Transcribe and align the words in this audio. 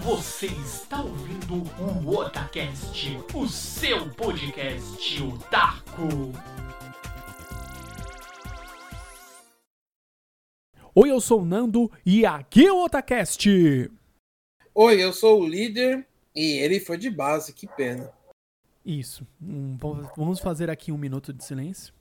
Você 0.00 0.46
está 0.46 1.02
ouvindo 1.02 1.62
o 1.78 2.16
Otacast, 2.16 3.10
o 3.34 3.46
seu 3.46 4.08
podcast 4.14 5.22
otaku. 5.22 6.32
Oi, 10.94 11.10
eu 11.10 11.20
sou 11.20 11.42
o 11.42 11.44
Nando 11.44 11.92
e 12.06 12.24
aqui 12.24 12.66
é 12.66 12.72
o 12.72 12.82
Otacast. 12.82 13.46
Oi, 14.74 15.04
eu 15.04 15.12
sou 15.12 15.42
o 15.42 15.46
líder 15.46 16.06
e 16.34 16.58
ele 16.58 16.80
foi 16.80 16.96
de 16.96 17.10
base, 17.10 17.52
que 17.52 17.66
pena. 17.66 18.10
Isso. 18.84 19.26
Hum, 19.42 19.76
vamos 20.16 20.40
fazer 20.40 20.70
aqui 20.70 20.90
um 20.90 20.98
minuto 20.98 21.34
de 21.34 21.44
silêncio. 21.44 21.92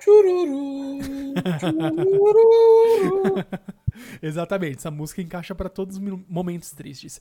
Exatamente, 4.22 4.78
essa 4.78 4.90
música 4.90 5.22
encaixa 5.22 5.54
para 5.54 5.68
todos 5.68 5.96
os 5.96 6.02
momentos 6.28 6.72
tristes. 6.72 7.20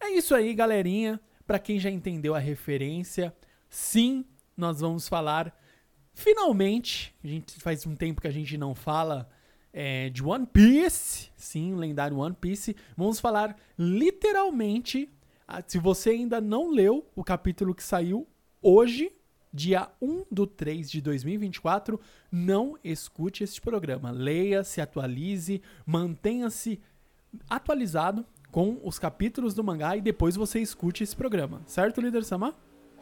É 0.00 0.10
isso 0.10 0.34
aí, 0.34 0.54
galerinha. 0.54 1.20
Para 1.46 1.58
quem 1.58 1.78
já 1.78 1.90
entendeu 1.90 2.34
a 2.34 2.38
referência, 2.38 3.34
sim, 3.68 4.24
nós 4.56 4.80
vamos 4.80 5.08
falar 5.08 5.56
finalmente. 6.12 7.14
A 7.24 7.26
gente 7.26 7.58
faz 7.60 7.86
um 7.86 7.94
tempo 7.94 8.20
que 8.20 8.28
a 8.28 8.32
gente 8.32 8.58
não 8.58 8.74
fala 8.74 9.28
é, 9.72 10.10
de 10.10 10.22
One 10.22 10.46
Piece, 10.46 11.30
sim, 11.36 11.72
o 11.72 11.76
lendário 11.76 12.18
One 12.18 12.36
Piece. 12.38 12.76
Vamos 12.96 13.20
falar 13.20 13.56
literalmente. 13.78 15.08
Se 15.66 15.78
você 15.78 16.10
ainda 16.10 16.40
não 16.40 16.70
leu 16.70 17.06
o 17.16 17.24
capítulo 17.24 17.74
que 17.74 17.82
saiu 17.82 18.28
hoje, 18.60 19.10
dia 19.52 19.88
1 20.00 20.24
do 20.30 20.46
3 20.46 20.90
de 20.90 21.00
2024, 21.00 22.00
não 22.30 22.76
escute 22.82 23.44
este 23.44 23.60
programa. 23.60 24.10
Leia, 24.10 24.64
se 24.64 24.80
atualize, 24.80 25.62
mantenha-se 25.86 26.80
atualizado 27.48 28.24
com 28.50 28.80
os 28.82 28.98
capítulos 28.98 29.54
do 29.54 29.62
mangá 29.62 29.96
e 29.96 30.00
depois 30.00 30.36
você 30.36 30.60
escute 30.60 31.02
esse 31.02 31.14
programa. 31.14 31.62
Certo, 31.66 32.00
líder 32.00 32.24
Sama? 32.24 32.54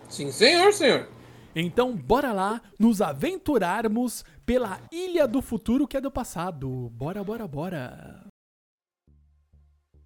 Sim, 0.08 0.30
senhor, 0.30 0.72
senhor. 0.72 1.08
Então, 1.55 1.97
bora 1.97 2.33
lá 2.33 2.61
nos 2.78 3.00
aventurarmos 3.00 4.24
pela 4.44 4.78
Ilha 4.92 5.27
do 5.27 5.41
Futuro 5.41 5.86
que 5.86 5.97
é 5.97 6.00
do 6.00 6.11
passado. 6.11 6.91
Bora, 6.91 7.24
bora, 7.24 7.48
bora. 7.48 8.27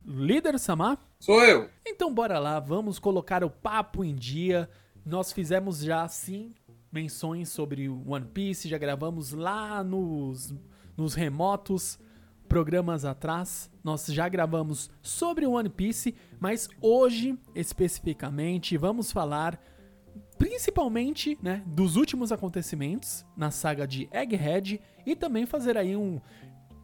Líder 0.04 0.58
Sama? 0.58 0.98
Sou 1.18 1.44
eu. 1.44 1.68
Então, 1.86 2.14
bora 2.14 2.38
lá, 2.38 2.60
vamos 2.60 2.98
colocar 2.98 3.42
o 3.44 3.50
papo 3.50 4.04
em 4.04 4.14
dia 4.14 4.70
nós 5.04 5.32
fizemos 5.32 5.80
já 5.80 6.06
sim 6.08 6.54
menções 6.92 7.48
sobre 7.48 7.88
One 7.88 8.26
Piece, 8.26 8.68
já 8.68 8.78
gravamos 8.78 9.32
lá 9.32 9.82
nos, 9.84 10.54
nos 10.96 11.14
remotos 11.14 11.98
programas 12.48 13.04
atrás. 13.04 13.70
Nós 13.82 14.06
já 14.06 14.28
gravamos 14.28 14.90
sobre 15.00 15.46
One 15.46 15.68
Piece, 15.68 16.14
mas 16.38 16.68
hoje 16.80 17.38
especificamente 17.54 18.76
vamos 18.76 19.12
falar 19.12 19.60
principalmente, 20.36 21.38
né, 21.42 21.62
dos 21.66 21.96
últimos 21.96 22.32
acontecimentos 22.32 23.26
na 23.36 23.50
saga 23.50 23.86
de 23.86 24.08
Egghead 24.10 24.80
e 25.04 25.14
também 25.14 25.44
fazer 25.44 25.76
aí 25.76 25.94
um 25.94 26.20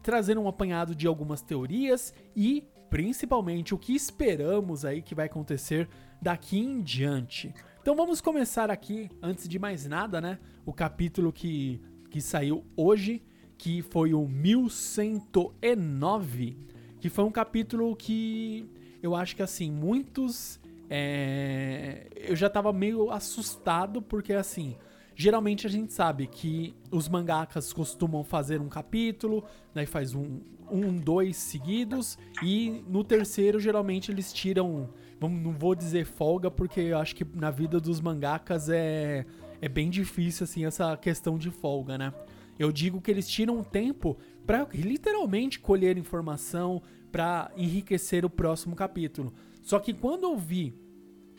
trazer 0.03 0.37
um 0.37 0.47
apanhado 0.47 0.95
de 0.95 1.05
algumas 1.05 1.41
teorias 1.41 2.13
e 2.35 2.65
principalmente 2.89 3.73
o 3.73 3.77
que 3.77 3.93
esperamos 3.93 4.85
aí 4.85 5.01
que 5.01 5.13
vai 5.13 5.25
acontecer 5.25 5.89
daqui 6.21 6.59
em 6.59 6.81
diante. 6.81 7.53
Então 7.87 7.95
vamos 7.95 8.19
começar 8.19 8.69
aqui, 8.69 9.09
antes 9.21 9.47
de 9.47 9.57
mais 9.57 9.87
nada, 9.87 10.19
né? 10.19 10.39
O 10.65 10.73
capítulo 10.73 11.31
que, 11.31 11.79
que 12.09 12.19
saiu 12.19 12.65
hoje, 12.75 13.23
que 13.57 13.81
foi 13.81 14.13
o 14.13 14.27
1109, 14.27 16.57
que 16.99 17.07
foi 17.07 17.23
um 17.23 17.31
capítulo 17.31 17.95
que 17.95 18.69
eu 19.01 19.15
acho 19.15 19.37
que 19.37 19.41
assim, 19.41 19.71
muitos. 19.71 20.59
É, 20.89 22.07
eu 22.13 22.35
já 22.35 22.49
tava 22.49 22.73
meio 22.73 23.09
assustado, 23.09 24.01
porque 24.01 24.33
assim. 24.33 24.75
Geralmente 25.15 25.65
a 25.65 25.69
gente 25.69 25.93
sabe 25.93 26.27
que 26.27 26.75
os 26.91 27.07
mangakas 27.07 27.71
costumam 27.71 28.21
fazer 28.21 28.59
um 28.59 28.67
capítulo, 28.67 29.45
daí 29.73 29.85
faz 29.85 30.13
um, 30.13 30.41
um, 30.69 30.97
dois 30.97 31.37
seguidos, 31.37 32.17
e 32.43 32.83
no 32.87 33.01
terceiro 33.01 33.61
geralmente 33.61 34.11
eles 34.11 34.33
tiram 34.33 34.89
não 35.21 35.53
vou 35.53 35.73
dizer 35.73 36.05
folga, 36.05 36.51
porque 36.51 36.79
eu 36.79 36.97
acho 36.97 37.15
que 37.15 37.25
na 37.33 37.49
vida 37.49 37.79
dos 37.79 37.99
mangakas 37.99 38.69
é, 38.69 39.25
é 39.61 39.67
bem 39.67 39.89
difícil, 39.89 40.43
assim, 40.43 40.65
essa 40.65 40.95
questão 40.97 41.37
de 41.37 41.49
folga, 41.49 41.97
né? 41.97 42.13
Eu 42.59 42.71
digo 42.71 43.01
que 43.01 43.11
eles 43.11 43.27
tiram 43.27 43.63
tempo 43.63 44.17
para 44.45 44.67
literalmente 44.73 45.59
colher 45.59 45.97
informação, 45.97 46.81
para 47.11 47.51
enriquecer 47.55 48.25
o 48.25 48.29
próximo 48.29 48.75
capítulo. 48.75 49.33
Só 49.61 49.79
que 49.79 49.93
quando 49.93 50.23
eu 50.23 50.37
vi 50.37 50.73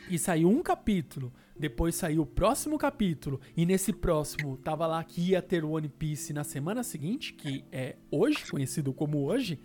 e 0.09 0.19
saiu 0.19 0.49
um 0.49 0.63
capítulo, 0.63 1.33
depois 1.59 1.95
saiu 1.95 2.23
o 2.23 2.27
próximo 2.27 2.79
capítulo, 2.79 3.41
e 3.57 3.67
nesse 3.67 3.93
próximo 3.93 4.57
tava 4.59 4.87
lá 4.87 5.03
que 5.03 5.31
ia 5.31 5.43
ter 5.43 5.65
o 5.65 5.71
One 5.71 5.89
Piece 5.89 6.33
na 6.33 6.45
semana 6.45 6.83
seguinte, 6.85 7.33
que 7.33 7.65
é 7.73 7.97
hoje, 8.11 8.49
conhecido 8.49 8.93
como 8.93 9.25
hoje, 9.25 9.59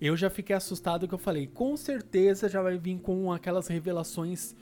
eu 0.00 0.16
já 0.16 0.30
fiquei 0.30 0.54
assustado 0.54 1.06
que 1.06 1.14
eu 1.14 1.18
falei, 1.18 1.46
com 1.46 1.76
certeza 1.76 2.48
já 2.48 2.62
vai 2.62 2.78
vir 2.78 2.98
com 3.00 3.32
aquelas 3.32 3.68
revelações, 3.68 4.54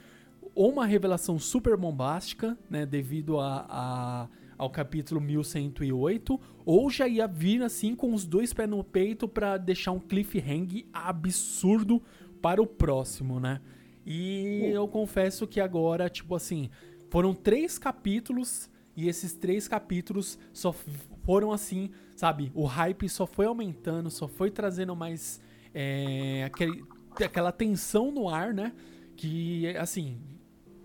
ou 0.55 0.71
uma 0.71 0.87
revelação 0.87 1.39
super 1.39 1.77
bombástica, 1.77 2.57
né, 2.71 2.87
devido 2.87 3.39
a, 3.41 3.67
a 3.69 4.29
ao 4.57 4.71
capítulo 4.71 5.21
1108, 5.21 6.41
ou 6.65 6.89
já 6.91 7.07
ia 7.09 7.27
vir 7.27 7.63
assim 7.63 7.95
com 7.95 8.13
os 8.13 8.25
dois 8.25 8.53
pés 8.53 8.69
no 8.69 8.83
peito 8.83 9.29
para 9.29 9.57
deixar 9.57 9.93
um 9.93 10.01
cliffhanger 10.01 10.87
absurdo 10.93 12.03
para 12.41 12.63
o 12.63 12.67
próximo, 12.67 13.41
né? 13.41 13.61
E 14.07 14.71
eu 14.73 14.87
confesso 14.87 15.47
que 15.47 15.61
agora, 15.61 16.11
tipo 16.11 16.35
assim, 16.35 16.71
foram 17.11 17.35
três 17.35 17.79
capítulos 17.79 18.69
e 18.97 19.09
esses 19.09 19.33
três 19.33 19.67
capítulos 19.67 20.39
só 20.53 20.73
foram 21.25 21.53
assim, 21.53 21.91
sabe? 22.15 22.53
O 22.55 22.65
hype 22.65 23.09
só 23.09 23.27
foi 23.27 23.47
aumentando, 23.47 24.11
só 24.11 24.29
foi 24.29 24.51
trazendo 24.51 24.95
mais 24.95 25.41
é, 25.75 26.45
aquele, 26.45 26.85
aquela 27.25 27.51
tensão 27.51 28.11
no 28.13 28.29
ar, 28.29 28.55
né? 28.55 28.73
Que, 29.17 29.77
assim, 29.77 30.21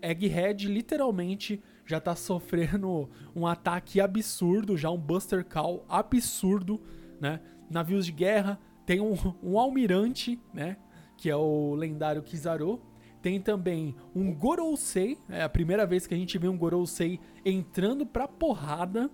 Egghead 0.02 0.66
literalmente 0.66 1.62
já 1.84 2.00
tá 2.00 2.14
sofrendo 2.14 3.08
um 3.34 3.46
ataque 3.46 4.00
absurdo, 4.00 4.76
já 4.76 4.90
um 4.90 4.98
Buster 4.98 5.44
Call 5.44 5.84
absurdo, 5.88 6.80
né? 7.20 7.40
Navios 7.68 8.06
de 8.06 8.12
guerra, 8.12 8.58
tem 8.84 9.00
um, 9.00 9.14
um 9.42 9.58
almirante, 9.58 10.38
né? 10.52 10.76
Que 11.16 11.30
é 11.30 11.36
o 11.36 11.74
lendário 11.74 12.22
Kizaru. 12.22 12.80
Tem 13.22 13.40
também 13.40 13.94
um 14.14 14.32
Gorosei, 14.32 15.18
é 15.28 15.42
a 15.42 15.48
primeira 15.48 15.86
vez 15.86 16.06
que 16.06 16.14
a 16.14 16.16
gente 16.16 16.38
vê 16.38 16.48
um 16.48 16.56
Gorosei 16.56 17.20
entrando 17.44 18.06
pra 18.06 18.26
porrada, 18.26 19.10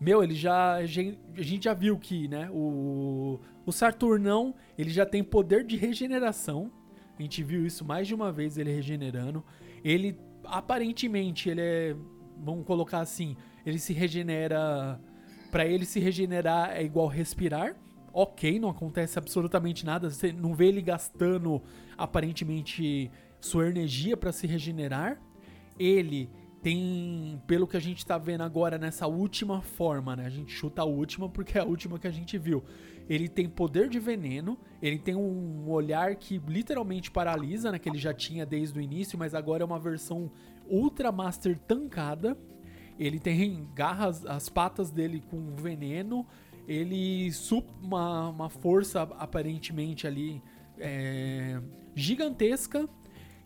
meu, 0.00 0.22
ele 0.22 0.34
já. 0.34 0.74
A 0.74 0.86
gente 0.86 1.64
já 1.64 1.74
viu 1.74 1.98
que, 1.98 2.28
né? 2.28 2.48
O, 2.52 3.40
o 3.66 3.72
Saturnão, 3.72 4.54
ele 4.76 4.90
já 4.90 5.04
tem 5.04 5.24
poder 5.24 5.64
de 5.64 5.76
regeneração. 5.76 6.70
A 7.18 7.22
gente 7.22 7.42
viu 7.42 7.66
isso 7.66 7.84
mais 7.84 8.06
de 8.06 8.14
uma 8.14 8.30
vez 8.30 8.56
ele 8.56 8.72
regenerando. 8.72 9.44
Ele, 9.82 10.16
aparentemente, 10.44 11.48
ele 11.48 11.60
é. 11.60 11.96
Vamos 12.36 12.64
colocar 12.64 13.00
assim: 13.00 13.36
ele 13.66 13.78
se 13.78 13.92
regenera. 13.92 15.00
Para 15.50 15.66
ele 15.66 15.84
se 15.84 15.98
regenerar 15.98 16.76
é 16.76 16.84
igual 16.84 17.08
respirar. 17.08 17.74
Ok, 18.20 18.58
não 18.58 18.68
acontece 18.68 19.16
absolutamente 19.16 19.86
nada. 19.86 20.10
Você 20.10 20.32
não 20.32 20.52
vê 20.52 20.66
ele 20.66 20.82
gastando 20.82 21.62
aparentemente 21.96 23.08
sua 23.40 23.68
energia 23.68 24.16
para 24.16 24.32
se 24.32 24.44
regenerar. 24.44 25.22
Ele 25.78 26.28
tem, 26.60 27.40
pelo 27.46 27.64
que 27.64 27.76
a 27.76 27.80
gente 27.80 28.04
tá 28.04 28.18
vendo 28.18 28.40
agora 28.40 28.76
nessa 28.76 29.06
última 29.06 29.62
forma, 29.62 30.16
né? 30.16 30.26
A 30.26 30.30
gente 30.30 30.50
chuta 30.50 30.82
a 30.82 30.84
última 30.84 31.28
porque 31.28 31.58
é 31.58 31.60
a 31.60 31.64
última 31.64 31.96
que 31.96 32.08
a 32.08 32.10
gente 32.10 32.36
viu. 32.36 32.64
Ele 33.08 33.28
tem 33.28 33.48
poder 33.48 33.88
de 33.88 34.00
veneno, 34.00 34.58
ele 34.82 34.98
tem 34.98 35.14
um 35.14 35.70
olhar 35.70 36.16
que 36.16 36.42
literalmente 36.44 37.12
paralisa, 37.12 37.70
né? 37.70 37.78
Que 37.78 37.88
ele 37.88 37.98
já 37.98 38.12
tinha 38.12 38.44
desde 38.44 38.76
o 38.80 38.82
início, 38.82 39.16
mas 39.16 39.32
agora 39.32 39.62
é 39.62 39.64
uma 39.64 39.78
versão 39.78 40.28
Ultra 40.68 41.12
Master 41.12 41.56
tancada. 41.56 42.36
Ele 42.98 43.20
tem 43.20 43.68
garras, 43.76 44.26
as 44.26 44.48
patas 44.48 44.90
dele 44.90 45.22
com 45.30 45.54
veneno. 45.54 46.26
Ele 46.68 47.32
sup 47.32 47.66
uma, 47.82 48.28
uma 48.28 48.50
força 48.50 49.02
aparentemente 49.02 50.06
ali 50.06 50.42
é, 50.78 51.60
gigantesca. 51.94 52.88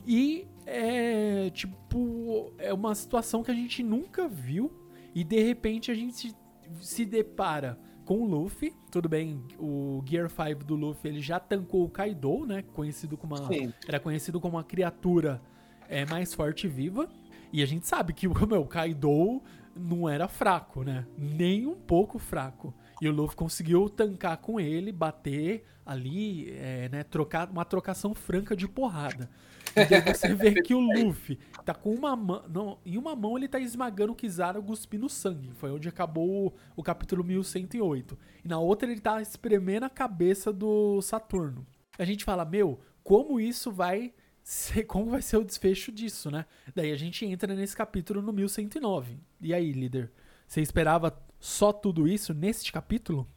E 0.04 0.48
é 0.66 1.48
tipo, 1.50 2.52
é 2.58 2.74
uma 2.74 2.94
situação 2.94 3.42
que 3.42 3.50
a 3.52 3.54
gente 3.54 3.82
nunca 3.82 4.26
viu 4.26 4.72
e 5.14 5.22
de 5.22 5.40
repente 5.40 5.90
a 5.90 5.94
gente 5.94 6.16
se, 6.16 6.34
se 6.80 7.04
depara 7.04 7.78
com 8.04 8.22
o 8.22 8.24
Luffy. 8.24 8.74
Tudo 8.90 9.08
bem, 9.08 9.42
o 9.58 10.02
Gear 10.04 10.28
5 10.28 10.64
do 10.64 10.74
Luffy 10.74 11.10
ele 11.10 11.20
já 11.20 11.38
tancou 11.38 11.84
o 11.84 11.88
Kaido, 11.88 12.44
né? 12.44 12.62
Conhecido 12.74 13.16
como 13.16 13.36
uma, 13.36 13.48
era 13.86 14.00
conhecido 14.00 14.40
como 14.40 14.56
uma 14.56 14.64
criatura 14.64 15.40
é, 15.88 16.04
mais 16.06 16.34
forte 16.34 16.66
e 16.66 16.70
viva. 16.70 17.08
E 17.52 17.62
a 17.62 17.66
gente 17.66 17.86
sabe 17.86 18.12
que 18.12 18.26
meu, 18.46 18.62
o 18.62 18.66
Kaido 18.66 19.42
não 19.76 20.08
era 20.08 20.28
fraco, 20.28 20.82
né? 20.82 21.06
Nem 21.16 21.66
um 21.66 21.76
pouco 21.76 22.18
fraco. 22.18 22.74
E 23.02 23.08
o 23.08 23.12
Luffy 23.12 23.34
conseguiu 23.34 23.88
tancar 23.88 24.36
com 24.36 24.60
ele, 24.60 24.92
bater 24.92 25.64
ali, 25.84 26.52
é, 26.52 26.88
né? 26.88 27.02
Trocar 27.02 27.50
uma 27.50 27.64
trocação 27.64 28.14
franca 28.14 28.54
de 28.54 28.68
porrada. 28.68 29.28
E 29.74 29.84
daí 29.86 30.14
você 30.14 30.32
vê 30.32 30.54
que 30.62 30.72
o 30.72 30.78
Luffy 30.78 31.36
tá 31.64 31.74
com 31.74 31.92
uma 31.92 32.14
mão. 32.14 32.44
Não, 32.48 32.78
em 32.86 32.96
uma 32.96 33.16
mão 33.16 33.36
ele 33.36 33.48
tá 33.48 33.58
esmagando 33.58 34.12
o 34.12 34.14
Kizaru 34.14 34.62
cuspindo 34.62 35.08
sangue. 35.08 35.50
Foi 35.54 35.72
onde 35.72 35.88
acabou 35.88 36.46
o, 36.46 36.52
o 36.76 36.82
capítulo 36.84 37.24
1108. 37.24 38.16
E 38.44 38.46
na 38.46 38.60
outra 38.60 38.88
ele 38.88 39.00
tá 39.00 39.20
espremendo 39.20 39.82
a 39.82 39.90
cabeça 39.90 40.52
do 40.52 41.02
Saturno. 41.02 41.66
A 41.98 42.04
gente 42.04 42.24
fala, 42.24 42.44
meu, 42.44 42.78
como 43.02 43.40
isso 43.40 43.72
vai 43.72 44.14
ser, 44.44 44.84
como 44.84 45.10
vai 45.10 45.22
ser 45.22 45.38
o 45.38 45.44
desfecho 45.44 45.90
disso, 45.90 46.30
né? 46.30 46.46
Daí 46.72 46.92
a 46.92 46.96
gente 46.96 47.26
entra 47.26 47.52
nesse 47.52 47.76
capítulo 47.76 48.22
no 48.22 48.32
1109. 48.32 49.18
E 49.40 49.52
aí, 49.52 49.72
líder? 49.72 50.12
Você 50.46 50.60
esperava 50.60 51.10
só 51.42 51.72
tudo 51.72 52.06
isso 52.06 52.32
neste 52.32 52.70
capítulo? 52.70 53.28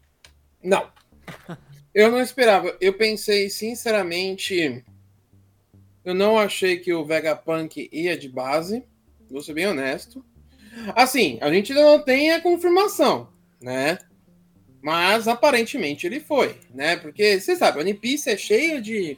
Não. 0.63 0.91
Eu 1.91 2.11
não 2.11 2.21
esperava. 2.21 2.77
Eu 2.79 2.93
pensei, 2.93 3.49
sinceramente, 3.49 4.85
eu 6.03 6.13
não 6.13 6.37
achei 6.37 6.77
que 6.77 6.93
o 6.93 7.03
Vegapunk 7.03 7.89
ia 7.91 8.15
de 8.15 8.29
base. 8.29 8.83
Vou 9.27 9.41
ser 9.41 9.55
bem 9.55 9.65
honesto. 9.65 10.23
Assim, 10.95 11.39
a 11.41 11.51
gente 11.51 11.73
ainda 11.73 11.83
não 11.83 11.99
tem 11.99 12.31
a 12.31 12.41
confirmação, 12.41 13.27
né? 13.59 13.97
Mas 14.83 15.27
aparentemente 15.27 16.05
ele 16.05 16.19
foi, 16.19 16.59
né? 16.71 16.97
Porque 16.97 17.39
você 17.39 17.55
sabe, 17.55 17.79
a 17.79 17.81
One 17.81 17.95
Piece 17.95 18.29
é 18.29 18.37
cheia 18.37 18.79
de. 18.79 19.17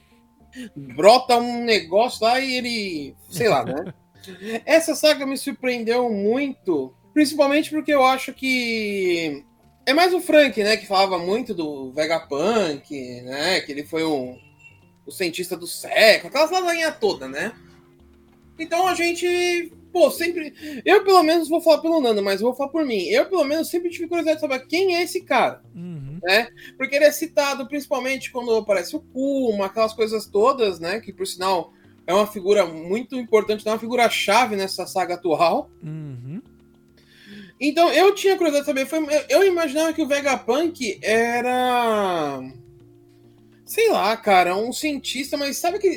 Brota 0.73 1.35
um 1.35 1.65
negócio 1.65 2.23
lá 2.23 2.39
e 2.39 2.55
ele. 2.55 3.15
Sei 3.29 3.49
lá, 3.49 3.65
né? 3.65 3.93
Essa 4.65 4.95
saga 4.95 5.25
me 5.25 5.37
surpreendeu 5.37 6.09
muito, 6.09 6.93
principalmente 7.17 7.71
porque 7.71 7.91
eu 7.91 8.05
acho 8.05 8.31
que. 8.31 9.43
É 9.87 9.91
mais 9.91 10.13
o 10.13 10.21
Frank, 10.21 10.61
né? 10.63 10.77
Que 10.77 10.85
falava 10.85 11.17
muito 11.17 11.51
do 11.51 11.91
Vegapunk, 11.91 13.21
né? 13.21 13.59
Que 13.61 13.71
ele 13.71 13.83
foi 13.83 14.03
um, 14.05 14.37
o 15.03 15.11
cientista 15.11 15.57
do 15.57 15.65
século, 15.65 16.27
aquelas 16.27 16.51
lasanha 16.51 16.91
toda, 16.91 17.27
né? 17.27 17.53
Então 18.59 18.87
a 18.87 18.93
gente, 18.93 19.73
pô, 19.91 20.11
sempre. 20.11 20.53
Eu 20.85 21.03
pelo 21.03 21.23
menos 21.23 21.49
vou 21.49 21.59
falar 21.59 21.79
pelo 21.79 21.99
Nando, 21.99 22.21
mas 22.21 22.39
vou 22.39 22.53
falar 22.53 22.69
por 22.69 22.85
mim. 22.85 23.01
Eu 23.05 23.25
pelo 23.25 23.43
menos 23.45 23.67
sempre 23.67 23.89
tive 23.89 24.07
curiosidade 24.07 24.37
de 24.37 24.41
saber 24.41 24.67
quem 24.67 24.95
é 24.95 25.01
esse 25.01 25.21
cara, 25.21 25.63
Uhum. 25.73 26.19
né? 26.21 26.49
Porque 26.77 26.95
ele 26.97 27.05
é 27.05 27.11
citado 27.11 27.67
principalmente 27.67 28.29
quando 28.31 28.55
aparece 28.55 28.95
o 28.95 28.99
Kuma, 28.99 29.65
aquelas 29.65 29.93
coisas 29.93 30.27
todas, 30.27 30.79
né? 30.79 30.99
Que 30.99 31.11
por 31.11 31.25
sinal 31.25 31.73
é 32.05 32.13
uma 32.13 32.27
figura 32.27 32.63
muito 32.63 33.15
importante, 33.15 33.67
é 33.67 33.71
uma 33.71 33.79
figura 33.79 34.07
chave 34.07 34.55
nessa 34.55 34.85
saga 34.85 35.15
atual. 35.15 35.71
Uhum. 35.81 36.43
Então 37.59 37.91
eu 37.91 38.13
tinha 38.13 38.37
curiosidade 38.37 38.65
de 38.65 38.85
saber. 38.85 38.85
Foi, 38.85 39.25
eu, 39.29 39.43
imaginava 39.43 39.93
que 39.93 40.01
o 40.01 40.07
Vegapunk 40.07 40.99
era 41.01 42.41
sei 43.65 43.89
lá, 43.89 44.15
cara, 44.15 44.55
um 44.55 44.71
cientista, 44.71 45.35
mas 45.35 45.57
sabe 45.57 45.77
que 45.77 45.87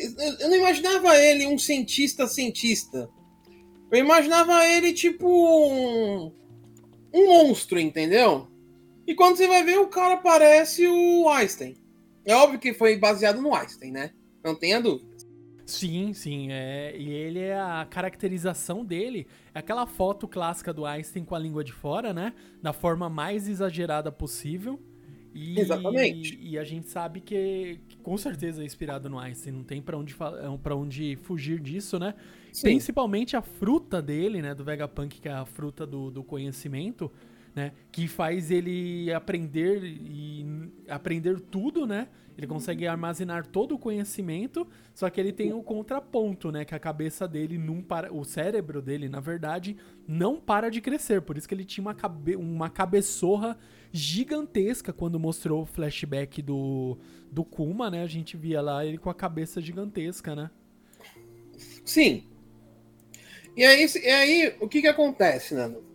eu 0.40 0.48
não 0.48 0.56
imaginava 0.56 1.16
ele 1.16 1.46
um 1.46 1.56
cientista 1.56 2.26
cientista. 2.26 3.08
Eu 3.90 3.98
imaginava 3.98 4.66
ele 4.66 4.92
tipo 4.92 5.26
um, 5.28 6.32
um 7.12 7.26
monstro, 7.26 7.78
entendeu? 7.78 8.48
E 9.06 9.14
quando 9.14 9.36
você 9.36 9.46
vai 9.46 9.62
ver, 9.62 9.78
o 9.78 9.88
cara 9.88 10.16
parece 10.16 10.86
o 10.86 11.28
Einstein. 11.28 11.76
É 12.24 12.34
óbvio 12.34 12.58
que 12.58 12.74
foi 12.74 12.96
baseado 12.96 13.40
no 13.40 13.54
Einstein, 13.54 13.92
né? 13.92 14.12
Não 14.42 14.54
tenha 14.54 14.80
dúvida. 14.80 15.09
Sim, 15.70 16.12
sim. 16.12 16.48
É, 16.50 16.94
e 16.96 17.08
ele 17.08 17.38
é 17.40 17.58
a 17.58 17.86
caracterização 17.88 18.84
dele. 18.84 19.26
É 19.54 19.58
aquela 19.60 19.86
foto 19.86 20.26
clássica 20.28 20.72
do 20.72 20.84
Einstein 20.84 21.24
com 21.24 21.34
a 21.34 21.38
língua 21.38 21.62
de 21.64 21.72
fora, 21.72 22.12
né? 22.12 22.32
Da 22.62 22.72
forma 22.72 23.08
mais 23.08 23.48
exagerada 23.48 24.10
possível. 24.10 24.80
E, 25.32 25.60
Exatamente. 25.60 26.36
E 26.42 26.58
a 26.58 26.64
gente 26.64 26.88
sabe 26.88 27.20
que, 27.20 27.78
que 27.88 27.96
com 27.98 28.16
certeza 28.18 28.62
é 28.62 28.66
inspirado 28.66 29.08
no 29.08 29.18
Einstein. 29.18 29.52
Não 29.52 29.62
tem 29.62 29.80
pra 29.80 29.96
onde, 29.96 30.12
fa- 30.12 30.32
pra 30.62 30.74
onde 30.74 31.16
fugir 31.22 31.60
disso, 31.60 31.98
né? 32.00 32.14
Sim. 32.52 32.62
Principalmente 32.64 33.36
a 33.36 33.42
fruta 33.42 34.02
dele, 34.02 34.42
né? 34.42 34.54
Do 34.54 34.64
Vegapunk, 34.64 35.20
que 35.20 35.28
é 35.28 35.32
a 35.32 35.44
fruta 35.44 35.86
do, 35.86 36.10
do 36.10 36.24
conhecimento, 36.24 37.10
né? 37.54 37.72
Que 37.90 38.06
faz 38.08 38.50
ele 38.50 39.12
aprender 39.12 39.82
e 39.84 40.46
aprender 40.88 41.40
tudo, 41.40 41.86
né? 41.86 42.08
Ele 42.40 42.46
consegue 42.46 42.86
armazenar 42.86 43.46
todo 43.46 43.74
o 43.74 43.78
conhecimento, 43.78 44.66
só 44.94 45.10
que 45.10 45.20
ele 45.20 45.30
tem 45.30 45.52
o 45.52 45.62
contraponto, 45.62 46.50
né? 46.50 46.64
Que 46.64 46.74
a 46.74 46.78
cabeça 46.78 47.28
dele 47.28 47.58
não 47.58 47.82
para. 47.82 48.10
O 48.12 48.24
cérebro 48.24 48.80
dele, 48.80 49.10
na 49.10 49.20
verdade, 49.20 49.76
não 50.08 50.40
para 50.40 50.70
de 50.70 50.80
crescer. 50.80 51.20
Por 51.20 51.36
isso 51.36 51.46
que 51.46 51.54
ele 51.54 51.66
tinha 51.66 51.82
uma, 51.82 51.94
cabe, 51.94 52.36
uma 52.36 52.70
cabeçorra 52.70 53.58
gigantesca 53.92 54.90
quando 54.90 55.20
mostrou 55.20 55.62
o 55.62 55.66
flashback 55.66 56.40
do, 56.40 56.96
do 57.30 57.44
Kuma, 57.44 57.90
né? 57.90 58.02
A 58.02 58.06
gente 58.06 58.38
via 58.38 58.62
lá 58.62 58.86
ele 58.86 58.96
com 58.96 59.10
a 59.10 59.14
cabeça 59.14 59.60
gigantesca, 59.60 60.34
né? 60.34 60.50
Sim. 61.84 62.24
E 63.54 63.64
aí, 63.64 63.86
e 64.02 64.08
aí 64.08 64.56
o 64.60 64.68
que 64.68 64.80
que 64.80 64.88
acontece, 64.88 65.54
Nando? 65.54 65.89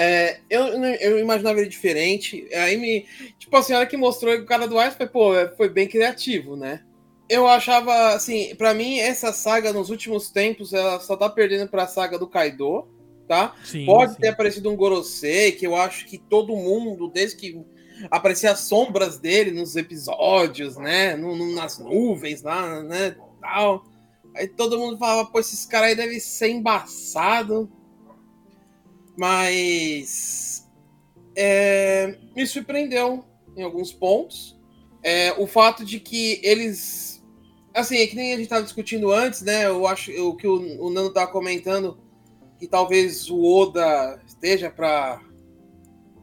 É, 0.00 0.40
eu, 0.48 0.66
eu 1.00 1.18
imaginava 1.18 1.58
ele 1.60 1.68
diferente. 1.68 2.48
Aí 2.54 2.76
me. 2.76 3.06
Tipo 3.38 3.56
assim, 3.56 3.72
a 3.72 3.78
hora 3.78 3.86
que 3.86 3.96
mostrou 3.96 4.34
o 4.36 4.46
cara 4.46 4.66
do 4.68 4.80
Ice, 4.82 4.96
pô, 5.12 5.32
foi 5.56 5.68
bem 5.68 5.88
criativo, 5.88 6.56
né? 6.56 6.82
Eu 7.28 7.46
achava, 7.46 8.14
assim, 8.14 8.54
pra 8.56 8.72
mim, 8.72 8.98
essa 8.98 9.32
saga 9.32 9.72
nos 9.72 9.90
últimos 9.90 10.30
tempos, 10.30 10.72
ela 10.72 10.98
só 11.00 11.16
tá 11.16 11.28
perdendo 11.28 11.68
pra 11.68 11.86
saga 11.86 12.18
do 12.18 12.28
Kaido, 12.28 12.88
tá? 13.26 13.54
Sim, 13.62 13.84
Pode 13.84 14.14
sim. 14.14 14.18
ter 14.20 14.28
aparecido 14.28 14.70
um 14.70 14.76
Gorosei, 14.76 15.52
que 15.52 15.66
eu 15.66 15.76
acho 15.76 16.06
que 16.06 16.16
todo 16.16 16.56
mundo, 16.56 17.08
desde 17.10 17.36
que 17.36 17.60
apareciam 18.10 18.52
as 18.52 18.60
sombras 18.60 19.18
dele 19.18 19.50
nos 19.50 19.76
episódios, 19.76 20.76
né? 20.76 21.16
No, 21.16 21.36
no- 21.36 21.54
nas 21.54 21.78
nuvens 21.78 22.42
lá, 22.42 22.82
né? 22.82 23.16
Tal. 23.40 23.84
Aí 24.34 24.48
todo 24.48 24.78
mundo 24.78 24.96
falava, 24.98 25.28
pô, 25.30 25.38
esses 25.40 25.66
caras 25.66 25.90
aí 25.90 25.96
devem 25.96 26.20
ser 26.20 26.48
embaçado. 26.50 27.70
Mas 29.18 30.64
é, 31.34 32.16
me 32.36 32.46
surpreendeu 32.46 33.24
em 33.56 33.62
alguns 33.64 33.92
pontos. 33.92 34.56
É, 35.02 35.32
o 35.32 35.46
fato 35.46 35.84
de 35.84 35.98
que 35.98 36.40
eles. 36.42 37.20
Assim, 37.74 37.98
é 37.98 38.06
que 38.06 38.14
nem 38.14 38.32
a 38.32 38.36
gente 38.36 38.44
estava 38.44 38.62
discutindo 38.62 39.10
antes, 39.10 39.42
né? 39.42 39.66
Eu 39.66 39.86
acho 39.88 40.12
o 40.22 40.36
que 40.36 40.46
o, 40.46 40.84
o 40.84 40.90
Nando 40.90 41.12
tava 41.12 41.30
comentando 41.32 41.98
que 42.58 42.68
talvez 42.68 43.28
o 43.28 43.42
Oda 43.44 44.20
esteja 44.26 44.70
para 44.70 45.20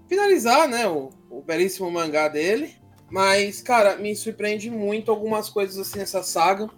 finalizar, 0.08 0.68
né, 0.68 0.86
o, 0.88 1.10
o 1.30 1.42
belíssimo 1.42 1.90
mangá 1.92 2.28
dele. 2.28 2.76
Mas, 3.10 3.62
cara, 3.62 3.98
me 3.98 4.16
surpreende 4.16 4.70
muito 4.70 5.12
algumas 5.12 5.50
coisas 5.50 5.78
assim 5.78 6.00
nessa 6.00 6.24
saga. 6.24 6.70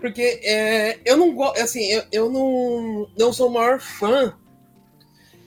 Porque 0.00 0.40
é, 0.42 1.00
eu 1.04 1.16
não 1.16 1.34
gosto, 1.34 1.60
assim, 1.60 1.84
eu, 1.86 2.04
eu 2.12 2.30
não, 2.30 3.08
não 3.18 3.32
sou 3.32 3.48
o 3.48 3.52
maior 3.52 3.80
fã 3.80 4.36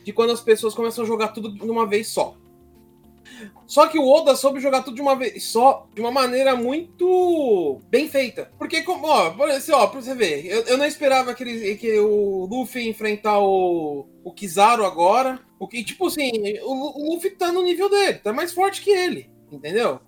de 0.10 0.14
quando 0.14 0.32
as 0.32 0.42
pessoas 0.42 0.74
começam 0.74 1.04
a 1.04 1.08
jogar 1.08 1.28
tudo 1.28 1.54
de 1.54 1.70
uma 1.70 1.86
vez 1.86 2.08
só. 2.08 2.36
Só 3.68 3.86
que 3.86 4.00
o 4.00 4.08
Oda 4.08 4.36
soube 4.36 4.60
jogar 4.60 4.82
tudo 4.82 4.96
de 4.96 5.02
uma 5.02 5.16
vez 5.16 5.44
só, 5.44 5.88
de 5.94 6.02
uma 6.02 6.10
maneira 6.10 6.56
muito 6.56 7.80
bem 7.92 8.10
feita. 8.10 8.52
Porque, 8.58 8.84
ó, 8.88 9.30
por 9.30 9.48
esse, 9.50 9.72
ó, 9.72 9.86
pra 9.86 10.02
você 10.02 10.16
ver, 10.16 10.48
eu, 10.48 10.62
eu 10.64 10.78
não 10.80 10.86
esperava 10.86 11.36
que, 11.36 11.44
ele, 11.44 11.76
que 11.76 12.00
o 12.00 12.48
Luffy 12.48 12.90
enfrentar 12.90 13.38
o, 13.40 14.08
o 14.24 14.34
Kizaru 14.34 14.84
agora. 14.84 15.40
O 15.60 15.68
que, 15.68 15.84
tipo 15.84 16.08
assim, 16.08 16.32
o, 16.64 17.04
o 17.04 17.14
Luffy 17.14 17.30
tá 17.30 17.52
no 17.52 17.62
nível 17.62 17.88
dele, 17.88 18.16
tá 18.16 18.34
mais 18.34 18.52
forte 18.52 18.82
que 18.82 18.90
ele, 18.90 19.30
entendeu? 19.52 20.00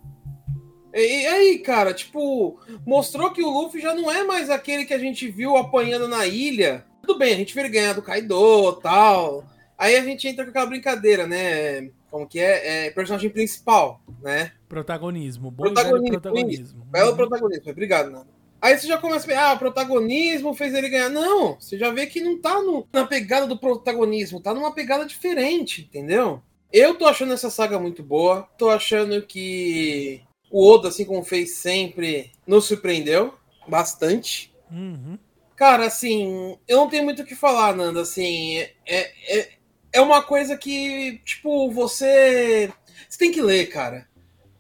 E, 0.92 1.22
e 1.22 1.28
aí, 1.28 1.60
cara, 1.60 1.94
tipo, 1.94 2.60
mostrou 2.84 3.30
que 3.30 3.44
o 3.44 3.52
Luffy 3.52 3.80
já 3.80 3.94
não 3.94 4.12
é 4.12 4.24
mais 4.24 4.50
aquele 4.50 4.84
que 4.84 4.96
a 4.96 5.00
gente 5.00 5.30
viu 5.30 5.56
apanhando 5.56 6.08
na 6.08 6.26
ilha. 6.26 6.84
Tudo 7.04 7.20
bem, 7.20 7.36
a 7.36 7.38
gente 7.38 7.54
viu 7.54 7.64
ele 7.64 7.74
ganhar 7.74 7.94
do 7.94 8.02
Kaido 8.02 8.74
tal. 8.82 9.46
Aí 9.82 9.96
a 9.96 10.04
gente 10.04 10.28
entra 10.28 10.44
com 10.44 10.52
aquela 10.52 10.68
brincadeira, 10.68 11.26
né? 11.26 11.90
Como 12.12 12.28
que 12.28 12.40
é? 12.40 12.86
é 12.86 12.92
personagem 12.92 13.32
principal, 13.32 14.00
né? 14.22 14.52
Protagonismo. 14.70 15.50
Bom 15.50 15.64
Protagonismo, 15.64 16.08
protagonismo. 16.22 16.86
Belo 16.86 17.10
Uhum. 17.10 17.16
protagonismo, 17.16 17.72
obrigado, 17.72 18.12
Nando. 18.12 18.28
Aí 18.62 18.78
você 18.78 18.86
já 18.86 19.00
começa 19.00 19.26
a 19.26 19.28
ver, 19.28 19.34
ah, 19.40 19.54
o 19.54 19.58
protagonismo 19.58 20.54
fez 20.54 20.76
ele 20.76 20.88
ganhar. 20.88 21.10
Não, 21.10 21.60
você 21.60 21.80
já 21.80 21.90
vê 21.90 22.06
que 22.06 22.22
não 22.22 22.40
tá 22.40 22.62
no- 22.62 22.88
na 22.94 23.08
pegada 23.08 23.48
do 23.48 23.58
protagonismo, 23.58 24.40
tá 24.40 24.54
numa 24.54 24.72
pegada 24.72 25.04
diferente, 25.04 25.82
entendeu? 25.82 26.44
Eu 26.72 26.94
tô 26.94 27.08
achando 27.08 27.34
essa 27.34 27.50
saga 27.50 27.80
muito 27.80 28.04
boa, 28.04 28.48
tô 28.60 28.70
achando 28.70 29.20
que 29.24 30.22
o 30.52 30.64
Oda, 30.64 30.90
assim 30.90 31.06
como 31.06 31.24
fez 31.24 31.56
sempre, 31.56 32.32
nos 32.46 32.66
surpreendeu 32.66 33.34
bastante. 33.68 34.54
Uhum. 34.72 35.18
Cara, 35.56 35.88
assim, 35.88 36.56
eu 36.68 36.78
não 36.78 36.88
tenho 36.88 37.04
muito 37.04 37.24
o 37.24 37.26
que 37.26 37.36
falar, 37.36 37.76
Nanda. 37.76 38.02
Assim, 38.02 38.58
é, 38.60 38.70
é, 38.86 39.50
é 39.94 40.02
uma 40.02 40.22
coisa 40.22 40.58
que, 40.58 41.20
tipo, 41.26 41.70
você. 41.72 42.72
Você 43.10 43.18
tem 43.18 43.32
que 43.32 43.42
ler, 43.42 43.68
cara. 43.68 44.08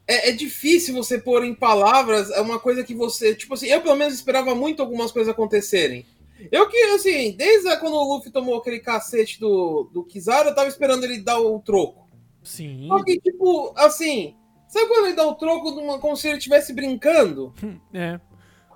É, 0.07 0.29
é 0.29 0.31
difícil 0.31 0.93
você 0.93 1.17
pôr 1.17 1.45
em 1.45 1.55
palavras 1.55 2.31
é 2.31 2.41
uma 2.41 2.59
coisa 2.59 2.83
que 2.83 2.93
você. 2.93 3.33
Tipo 3.33 3.53
assim, 3.53 3.67
eu 3.67 3.81
pelo 3.81 3.95
menos 3.95 4.13
esperava 4.13 4.53
muito 4.53 4.81
algumas 4.81 5.11
coisas 5.11 5.31
acontecerem. 5.31 6.05
Eu 6.51 6.67
que, 6.67 6.77
assim, 6.95 7.33
desde 7.33 7.75
quando 7.77 7.93
o 7.93 8.15
Luffy 8.15 8.31
tomou 8.31 8.57
aquele 8.57 8.79
cacete 8.79 9.39
do, 9.39 9.89
do 9.93 10.03
Kizaru, 10.03 10.49
eu 10.49 10.55
tava 10.55 10.67
esperando 10.67 11.03
ele 11.03 11.21
dar 11.21 11.39
o 11.39 11.59
troco. 11.59 12.09
Sim. 12.43 12.87
Só 12.87 13.03
que, 13.03 13.19
tipo, 13.19 13.73
assim, 13.77 14.35
sabe 14.67 14.87
quando 14.87 15.05
ele 15.05 15.15
dá 15.15 15.27
o 15.27 15.35
troco 15.35 15.71
numa, 15.71 15.99
como 15.99 16.17
se 16.17 16.27
ele 16.27 16.37
estivesse 16.37 16.73
brincando? 16.73 17.53
É. 17.93 18.19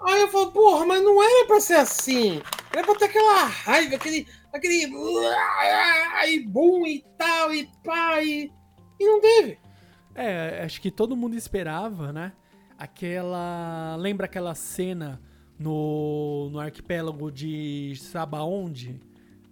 Aí 0.08 0.22
eu 0.22 0.28
falo, 0.28 0.52
porra, 0.52 0.86
mas 0.86 1.02
não 1.02 1.24
era 1.24 1.48
pra 1.48 1.60
ser 1.60 1.76
assim. 1.76 2.42
Era 2.72 2.86
pra 2.86 2.96
ter 2.96 3.06
aquela 3.06 3.46
raiva, 3.46 3.96
aquele. 3.96 4.28
Aquele. 4.56 4.86
Aí, 6.16 6.46
bum 6.46 6.86
e 6.86 7.04
tal, 7.18 7.54
e 7.54 7.68
pá, 7.84 8.22
e. 8.22 8.52
E 9.00 9.06
não 9.06 9.20
teve. 9.20 9.58
É, 10.14 10.64
acho 10.64 10.80
que 10.82 10.90
todo 10.90 11.16
mundo 11.16 11.36
esperava, 11.36 12.12
né? 12.14 12.32
Aquela. 12.78 13.96
Lembra 13.98 14.26
aquela 14.26 14.56
cena 14.56 15.22
no, 15.60 16.50
no 16.52 16.60
arquipélago 16.60 17.32
de 17.32 17.94
Sabaonde? 17.98 19.00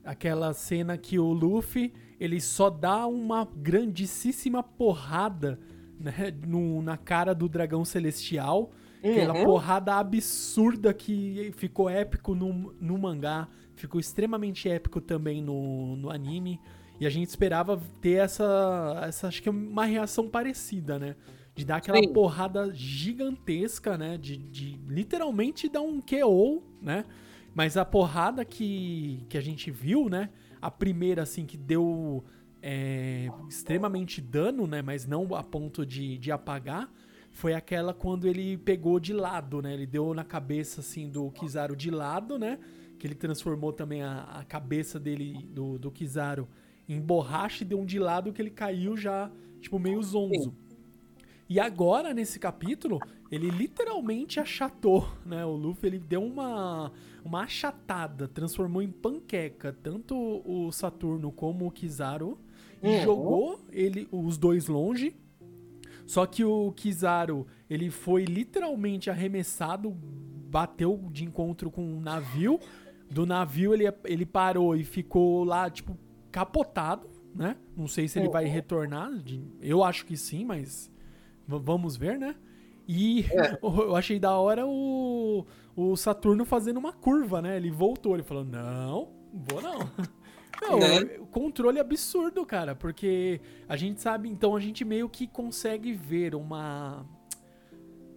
Aquela 0.03 0.53
cena 0.53 0.98
que 0.98 1.17
o 1.17 1.31
Luffy 1.31 1.93
ele 2.19 2.39
só 2.39 2.69
dá 2.69 3.05
uma 3.07 3.48
grandíssima 3.55 4.62
porrada 4.63 5.60
né, 6.00 6.33
no, 6.45 6.81
na 6.81 6.98
cara 6.98 7.33
do 7.33 7.48
dragão 7.50 7.83
celestial. 7.86 8.72
Aquela 9.03 9.33
Uhum. 9.33 9.43
porrada 9.43 9.95
absurda 9.95 10.93
que 10.93 11.51
ficou 11.57 11.89
épico 11.89 12.33
no, 12.33 12.74
no 12.79 12.98
mangá, 12.98 13.50
ficou 13.75 14.00
extremamente 14.00 14.70
épico 14.70 15.01
também 15.01 15.42
no, 15.42 15.96
no 15.96 16.10
anime. 16.10 16.60
E 17.00 17.06
a 17.06 17.10
gente 17.10 17.27
esperava 17.27 17.82
ter 18.01 18.24
essa, 18.24 19.03
essa, 19.08 19.27
acho 19.27 19.42
que 19.42 19.50
é 19.50 19.51
uma 19.51 19.86
reação 19.86 20.30
parecida, 20.30 21.00
né? 21.00 21.15
De 21.56 21.65
dar 21.65 21.77
aquela 21.77 22.00
Sim. 22.00 22.13
porrada 22.13 22.72
gigantesca, 22.74 23.98
né? 23.98 24.18
De, 24.18 24.38
de 24.38 24.80
literalmente 24.88 25.68
dar 25.70 25.82
um 25.82 26.00
KO, 26.00 26.63
né? 26.82 27.06
Mas 27.53 27.77
a 27.77 27.86
porrada 27.86 28.44
que, 28.44 29.25
que 29.30 29.38
a 29.38 29.42
gente 29.42 29.70
viu, 29.70 30.10
né? 30.10 30.30
A 30.62 30.72
primeira, 30.72 31.24
assim, 31.24 31.46
que 31.46 31.58
deu 31.58 32.24
é, 32.62 33.30
extremamente 33.50 34.22
dano, 34.22 34.65
né? 34.65 34.82
Mas 34.82 35.06
não 35.06 35.36
a 35.36 35.44
ponto 35.44 35.86
de, 35.86 36.18
de 36.18 36.32
apagar. 36.32 36.92
Foi 37.32 37.53
aquela 37.53 37.94
quando 37.94 38.27
ele 38.27 38.58
pegou 38.58 39.00
de 39.00 39.12
lado, 39.12 39.62
né? 39.62 39.74
Ele 39.74 39.86
deu 39.86 40.13
na 40.13 40.24
cabeça, 40.24 40.82
assim, 40.82 41.10
do 41.10 41.30
Kizaru 41.32 41.75
de 41.75 41.92
lado, 41.92 42.39
né? 42.39 42.60
Que 43.03 43.07
ele 43.07 43.15
transformou 43.15 43.74
também 43.74 44.01
a, 44.01 44.22
a 44.22 44.45
cabeça 44.45 44.98
dele, 44.98 45.45
do, 45.51 45.77
do 45.77 45.91
Kizaru, 45.91 46.48
em 46.88 47.01
borracha 47.01 47.62
e 47.62 47.67
deu 47.67 47.77
um 47.77 47.86
de 47.86 48.00
lado 48.00 48.31
que 48.31 48.41
ele 48.41 48.50
caiu 48.50 48.95
já, 48.95 49.29
tipo, 49.60 49.77
meio 49.77 50.01
zonzo. 50.01 50.55
E 51.50 51.60
agora, 51.60 52.13
nesse 52.13 52.39
capítulo, 52.39 53.01
ele 53.29 53.50
literalmente 53.50 54.39
achatou, 54.39 55.05
né? 55.25 55.43
O 55.45 55.51
Luffy, 55.51 55.88
ele 55.89 56.00
deu 56.00 56.24
uma, 56.24 56.93
uma 57.25 57.41
achatada, 57.41 58.25
transformou 58.25 58.81
em 58.81 58.89
panqueca 58.89 59.75
tanto 59.83 60.15
o 60.45 60.72
Saturno 60.72 61.29
como 61.29 61.67
o 61.67 61.72
Kizaru 61.72 62.38
e 62.81 62.88
Uhum. 62.88 63.01
jogou 63.03 63.60
ele, 63.69 64.07
os 64.13 64.38
dois 64.38 64.67
longe. 64.69 65.13
Só 66.05 66.25
que 66.25 66.45
o 66.45 66.72
Kizaru, 66.72 67.45
ele 67.69 67.89
foi 67.89 68.24
literalmente 68.24 69.10
arremessado, 69.10 69.91
bateu 69.91 71.10
de 71.12 71.25
encontro 71.25 71.69
com 71.69 71.83
um 71.83 72.00
navio. 72.00 72.62
Do 73.13 73.25
navio 73.25 73.74
ele, 73.74 73.86
ele 74.05 74.25
parou 74.25 74.75
e 74.75 74.84
ficou 74.84 75.43
lá, 75.43 75.70
tipo, 75.70 75.98
capotado, 76.32 77.08
né? 77.36 77.55
Não 77.75 77.88
sei 77.88 78.08
se 78.08 78.20
ele 78.20 78.29
vai 78.29 78.46
retornar. 78.46 79.12
eu 79.62 79.84
acho 79.84 80.05
que 80.05 80.17
sim, 80.17 80.43
mas 80.46 80.91
vamos 81.48 81.96
ver, 81.96 82.17
né? 82.17 82.36
E 82.88 83.25
eu 83.62 83.96
achei 83.96 84.20
da 84.20 84.38
hora 84.38 84.65
o, 84.65 85.46
o 85.75 85.96
Saturno 85.96 86.43
fazendo 86.46 86.77
uma 86.77 86.91
curva, 86.93 87.41
né? 87.41 87.58
Ele 87.58 87.72
voltou, 87.72 88.13
ele 88.15 88.24
falou: 88.24 88.43
Não, 88.43 89.10
vou 89.34 89.62
não. 89.62 89.79
Não, 90.62 90.79
Né? 90.79 91.17
o 91.20 91.25
controle 91.25 91.79
absurdo, 91.79 92.46
cara, 92.46 92.74
porque 92.74 93.41
a 93.67 93.75
gente 93.75 94.00
sabe, 94.00 94.29
então 94.29 94.55
a 94.55 94.60
gente 94.62 94.86
meio 94.86 95.10
que 95.10 95.27
consegue 95.27 95.91
ver 95.91 96.36
uma. 96.36 97.05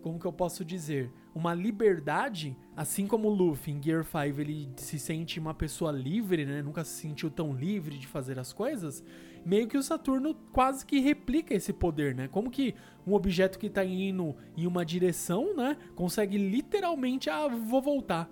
Como 0.06 0.20
que 0.20 0.24
eu 0.24 0.32
posso 0.32 0.64
dizer? 0.64 1.10
Uma 1.34 1.52
liberdade, 1.52 2.56
assim 2.76 3.08
como 3.08 3.26
o 3.26 3.34
Luffy 3.34 3.74
em 3.74 3.82
Gear 3.82 4.04
5 4.04 4.40
ele 4.40 4.70
se 4.76 5.00
sente 5.00 5.40
uma 5.40 5.52
pessoa 5.52 5.90
livre, 5.90 6.46
né? 6.46 6.62
Nunca 6.62 6.84
se 6.84 6.92
sentiu 7.00 7.28
tão 7.28 7.52
livre 7.52 7.98
de 7.98 8.06
fazer 8.06 8.38
as 8.38 8.52
coisas. 8.52 9.02
Meio 9.44 9.66
que 9.66 9.76
o 9.76 9.82
Saturno 9.82 10.32
quase 10.52 10.86
que 10.86 11.00
replica 11.00 11.52
esse 11.54 11.72
poder, 11.72 12.14
né? 12.14 12.28
Como 12.28 12.52
que 12.52 12.72
um 13.04 13.14
objeto 13.14 13.58
que 13.58 13.68
tá 13.68 13.84
indo 13.84 14.36
em 14.56 14.64
uma 14.64 14.84
direção, 14.84 15.56
né? 15.56 15.76
Consegue 15.96 16.38
literalmente, 16.38 17.28
ah, 17.28 17.48
vou 17.48 17.82
voltar. 17.82 18.30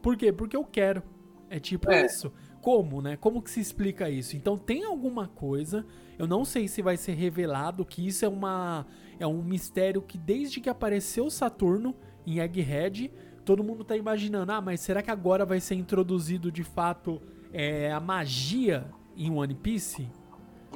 Por 0.00 0.16
quê? 0.16 0.32
Porque 0.32 0.56
eu 0.56 0.64
quero. 0.64 1.02
É 1.50 1.60
tipo 1.60 1.90
É. 1.90 2.06
isso. 2.06 2.32
Como, 2.60 3.00
né? 3.00 3.16
Como 3.16 3.40
que 3.40 3.50
se 3.50 3.60
explica 3.60 4.10
isso? 4.10 4.36
Então 4.36 4.58
tem 4.58 4.84
alguma 4.84 5.26
coisa, 5.28 5.86
eu 6.18 6.26
não 6.26 6.44
sei 6.44 6.68
se 6.68 6.82
vai 6.82 6.96
ser 6.96 7.12
revelado 7.12 7.84
que 7.84 8.06
isso 8.06 8.24
é 8.24 8.28
uma 8.28 8.86
é 9.18 9.26
um 9.26 9.42
mistério 9.42 10.00
que 10.00 10.16
desde 10.16 10.60
que 10.60 10.68
apareceu 10.70 11.28
Saturno 11.30 11.94
em 12.26 12.38
Egghead, 12.38 13.10
todo 13.44 13.64
mundo 13.64 13.84
tá 13.84 13.96
imaginando, 13.96 14.52
ah, 14.52 14.60
mas 14.60 14.80
será 14.80 15.02
que 15.02 15.10
agora 15.10 15.44
vai 15.44 15.60
ser 15.60 15.74
introduzido 15.74 16.50
de 16.50 16.64
fato 16.64 17.20
é, 17.52 17.90
a 17.92 18.00
magia 18.00 18.86
em 19.16 19.30
One 19.30 19.54
Piece? 19.54 20.08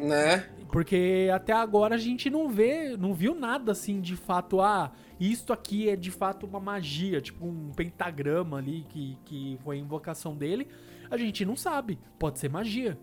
Né? 0.00 0.45
Porque 0.73 1.31
até 1.33 1.53
agora 1.53 1.95
a 1.95 1.99
gente 1.99 2.29
não 2.29 2.49
vê, 2.49 2.97
não 2.97 3.14
viu 3.14 3.35
nada 3.35 3.73
assim 3.73 4.00
de 4.00 4.17
fato, 4.17 4.61
ah, 4.61 4.93
isto 5.21 5.53
aqui 5.53 5.88
é 5.88 5.97
de 5.97 6.11
fato 6.11 6.45
uma 6.47 6.59
magia, 6.59 7.21
tipo 7.21 7.47
um 7.47 7.71
pentagrama 7.71 8.59
ali 8.59 8.85
que, 8.88 9.17
que 9.25 9.59
foi 9.62 9.76
a 9.76 9.79
invocação 9.79 10.35
dele. 10.35 10.67
A 11.14 11.16
gente 11.16 11.44
não 11.44 11.54
sabe, 11.54 11.97
pode 12.18 12.40
ser 12.40 12.50
magia. 12.50 12.99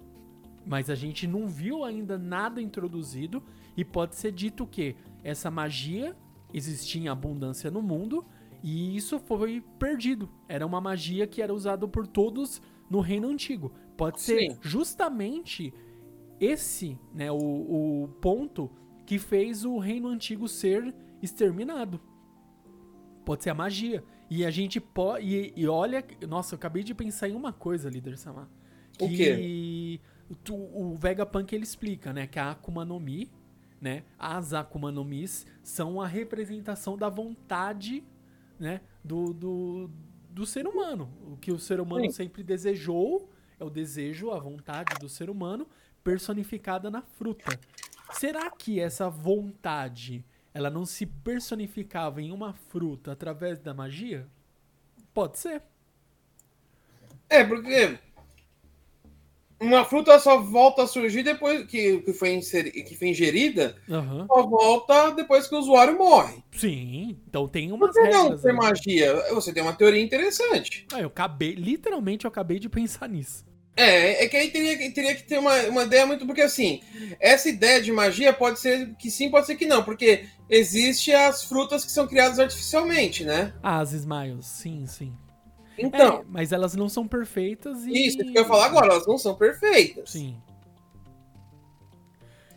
Mas 0.65 0.89
a 0.89 0.95
gente 0.95 1.25
não 1.25 1.47
viu 1.47 1.85
ainda 1.85 2.17
nada 2.17 2.61
introduzido 2.61 3.41
e 3.75 3.85
pode 3.85 4.17
ser 4.17 4.33
dito 4.33 4.67
que 4.67 4.97
essa 5.23 5.49
magia 5.49 6.13
existia 6.53 7.01
em 7.01 7.07
abundância 7.07 7.71
no 7.71 7.81
mundo 7.81 8.25
e 8.61 8.95
isso 8.97 9.17
foi 9.17 9.63
perdido. 9.79 10.29
Era 10.49 10.67
uma 10.67 10.81
magia 10.81 11.25
que 11.25 11.41
era 11.41 11.53
usada 11.53 11.87
por 11.87 12.05
todos 12.05 12.61
no 12.89 12.99
reino 12.99 13.29
antigo. 13.29 13.71
Pode 13.95 14.19
ser 14.19 14.51
Sim. 14.51 14.57
justamente 14.61 15.73
esse, 16.37 16.99
né, 17.13 17.31
o, 17.31 17.37
o 18.03 18.07
ponto 18.19 18.69
que 19.05 19.17
fez 19.17 19.63
o 19.63 19.77
reino 19.77 20.09
antigo 20.09 20.49
ser 20.49 20.93
exterminado. 21.21 21.99
Pode 23.23 23.41
ser 23.43 23.51
a 23.51 23.55
magia. 23.55 24.03
E 24.33 24.45
a 24.45 24.50
gente 24.50 24.79
pode. 24.79 25.25
E, 25.27 25.53
e 25.57 25.67
olha. 25.67 26.01
Nossa, 26.25 26.55
eu 26.55 26.57
acabei 26.57 26.83
de 26.83 26.95
pensar 26.95 27.27
em 27.27 27.35
uma 27.35 27.51
coisa, 27.51 27.89
líder 27.89 28.17
Samar. 28.17 28.47
O 28.97 29.09
Que 29.09 30.00
tu- 30.41 30.55
o 30.55 30.95
Vegapunk 30.97 31.53
ele 31.53 31.65
explica, 31.65 32.13
né? 32.13 32.27
Que 32.27 32.39
a 32.39 32.51
Akuma 32.51 32.85
no 32.85 32.97
Mi, 32.97 33.29
né? 33.81 34.03
As 34.17 34.53
Akuma 34.53 34.89
no 34.89 35.03
Mis 35.03 35.45
são 35.61 36.00
a 36.00 36.07
representação 36.07 36.97
da 36.97 37.09
vontade, 37.09 38.05
né? 38.57 38.79
Do, 39.03 39.33
do, 39.33 39.89
do 40.29 40.45
ser 40.45 40.65
humano. 40.65 41.11
O 41.27 41.35
que 41.35 41.51
o 41.51 41.59
ser 41.59 41.81
humano 41.81 42.05
Sim. 42.05 42.11
sempre 42.11 42.41
desejou 42.41 43.29
é 43.59 43.65
o 43.65 43.69
desejo, 43.69 44.31
a 44.31 44.39
vontade 44.39 44.95
do 44.97 45.09
ser 45.09 45.29
humano 45.29 45.67
personificada 46.05 46.89
na 46.89 47.01
fruta. 47.01 47.59
Será 48.13 48.50
que 48.50 48.79
essa 48.79 49.09
vontade 49.09 50.23
ela 50.53 50.70
não 50.70 50.86
se 50.86 51.05
personificava 51.05 52.22
em 52.22 52.31
uma 52.31 52.53
fruta 52.53 53.12
através 53.12 53.60
da 53.60 53.74
magia? 53.74 54.27
Pode 55.13 55.39
ser. 55.39 55.62
É, 57.29 57.43
porque 57.43 57.98
uma 59.60 59.86
fruta 59.86 60.17
só 60.20 60.41
volta 60.41 60.84
a 60.84 60.88
surgir 60.88 61.22
depois 61.24 61.65
que, 61.67 62.00
que, 62.01 62.13
foi, 62.13 62.34
inseri- 62.34 62.72
que 62.72 62.96
foi 62.96 63.10
ingerida, 63.10 63.77
Aham. 63.89 64.25
só 64.27 64.41
volta 64.48 65.12
depois 65.12 65.48
que 65.48 65.53
o 65.55 65.60
usuário 65.60 65.98
morre. 65.98 66.43
Sim, 66.51 67.17
então 67.27 67.48
tem 67.48 67.70
Por 67.70 67.75
umas 67.75 67.93
que 67.96 68.01
não 68.10 68.36
ter 68.38 68.50
aí. 68.50 68.55
magia? 68.55 69.34
Você 69.34 69.53
tem 69.53 69.62
uma 69.62 69.74
teoria 69.74 70.01
interessante. 70.01 70.86
Ah, 70.91 71.00
eu 71.01 71.08
acabei, 71.08 71.53
literalmente 71.53 72.25
eu 72.25 72.29
acabei 72.29 72.60
de 72.60 72.67
pensar 72.70 73.08
nisso. 73.08 73.46
É, 73.75 74.25
é 74.25 74.27
que 74.27 74.35
aí 74.37 74.51
teria, 74.51 74.77
que- 74.77 74.91
teria 74.91 75.15
que 75.15 75.23
ter 75.23 75.39
uma, 75.39 75.55
uma 75.63 75.83
ideia 75.83 76.05
muito. 76.05 76.25
Porque 76.25 76.41
assim, 76.41 76.81
essa 77.19 77.49
ideia 77.49 77.81
de 77.81 77.91
magia 77.91 78.33
pode 78.33 78.59
ser 78.59 78.93
que 78.95 79.09
sim, 79.09 79.29
pode 79.29 79.45
ser 79.47 79.55
que 79.55 79.65
não. 79.65 79.83
Porque 79.83 80.25
existe 80.49 81.11
as 81.13 81.43
frutas 81.45 81.85
que 81.85 81.91
são 81.91 82.07
criadas 82.07 82.37
artificialmente, 82.39 83.23
né? 83.23 83.53
Ah, 83.63 83.79
as 83.79 83.93
Smiles, 83.93 84.45
sim, 84.45 84.85
sim. 84.85 85.13
Então, 85.77 86.17
É, 86.17 86.23
mas 86.27 86.51
elas 86.51 86.75
não 86.75 86.89
são 86.89 87.07
perfeitas 87.07 87.85
e. 87.85 87.91
isso 88.07 88.17
que 88.17 88.25
eu 88.37 88.41
ia 88.43 88.45
falar 88.45 88.65
agora, 88.65 88.87
elas 88.93 89.07
não 89.07 89.17
são 89.17 89.33
perfeitas. 89.35 90.11
Sim. 90.11 90.37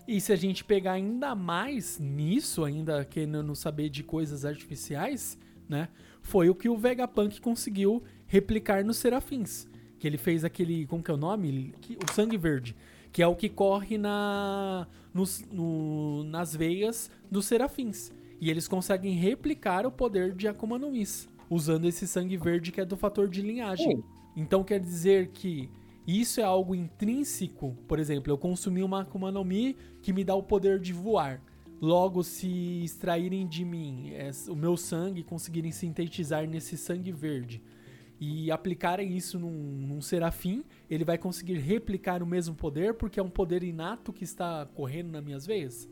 E 0.07 0.21
se 0.21 0.33
a 0.33 0.37
gente 0.37 0.63
pegar 0.65 0.93
ainda 0.93 1.35
mais 1.35 1.99
nisso, 1.99 2.65
ainda 2.65 3.05
querendo 3.05 3.55
saber 3.57 3.89
de 3.89 4.03
coisas 4.03 4.45
artificiais, 4.45 5.39
né? 5.69 5.89
Foi 6.21 6.51
o 6.51 6.55
que 6.55 6.69
o 6.69 6.77
Vegapunk 6.77 7.41
conseguiu 7.41 8.03
replicar 8.27 8.85
nos 8.85 8.99
Serafins. 8.99 9.67
Que 10.05 10.09
ele 10.09 10.19
fez 10.19 10.45
aquele. 10.45 10.85
Como 10.85 11.03
que 11.03 11.11
é 11.11 11.15
o 11.15 11.17
nome? 11.17 11.73
O 12.07 12.13
sangue 12.13 12.37
verde. 12.37 12.77
Que 13.11 13.23
é 13.23 13.27
o 13.27 13.35
que 13.35 13.49
corre 13.49 13.97
na, 13.97 14.87
nos- 15.15 15.43
no- 15.51 16.25
nas 16.25 16.55
veias 16.55 17.11
dos 17.31 17.47
Serafins. 17.47 18.13
E 18.39 18.51
eles 18.51 18.69
conseguem 18.69 19.15
replicar 19.15 19.87
o 19.87 19.91
poder 19.91 20.35
de 20.35 20.47
Akuma 20.47 20.79
no 20.79 20.91
Mis. 20.91 21.27
Usando 21.49 21.87
esse 21.87 22.07
sangue 22.07 22.37
verde 22.37 22.71
que 22.71 22.83
é 22.83 22.85
do 22.85 22.99
fator 22.99 23.31
de 23.31 23.41
linhagem. 23.41 23.97
Sim. 23.97 24.05
Então 24.37 24.63
quer 24.63 24.79
dizer 24.79 25.29
que 25.29 25.71
isso 26.07 26.39
é 26.39 26.45
algo 26.45 26.75
intrínseco. 26.75 27.75
Por 27.89 27.99
exemplo, 27.99 28.31
eu 28.31 28.37
consumi 28.37 28.83
uma 28.83 29.01
Akuma 29.01 29.33
no 29.33 29.43
Mi 29.43 29.75
que 30.03 30.13
me 30.13 30.23
dá 30.23 30.35
o 30.35 30.43
poder 30.43 30.79
de 30.79 30.93
voar. 30.93 31.41
Logo, 31.81 32.23
se 32.23 32.85
extraírem 32.85 33.47
de 33.47 33.65
mim 33.65 34.11
é, 34.13 34.31
o 34.51 34.55
meu 34.55 34.77
sangue, 34.77 35.23
conseguirem 35.23 35.73
sintetizar 35.73 36.47
nesse 36.47 36.77
sangue 36.77 37.11
verde 37.11 37.63
e 38.21 38.51
aplicarem 38.51 39.17
isso 39.17 39.39
num, 39.39 39.51
num 39.51 40.01
serafim, 40.01 40.65
ele 40.89 41.05
vai 41.05 41.19
conseguir 41.19 41.59
replicar 41.59 42.23
o 42.23 42.27
mesmo 42.27 42.55
poder 42.55 42.95
porque 42.95 43.19
é 43.19 43.23
um 43.23 43.31
poder 43.31 43.63
inato 43.63 44.13
que 44.13 44.25
está 44.25 44.67
correndo 44.75 45.11
nas 45.11 45.25
minhas 45.25 45.47
veias. 45.47 45.89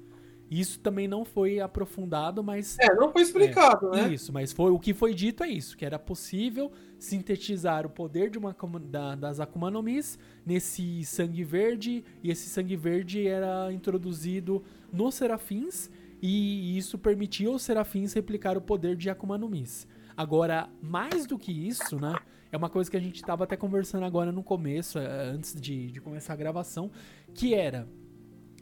Isso 0.55 0.79
também 0.81 1.09
não 1.09 1.25
foi 1.25 1.61
aprofundado, 1.61 2.45
mas. 2.45 2.79
É, 2.79 2.95
não 2.95 3.11
foi 3.11 3.23
explicado, 3.23 3.95
é, 3.95 4.03
né? 4.03 4.13
Isso, 4.13 4.31
mas 4.35 4.53
foi 4.53 4.71
o 4.71 4.79
que 4.79 4.93
foi 4.93 5.15
dito 5.15 5.43
é 5.43 5.49
isso: 5.49 5.75
que 5.75 5.83
era 5.83 5.99
possível 5.99 6.71
sintetizar 6.99 7.87
o 7.87 7.89
poder 7.89 8.29
de 8.29 8.37
uma, 8.37 8.55
da, 8.83 9.15
das 9.15 9.41
Akuma 9.41 9.71
no 9.71 9.83
Mis 9.83 10.19
nesse 10.45 11.05
sangue 11.05 11.43
verde, 11.43 12.05
e 12.23 12.31
esse 12.31 12.51
sangue 12.51 12.77
verde 12.77 13.27
era 13.27 13.73
introduzido 13.73 14.63
nos 14.93 15.15
serafins, 15.15 15.89
e 16.21 16.77
isso 16.77 16.99
permitia 16.99 17.49
aos 17.49 17.63
serafins 17.63 18.13
replicar 18.13 18.59
o 18.59 18.61
poder 18.61 18.95
de 18.95 19.09
Akuma 19.09 19.39
no 19.39 19.49
Mis. 19.49 19.89
Agora, 20.17 20.69
mais 20.81 21.27
do 21.27 21.39
que 21.39 21.53
isso, 21.53 21.99
né? 21.99 22.15
É 22.51 22.57
uma 22.57 22.69
coisa 22.69 22.91
que 22.91 22.97
a 22.97 23.01
gente 23.01 23.17
estava 23.17 23.45
até 23.45 23.57
conversando 23.57 24.05
agora 24.05 24.31
no 24.31 24.43
começo, 24.43 24.99
é, 24.99 25.07
antes 25.07 25.59
de, 25.59 25.91
de 25.91 26.01
começar 26.01 26.35
a 26.35 26.37
gravação, 26.37 26.91
que 27.35 27.55
era 27.55 27.89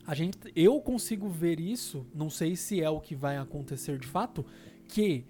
a 0.07 0.15
gente, 0.15 0.39
eu 0.57 0.81
consigo 0.81 1.29
ver 1.29 1.61
isso, 1.61 2.07
não 2.15 2.31
sei 2.31 2.57
se 2.57 2.83
é 2.83 2.89
o 2.89 3.01
que 3.01 3.15
vai 3.15 3.37
acontecer 3.37 3.99
de 3.99 4.07
fato, 4.07 4.45
que 4.89 5.25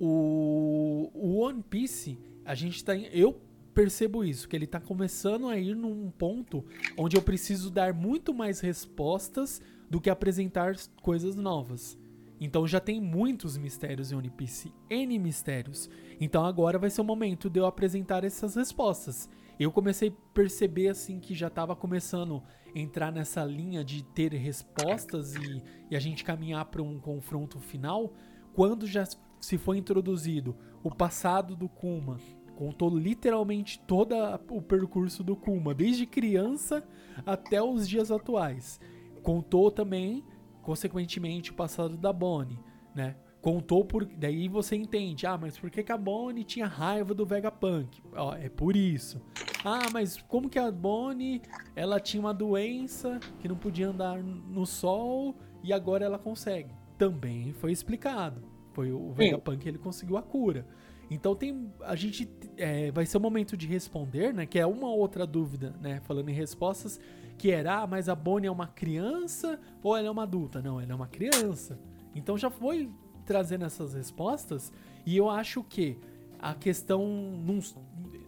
o, 0.00 1.10
o 1.14 1.36
One 1.38 1.62
Piece, 1.62 2.18
a 2.44 2.54
gente 2.54 2.82
tá, 2.84 2.96
eu 2.96 3.40
percebo 3.74 4.24
isso, 4.24 4.48
que 4.48 4.56
ele 4.56 4.66
tá 4.66 4.80
começando 4.80 5.48
a 5.48 5.56
ir 5.56 5.76
num 5.76 6.10
ponto 6.10 6.64
onde 6.96 7.16
eu 7.16 7.22
preciso 7.22 7.70
dar 7.70 7.94
muito 7.94 8.34
mais 8.34 8.60
respostas 8.60 9.60
do 9.88 10.00
que 10.00 10.10
apresentar 10.10 10.74
coisas 11.02 11.36
novas. 11.36 11.98
Então 12.40 12.66
já 12.66 12.80
tem 12.80 13.00
muitos 13.00 13.58
mistérios 13.58 14.10
em 14.10 14.16
One 14.16 14.30
Piece, 14.30 14.72
N 14.88 15.18
mistérios. 15.18 15.90
Então 16.18 16.44
agora 16.44 16.78
vai 16.78 16.88
ser 16.88 17.02
o 17.02 17.04
momento 17.04 17.50
de 17.50 17.60
eu 17.60 17.66
apresentar 17.66 18.24
essas 18.24 18.54
respostas. 18.54 19.28
Eu 19.58 19.70
comecei 19.70 20.08
a 20.08 20.32
perceber 20.32 20.88
assim 20.88 21.20
que 21.20 21.34
já 21.34 21.48
estava 21.48 21.76
começando 21.76 22.42
a 22.74 22.78
entrar 22.78 23.12
nessa 23.12 23.44
linha 23.44 23.84
de 23.84 24.02
ter 24.02 24.32
respostas 24.32 25.34
e, 25.34 25.62
e 25.90 25.96
a 25.96 26.00
gente 26.00 26.24
caminhar 26.24 26.64
para 26.64 26.82
um 26.82 26.98
confronto 26.98 27.60
final, 27.60 28.14
quando 28.54 28.86
já 28.86 29.04
se 29.38 29.58
foi 29.58 29.76
introduzido 29.76 30.56
o 30.82 30.90
passado 30.90 31.54
do 31.54 31.68
Kuma, 31.68 32.18
contou 32.56 32.96
literalmente 32.96 33.78
todo 33.80 34.14
o 34.50 34.62
percurso 34.62 35.22
do 35.22 35.36
Kuma, 35.36 35.74
desde 35.74 36.06
criança 36.06 36.82
até 37.26 37.62
os 37.62 37.86
dias 37.86 38.10
atuais. 38.10 38.80
Contou 39.22 39.70
também 39.70 40.24
consequentemente 40.62 41.50
o 41.50 41.54
passado 41.54 41.96
da 41.96 42.12
Bonnie, 42.12 42.58
né? 42.94 43.16
Contou 43.40 43.84
por. 43.84 44.04
Daí 44.04 44.48
você 44.48 44.76
entende, 44.76 45.26
ah, 45.26 45.38
mas 45.38 45.58
por 45.58 45.70
que, 45.70 45.82
que 45.82 45.92
a 45.92 45.96
Bonnie 45.96 46.44
tinha 46.44 46.66
raiva 46.66 47.14
do 47.14 47.24
Vegapunk? 47.24 48.02
Ó, 48.14 48.34
é 48.34 48.50
por 48.50 48.76
isso. 48.76 49.20
Ah, 49.64 49.88
mas 49.92 50.20
como 50.22 50.50
que 50.50 50.58
a 50.58 50.70
Bonnie 50.70 51.40
ela 51.74 51.98
tinha 51.98 52.20
uma 52.20 52.34
doença 52.34 53.18
que 53.38 53.48
não 53.48 53.56
podia 53.56 53.88
andar 53.88 54.22
no 54.22 54.66
sol 54.66 55.34
e 55.62 55.72
agora 55.72 56.04
ela 56.04 56.18
consegue? 56.18 56.74
Também 56.98 57.52
foi 57.54 57.72
explicado. 57.72 58.42
Foi 58.72 58.92
o 58.92 59.12
Vegapunk 59.12 59.66
ele 59.66 59.78
conseguiu 59.78 60.18
a 60.18 60.22
cura. 60.22 60.66
Então 61.10 61.34
tem. 61.34 61.72
A 61.80 61.96
gente. 61.96 62.28
É, 62.56 62.92
vai 62.92 63.04
ser 63.04 63.16
o 63.16 63.20
momento 63.20 63.56
de 63.56 63.66
responder, 63.66 64.32
né? 64.32 64.46
Que 64.46 64.58
é 64.58 64.66
uma 64.66 64.88
outra 64.88 65.26
dúvida, 65.26 65.74
né? 65.80 66.00
Falando 66.04 66.28
em 66.28 66.34
respostas 66.34 67.00
que 67.40 67.50
era, 67.50 67.78
ah, 67.78 67.86
mas 67.86 68.06
a 68.06 68.14
Bonnie 68.14 68.48
é 68.48 68.50
uma 68.50 68.66
criança 68.66 69.58
ou 69.82 69.96
ela 69.96 70.08
é 70.08 70.10
uma 70.10 70.24
adulta? 70.24 70.60
Não, 70.60 70.78
ela 70.78 70.92
é 70.92 70.94
uma 70.94 71.06
criança. 71.06 71.78
Então 72.14 72.36
já 72.36 72.50
foi 72.50 72.92
trazendo 73.24 73.64
essas 73.64 73.94
respostas 73.94 74.70
e 75.06 75.16
eu 75.16 75.30
acho 75.30 75.64
que 75.64 75.96
a 76.38 76.54
questão 76.54 77.02
não, 77.02 77.58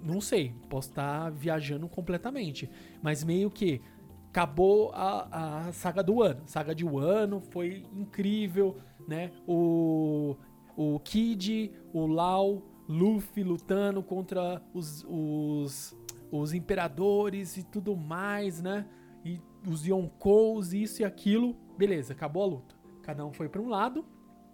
não 0.02 0.18
sei, 0.18 0.54
posso 0.70 0.88
estar 0.88 1.30
viajando 1.30 1.86
completamente, 1.88 2.70
mas 3.02 3.22
meio 3.22 3.50
que 3.50 3.82
acabou 4.30 4.90
a, 4.94 5.66
a 5.66 5.72
saga 5.74 6.02
do 6.02 6.22
ano. 6.22 6.40
Saga 6.46 6.74
de 6.74 6.82
Wano 6.86 7.42
foi 7.50 7.84
incrível, 7.94 8.78
né? 9.06 9.30
O 9.46 10.36
o 10.74 10.98
Kid, 11.00 11.70
o 11.92 12.06
Lau, 12.06 12.62
Luffy 12.88 13.44
lutando 13.44 14.02
contra 14.02 14.62
os, 14.72 15.04
os, 15.06 15.94
os 16.30 16.54
imperadores 16.54 17.58
e 17.58 17.62
tudo 17.62 17.94
mais, 17.94 18.62
né? 18.62 18.86
E 19.24 19.40
os 19.66 19.86
Yonkous, 19.86 20.72
isso 20.72 21.02
e 21.02 21.04
aquilo. 21.04 21.56
Beleza, 21.76 22.12
acabou 22.12 22.42
a 22.42 22.46
luta. 22.46 22.74
Cada 23.02 23.24
um 23.24 23.32
foi 23.32 23.48
para 23.48 23.60
um 23.60 23.68
lado. 23.68 24.04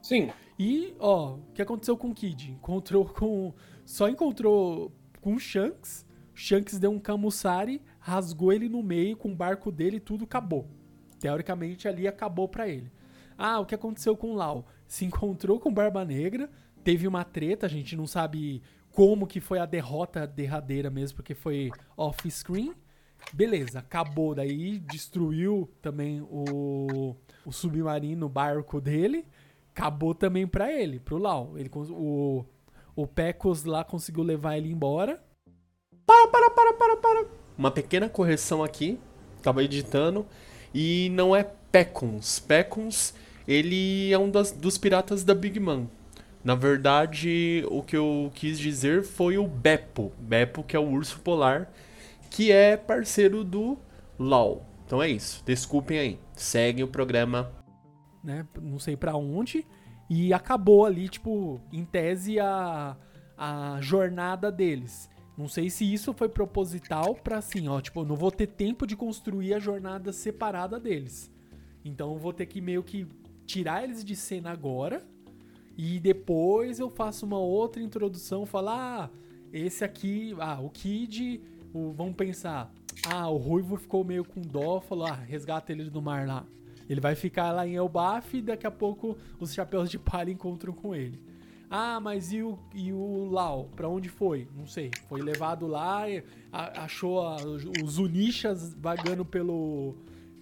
Sim. 0.03 0.31
E, 0.59 0.95
ó, 0.99 1.35
o 1.35 1.53
que 1.53 1.63
aconteceu 1.63 1.97
com 1.97 2.11
o 2.11 2.15
Kid? 2.15 2.53
Encontrou 2.53 3.05
com. 3.05 3.53
Só 3.85 4.09
encontrou 4.09 4.93
com 5.21 5.35
o 5.35 5.39
Shanks. 5.39 6.07
Shanks 6.35 6.79
deu 6.79 6.93
um 6.93 7.01
Kamusari, 7.01 7.83
rasgou 7.99 8.53
ele 8.53 8.69
no 8.69 8.83
meio 8.83 9.17
com 9.17 9.33
o 9.33 9.35
barco 9.35 9.73
dele 9.73 9.97
e 9.97 10.01
tudo 10.01 10.25
acabou. 10.25 10.69
Teoricamente 11.19 11.89
ali 11.89 12.07
acabou 12.07 12.49
para 12.49 12.69
ele. 12.69 12.93
Ah, 13.37 13.59
o 13.59 13.67
que 13.67 13.75
aconteceu 13.75 14.17
com 14.17 14.33
o 14.33 14.35
Lau? 14.35 14.67
Se 14.87 15.05
encontrou 15.05 15.59
com 15.59 15.73
Barba 15.73 16.05
Negra, 16.05 16.49
teve 16.85 17.07
uma 17.07 17.25
treta, 17.25 17.67
a 17.67 17.69
gente 17.69 17.97
não 17.97 18.07
sabe 18.07 18.63
como 18.91 19.27
que 19.27 19.41
foi 19.41 19.59
a 19.59 19.67
derrota 19.67 20.27
derradeira 20.27 20.91
mesmo, 20.91 21.17
porque 21.17 21.35
foi 21.35 21.71
off-screen. 21.97 22.73
Beleza, 23.33 23.81
acabou. 23.81 24.35
Daí 24.35 24.79
destruiu 24.79 25.69
também 25.83 26.21
o, 26.23 27.15
o 27.45 27.53
submarino, 27.53 28.29
barco 28.29 28.81
dele. 28.81 29.25
Acabou 29.75 30.15
também 30.15 30.47
pra 30.47 30.73
ele, 30.73 30.99
pro 30.99 31.19
Lau. 31.19 31.53
Ele, 31.57 31.71
o, 31.91 32.45
o 32.97 33.07
Pecos 33.07 33.65
lá 33.65 33.85
conseguiu 33.85 34.23
levar 34.23 34.57
ele 34.57 34.71
embora. 34.71 35.23
Para, 36.07 36.29
para, 36.29 36.51
para, 36.51 36.73
para, 36.73 36.97
para. 36.97 37.27
Uma 37.57 37.71
pequena 37.71 38.09
correção 38.09 38.63
aqui. 38.63 38.99
Tava 39.43 39.63
editando. 39.63 40.27
E 40.75 41.11
não 41.13 41.35
é 41.35 41.45
Pecons. 41.71 42.41
Pecons, 42.41 43.15
ele 43.47 44.13
é 44.13 44.19
um 44.19 44.31
das, 44.31 44.53
dos 44.53 44.79
piratas 44.79 45.23
da 45.23 45.35
Big 45.35 45.61
Man. 45.61 45.87
Na 46.43 46.55
verdade, 46.55 47.65
o 47.69 47.83
que 47.83 47.97
eu 47.97 48.31
quis 48.35 48.59
dizer 48.59 49.03
foi 49.03 49.39
o 49.39 49.47
Beppo. 49.47 50.13
Beppo, 50.19 50.63
que 50.63 50.77
é 50.77 50.79
o 50.79 50.89
urso 50.89 51.21
polar 51.21 51.71
que 52.31 52.53
é 52.53 52.77
parceiro 52.77 53.45
do 53.45 53.79
LoL. 54.19 54.65
Então 54.85 55.03
é 55.03 55.09
isso. 55.09 55.43
Desculpem 55.45 55.99
aí. 55.99 56.21
Segue 56.35 56.83
o 56.83 56.89
programa. 56.89 57.53
Né? 58.23 58.47
Não 58.61 58.79
sei 58.79 58.97
para 58.97 59.17
onde. 59.17 59.67
E 60.09 60.33
acabou 60.33 60.87
ali, 60.87 61.09
tipo, 61.09 61.61
em 61.73 61.85
tese, 61.85 62.41
a, 62.41 62.97
a 63.37 63.79
jornada 63.81 64.51
deles. 64.51 65.09
Não 65.37 65.47
sei 65.47 65.71
se 65.71 65.91
isso 65.93 66.13
foi 66.13 66.29
proposital 66.29 67.15
para 67.15 67.39
assim, 67.39 67.69
ó, 67.69 67.81
tipo, 67.81 68.05
não 68.05 68.17
vou 68.17 68.33
ter 68.33 68.49
tempo 68.49 68.85
de 68.85 68.97
construir 68.97 69.55
a 69.55 69.61
jornada 69.61 70.13
separada 70.13 70.81
deles. 70.81 71.31
Então 71.85 72.15
eu 72.15 72.19
vou 72.19 72.33
ter 72.33 72.47
que 72.47 72.61
meio 72.61 72.83
que 72.83 73.07
tirar 73.47 73.85
eles 73.85 74.05
de 74.05 74.17
cena 74.17 74.51
agora 74.51 75.01
e 75.77 76.01
depois 76.01 76.81
eu 76.81 76.91
faço 76.91 77.25
uma 77.25 77.39
outra 77.39 77.81
introdução, 77.81 78.45
falar, 78.45 79.05
ah, 79.05 79.11
esse 79.53 79.85
aqui, 79.85 80.35
ah, 80.41 80.61
o 80.61 80.71
Kid 80.71 81.41
o, 81.73 81.93
vamos 81.93 82.15
pensar, 82.15 82.73
ah, 83.07 83.29
o 83.29 83.37
Ruivo 83.37 83.77
ficou 83.77 84.05
meio 84.05 84.25
com 84.25 84.41
dó, 84.41 84.81
falou, 84.81 85.07
ah, 85.07 85.15
resgata 85.15 85.73
ele 85.73 85.85
do 85.91 86.03
mar 86.03 86.27
lá. 86.27 86.45
Ele 86.89 87.01
vai 87.01 87.15
ficar 87.15 87.53
lá 87.53 87.67
em 87.67 87.75
Elbaf 87.75 88.37
e 88.37 88.43
daqui 88.43 88.67
a 88.67 88.71
pouco 88.71 89.17
os 89.39 89.53
chapéus 89.53 89.91
de 89.91 89.99
palha 89.99 90.31
encontram 90.31 90.73
com 90.73 90.95
ele. 90.95 91.21
Ah, 91.71 92.01
mas 92.01 92.33
e 92.33 92.43
o, 92.43 92.59
e 92.75 92.93
o 92.93 93.29
Lau? 93.31 93.69
Pra 93.77 93.89
onde 93.89 94.09
foi? 94.09 94.49
Não 94.57 94.67
sei. 94.67 94.91
Foi 95.07 95.21
levado 95.21 95.67
lá, 95.67 96.05
achou 96.51 97.21
a, 97.21 97.37
os 97.85 97.99
Unixas 97.99 98.73
vagando 98.73 99.23
pelo, 99.23 99.95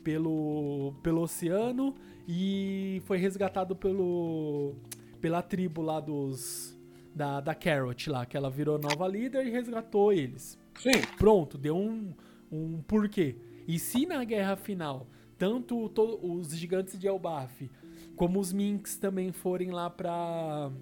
pelo, 0.05 0.95
pelo 1.03 1.23
oceano 1.23 1.97
e 2.29 3.03
foi 3.07 3.19
resgatado 3.19 3.75
pelo, 3.75 4.75
pela 5.21 5.43
tribo 5.43 5.83
lá 5.83 6.01
dos. 6.01 6.75
Da, 7.13 7.41
da 7.41 7.55
Carrot 7.55 8.11
lá, 8.11 8.27
que 8.27 8.37
ela 8.37 8.51
virou 8.51 8.79
nova 8.79 9.09
líder 9.09 9.47
e 9.47 9.51
resgatou 9.51 10.13
eles. 10.13 10.59
Sim. 10.79 11.01
Pronto, 11.19 11.59
deu 11.59 11.77
um, 11.77 12.15
um 12.51 12.83
porquê. 12.83 13.37
E 13.67 13.79
se 13.79 14.07
na 14.07 14.23
guerra 14.25 14.57
final, 14.57 15.09
tanto 15.37 15.89
to, 15.89 16.21
os 16.23 16.57
gigantes 16.57 16.99
de 16.99 17.07
Elbaf 17.07 17.69
como 18.17 18.41
os 18.41 18.53
Minks 18.53 18.97
também 18.97 19.31
forem 19.31 19.71
lá 19.71 19.91
pra, 19.91 20.73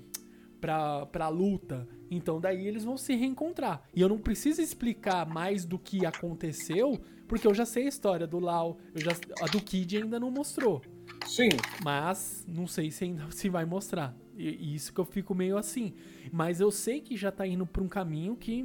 pra, 0.60 1.04
pra 1.06 1.28
luta, 1.28 1.86
então 2.10 2.40
daí 2.40 2.66
eles 2.66 2.84
vão 2.84 2.96
se 2.96 3.14
reencontrar. 3.14 3.82
E 3.94 4.00
eu 4.00 4.08
não 4.08 4.18
preciso 4.18 4.62
explicar 4.62 5.26
mais 5.26 5.64
do 5.64 5.78
que 5.78 6.06
aconteceu, 6.06 6.98
porque 7.26 7.46
eu 7.46 7.52
já 7.52 7.66
sei 7.66 7.86
a 7.86 7.88
história 7.88 8.26
do 8.26 8.38
Lau, 8.38 8.78
eu 8.94 9.00
já, 9.00 9.10
a 9.42 9.46
do 9.46 9.60
Kid 9.60 9.96
ainda 9.96 10.20
não 10.20 10.30
mostrou. 10.30 10.80
Sim. 11.26 11.48
Mas 11.82 12.44
não 12.48 12.66
sei 12.66 12.90
se 12.90 13.04
ainda 13.04 13.26
se 13.32 13.48
vai 13.48 13.64
mostrar. 13.64 14.16
E, 14.36 14.48
e 14.48 14.74
isso 14.74 14.92
que 14.92 15.00
eu 15.00 15.04
fico 15.04 15.34
meio 15.34 15.58
assim. 15.58 15.92
Mas 16.32 16.60
eu 16.60 16.70
sei 16.70 17.00
que 17.00 17.16
já 17.16 17.32
tá 17.32 17.46
indo 17.46 17.66
pra 17.66 17.82
um 17.82 17.88
caminho 17.88 18.36
que 18.36 18.64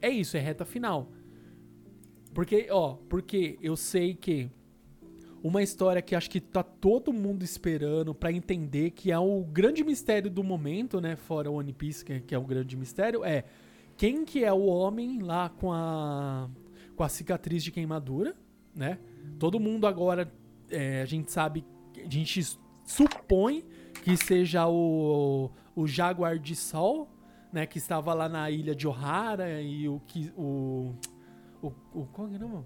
é, 0.00 0.08
é 0.08 0.10
isso, 0.10 0.36
é 0.36 0.40
reta 0.40 0.64
final. 0.64 1.10
Porque, 2.34 2.68
ó, 2.70 2.94
porque 3.08 3.58
eu 3.62 3.76
sei 3.76 4.14
que 4.14 4.50
uma 5.42 5.62
história 5.62 6.02
que 6.02 6.14
acho 6.14 6.28
que 6.28 6.40
tá 6.40 6.62
todo 6.62 7.12
mundo 7.12 7.42
esperando 7.42 8.14
pra 8.14 8.32
entender 8.32 8.90
que 8.90 9.12
é 9.12 9.18
o 9.18 9.44
grande 9.44 9.84
mistério 9.84 10.30
do 10.30 10.42
momento, 10.42 11.00
né? 11.00 11.16
Fora 11.16 11.50
o 11.50 11.54
One 11.54 11.72
Piece, 11.72 12.04
que, 12.04 12.20
que 12.20 12.34
é 12.34 12.38
o 12.38 12.42
grande 12.42 12.76
mistério, 12.76 13.24
é 13.24 13.44
quem 13.96 14.24
que 14.24 14.44
é 14.44 14.52
o 14.52 14.66
homem 14.66 15.20
lá 15.22 15.48
com 15.48 15.72
a 15.72 16.50
com 16.96 17.04
a 17.04 17.08
cicatriz 17.08 17.62
de 17.62 17.70
queimadura, 17.70 18.34
né? 18.74 18.98
Todo 19.38 19.60
mundo 19.60 19.86
agora 19.86 20.32
é, 20.70 21.02
a 21.02 21.04
gente 21.04 21.30
sabe, 21.30 21.64
a 21.96 22.10
gente 22.10 22.40
supõe 22.84 23.64
que 24.02 24.16
seja 24.16 24.66
o, 24.66 25.50
o 25.74 25.86
Jaguar 25.86 26.38
de 26.38 26.56
Sol, 26.56 27.08
né? 27.56 27.66
Que 27.66 27.78
estava 27.78 28.12
lá 28.14 28.28
na 28.28 28.50
ilha 28.50 28.74
de 28.74 28.86
Ohara 28.86 29.60
e 29.62 29.88
o 29.88 29.98
que 30.06 30.30
o 30.36 30.94
o, 31.62 31.72
o 31.94 32.06
qual 32.12 32.28
é 32.28 32.44
o? 32.44 32.64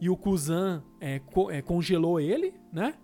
E 0.00 0.08
o 0.10 0.16
Kuzan 0.16 0.82
é, 1.00 1.18
co- 1.18 1.50
é, 1.50 1.60
congelou 1.62 2.18
ele, 2.18 2.54
né? 2.72 2.94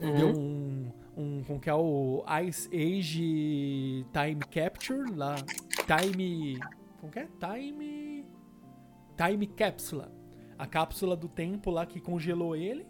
Uhum. 0.00 0.16
Deu 0.16 0.28
um, 0.28 0.92
um. 1.16 1.44
Como 1.44 1.60
que 1.60 1.70
é 1.70 1.74
o 1.74 2.24
Ice 2.46 2.68
Age 2.68 4.06
Time 4.12 4.40
Capture 4.50 5.12
lá. 5.14 5.36
Time. 5.86 6.58
Como 7.00 7.12
que 7.12 7.18
é? 7.20 7.28
Time. 7.38 8.24
Time 9.16 9.46
Capsule. 9.46 10.06
A 10.58 10.66
cápsula 10.66 11.16
do 11.16 11.28
tempo 11.28 11.70
lá 11.70 11.86
que 11.86 12.00
congelou 12.00 12.54
ele. 12.56 12.86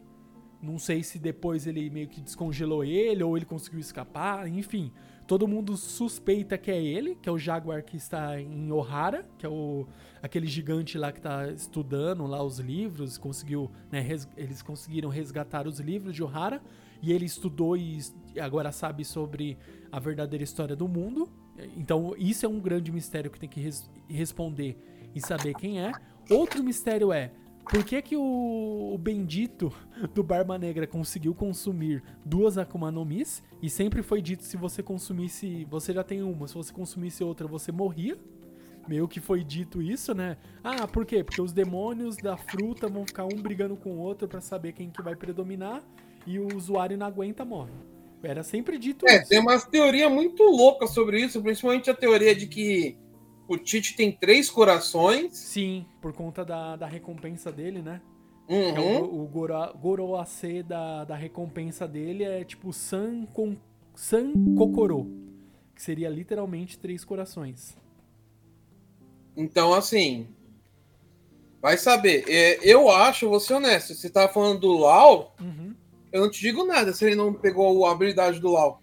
Não 0.62 0.78
sei 0.78 1.02
se 1.02 1.18
depois 1.18 1.66
ele 1.66 1.88
meio 1.90 2.08
que 2.08 2.20
descongelou 2.20 2.84
ele 2.84 3.22
ou 3.22 3.36
ele 3.36 3.46
conseguiu 3.46 3.80
escapar, 3.80 4.46
enfim. 4.48 4.92
Todo 5.30 5.46
mundo 5.46 5.76
suspeita 5.76 6.58
que 6.58 6.72
é 6.72 6.82
ele, 6.82 7.14
que 7.14 7.28
é 7.28 7.32
o 7.32 7.38
Jaguar 7.38 7.84
que 7.84 7.96
está 7.96 8.40
em 8.40 8.72
Ohara, 8.72 9.24
que 9.38 9.46
é 9.46 9.48
o 9.48 9.86
aquele 10.20 10.48
gigante 10.48 10.98
lá 10.98 11.12
que 11.12 11.20
está 11.20 11.46
estudando 11.52 12.26
lá 12.26 12.42
os 12.42 12.58
livros, 12.58 13.16
conseguiu, 13.16 13.70
né, 13.92 14.00
res- 14.00 14.28
eles 14.36 14.60
conseguiram 14.60 15.08
resgatar 15.08 15.68
os 15.68 15.78
livros 15.78 16.16
de 16.16 16.22
Ohara 16.24 16.60
e 17.00 17.12
ele 17.12 17.26
estudou 17.26 17.76
e 17.76 18.00
agora 18.40 18.72
sabe 18.72 19.04
sobre 19.04 19.56
a 19.92 20.00
verdadeira 20.00 20.42
história 20.42 20.74
do 20.74 20.88
mundo. 20.88 21.28
Então, 21.76 22.12
isso 22.18 22.44
é 22.44 22.48
um 22.48 22.58
grande 22.58 22.90
mistério 22.90 23.30
que 23.30 23.38
tem 23.38 23.48
que 23.48 23.60
res- 23.60 23.88
responder 24.08 24.76
e 25.14 25.20
saber 25.20 25.54
quem 25.54 25.80
é. 25.80 25.92
Outro 26.28 26.60
mistério 26.60 27.12
é 27.12 27.30
por 27.64 27.84
que, 27.84 28.00
que 28.02 28.16
o, 28.16 28.92
o 28.94 28.98
bendito 28.98 29.72
do 30.14 30.22
Barba 30.22 30.58
Negra 30.58 30.86
conseguiu 30.86 31.34
consumir 31.34 32.02
duas 32.24 32.58
Akuma 32.58 32.90
no 32.90 33.04
Mis? 33.04 33.42
E 33.62 33.70
sempre 33.70 34.02
foi 34.02 34.20
dito 34.20 34.42
se 34.42 34.56
você 34.56 34.82
consumisse. 34.82 35.66
Você 35.70 35.92
já 35.92 36.02
tem 36.02 36.22
uma, 36.22 36.48
se 36.48 36.54
você 36.54 36.72
consumisse 36.72 37.22
outra, 37.22 37.46
você 37.46 37.70
morria. 37.70 38.16
Meio 38.88 39.06
que 39.06 39.20
foi 39.20 39.44
dito 39.44 39.80
isso, 39.80 40.14
né? 40.14 40.36
Ah, 40.64 40.88
por 40.88 41.04
quê? 41.06 41.22
Porque 41.22 41.40
os 41.40 41.52
demônios 41.52 42.16
da 42.16 42.36
fruta 42.36 42.88
vão 42.88 43.06
ficar 43.06 43.24
um 43.24 43.40
brigando 43.40 43.76
com 43.76 43.90
o 43.90 43.98
outro 43.98 44.26
pra 44.26 44.40
saber 44.40 44.72
quem 44.72 44.90
que 44.90 45.02
vai 45.02 45.14
predominar 45.14 45.82
e 46.26 46.38
o 46.38 46.56
usuário 46.56 46.96
não 46.96 47.06
aguenta, 47.06 47.44
morre. 47.44 47.70
Era 48.22 48.42
sempre 48.42 48.78
dito 48.78 49.06
É, 49.08 49.18
isso. 49.20 49.28
tem 49.28 49.38
umas 49.38 49.64
teorias 49.64 50.10
muito 50.10 50.42
loucas 50.42 50.90
sobre 50.90 51.20
isso, 51.20 51.40
principalmente 51.40 51.88
a 51.88 51.94
teoria 51.94 52.34
de 52.34 52.46
que 52.46 52.96
o 53.52 53.58
Tite 53.58 53.96
tem 53.96 54.12
três 54.12 54.48
corações. 54.50 55.36
Sim, 55.36 55.84
por 56.00 56.12
conta 56.12 56.44
da, 56.44 56.76
da 56.76 56.86
recompensa 56.86 57.50
dele, 57.50 57.82
né? 57.82 58.00
Uhum. 58.48 58.76
é 58.76 58.80
o, 59.00 59.22
o 59.22 59.26
Goro- 59.28 59.74
Goroase 59.78 60.62
da, 60.62 61.04
da 61.04 61.14
recompensa 61.14 61.86
dele 61.86 62.24
é 62.24 62.42
tipo 62.44 62.72
San, 62.72 63.24
Kon, 63.26 63.56
San 63.94 64.32
Kokoro. 64.56 65.06
Que 65.74 65.82
seria 65.82 66.08
literalmente 66.08 66.78
três 66.78 67.04
corações. 67.04 67.76
Então, 69.36 69.72
assim. 69.72 70.28
Vai 71.62 71.76
saber. 71.76 72.24
É, 72.28 72.58
eu 72.62 72.90
acho, 72.90 73.28
vou 73.28 73.38
ser 73.38 73.54
honesto, 73.54 73.94
você 73.94 74.08
tava 74.08 74.32
falando 74.32 74.60
do 74.60 74.78
Lau, 74.78 75.34
Uhum. 75.40 75.74
eu 76.10 76.22
não 76.22 76.30
te 76.30 76.40
digo 76.40 76.64
nada 76.64 76.92
se 76.92 77.04
ele 77.04 77.14
não 77.14 77.34
pegou 77.34 77.84
a 77.86 77.92
habilidade 77.92 78.40
do 78.40 78.50
Lau. 78.50 78.82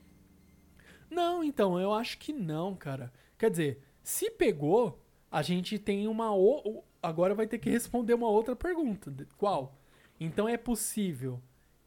Não, 1.10 1.44
então, 1.44 1.80
eu 1.80 1.92
acho 1.94 2.18
que 2.20 2.32
não, 2.32 2.76
cara. 2.76 3.12
Quer 3.38 3.50
dizer, 3.50 3.80
se 4.08 4.32
pegou, 4.32 5.02
a 5.30 5.42
gente 5.42 5.78
tem 5.78 6.08
uma. 6.08 6.34
o- 6.34 6.84
Agora 7.04 7.36
vai 7.36 7.46
ter 7.46 7.58
que 7.60 7.70
responder 7.70 8.14
uma 8.14 8.30
outra 8.30 8.56
pergunta. 8.56 9.14
Qual? 9.38 9.78
Então 10.20 10.48
é 10.48 10.58
possível 10.58 11.40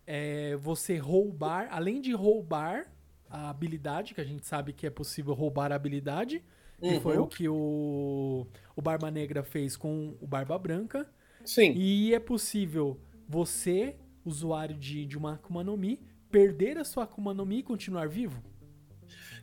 é, 0.06 0.54
você 0.56 0.96
roubar, 0.98 1.68
além 1.70 2.00
de 2.00 2.12
roubar 2.12 2.92
a 3.28 3.48
habilidade, 3.50 4.14
que 4.14 4.20
a 4.20 4.24
gente 4.24 4.46
sabe 4.46 4.72
que 4.72 4.86
é 4.86 4.90
possível 4.90 5.32
roubar 5.34 5.72
a 5.72 5.76
habilidade, 5.76 6.44
que 6.80 7.00
foi 7.00 7.16
Uhum. 7.16 7.24
o 7.24 7.26
que 7.26 7.48
o, 7.48 8.46
o 8.76 8.82
Barba 8.82 9.10
Negra 9.10 9.42
fez 9.42 9.76
com 9.76 10.16
o 10.20 10.26
Barba 10.26 10.58
Branca. 10.58 11.08
Sim. 11.44 11.72
E 11.74 12.12
é 12.14 12.20
possível 12.20 13.00
você, 13.28 13.96
usuário 14.24 14.76
de, 14.76 15.06
de 15.06 15.16
uma 15.16 15.34
Akuma 15.34 15.64
no 15.64 15.76
Mi, 15.76 16.00
perder 16.30 16.76
a 16.78 16.84
sua 16.84 17.04
Akuma 17.04 17.32
no 17.34 17.44
Mi 17.46 17.58
e 17.58 17.62
continuar 17.62 18.08
vivo? 18.08 18.42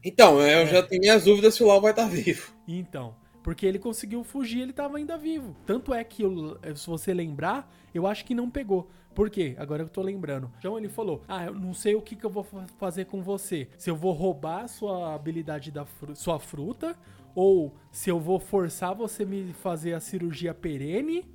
Então, 0.03 0.39
eu 0.41 0.67
já 0.67 0.81
tenho 0.83 1.01
minhas 1.01 1.23
dúvidas 1.23 1.53
se 1.55 1.63
o 1.63 1.67
Lau 1.67 1.81
vai 1.81 1.91
estar 1.91 2.07
vivo. 2.07 2.53
Então, 2.67 3.15
porque 3.43 3.65
ele 3.65 3.79
conseguiu 3.79 4.23
fugir, 4.23 4.61
ele 4.61 4.73
tava 4.73 4.97
ainda 4.97 5.17
vivo. 5.17 5.55
Tanto 5.65 5.93
é 5.93 6.03
que, 6.03 6.23
eu- 6.23 6.57
se 6.75 6.87
você 6.87 7.13
lembrar, 7.13 7.71
eu 7.93 8.05
acho 8.07 8.25
que 8.25 8.33
não 8.35 8.49
pegou. 8.49 8.89
Por 9.15 9.29
quê? 9.29 9.55
Agora 9.57 9.81
eu 9.81 9.89
tô 9.89 10.01
lembrando. 10.01 10.51
Então 10.59 10.77
ele 10.77 10.87
falou: 10.89 11.23
Ah, 11.27 11.45
eu 11.45 11.53
não 11.53 11.73
sei 11.73 11.95
o 11.95 12.01
que, 12.01 12.15
que 12.15 12.23
eu 12.23 12.29
vou 12.29 12.43
fa- 12.43 12.65
fazer 12.77 13.05
com 13.05 13.21
você. 13.21 13.67
Se 13.77 13.89
eu 13.89 13.95
vou 13.95 14.11
roubar 14.13 14.67
sua 14.67 15.15
habilidade 15.15 15.71
da 15.71 15.85
fru- 15.85 16.15
sua 16.15 16.39
fruta, 16.39 16.95
ou 17.33 17.73
se 17.91 18.11
eu 18.11 18.19
vou 18.19 18.39
forçar 18.39 18.93
você 18.93 19.25
me 19.25 19.53
fazer 19.53 19.93
a 19.93 19.99
cirurgia 19.99 20.53
perene, 20.53 21.25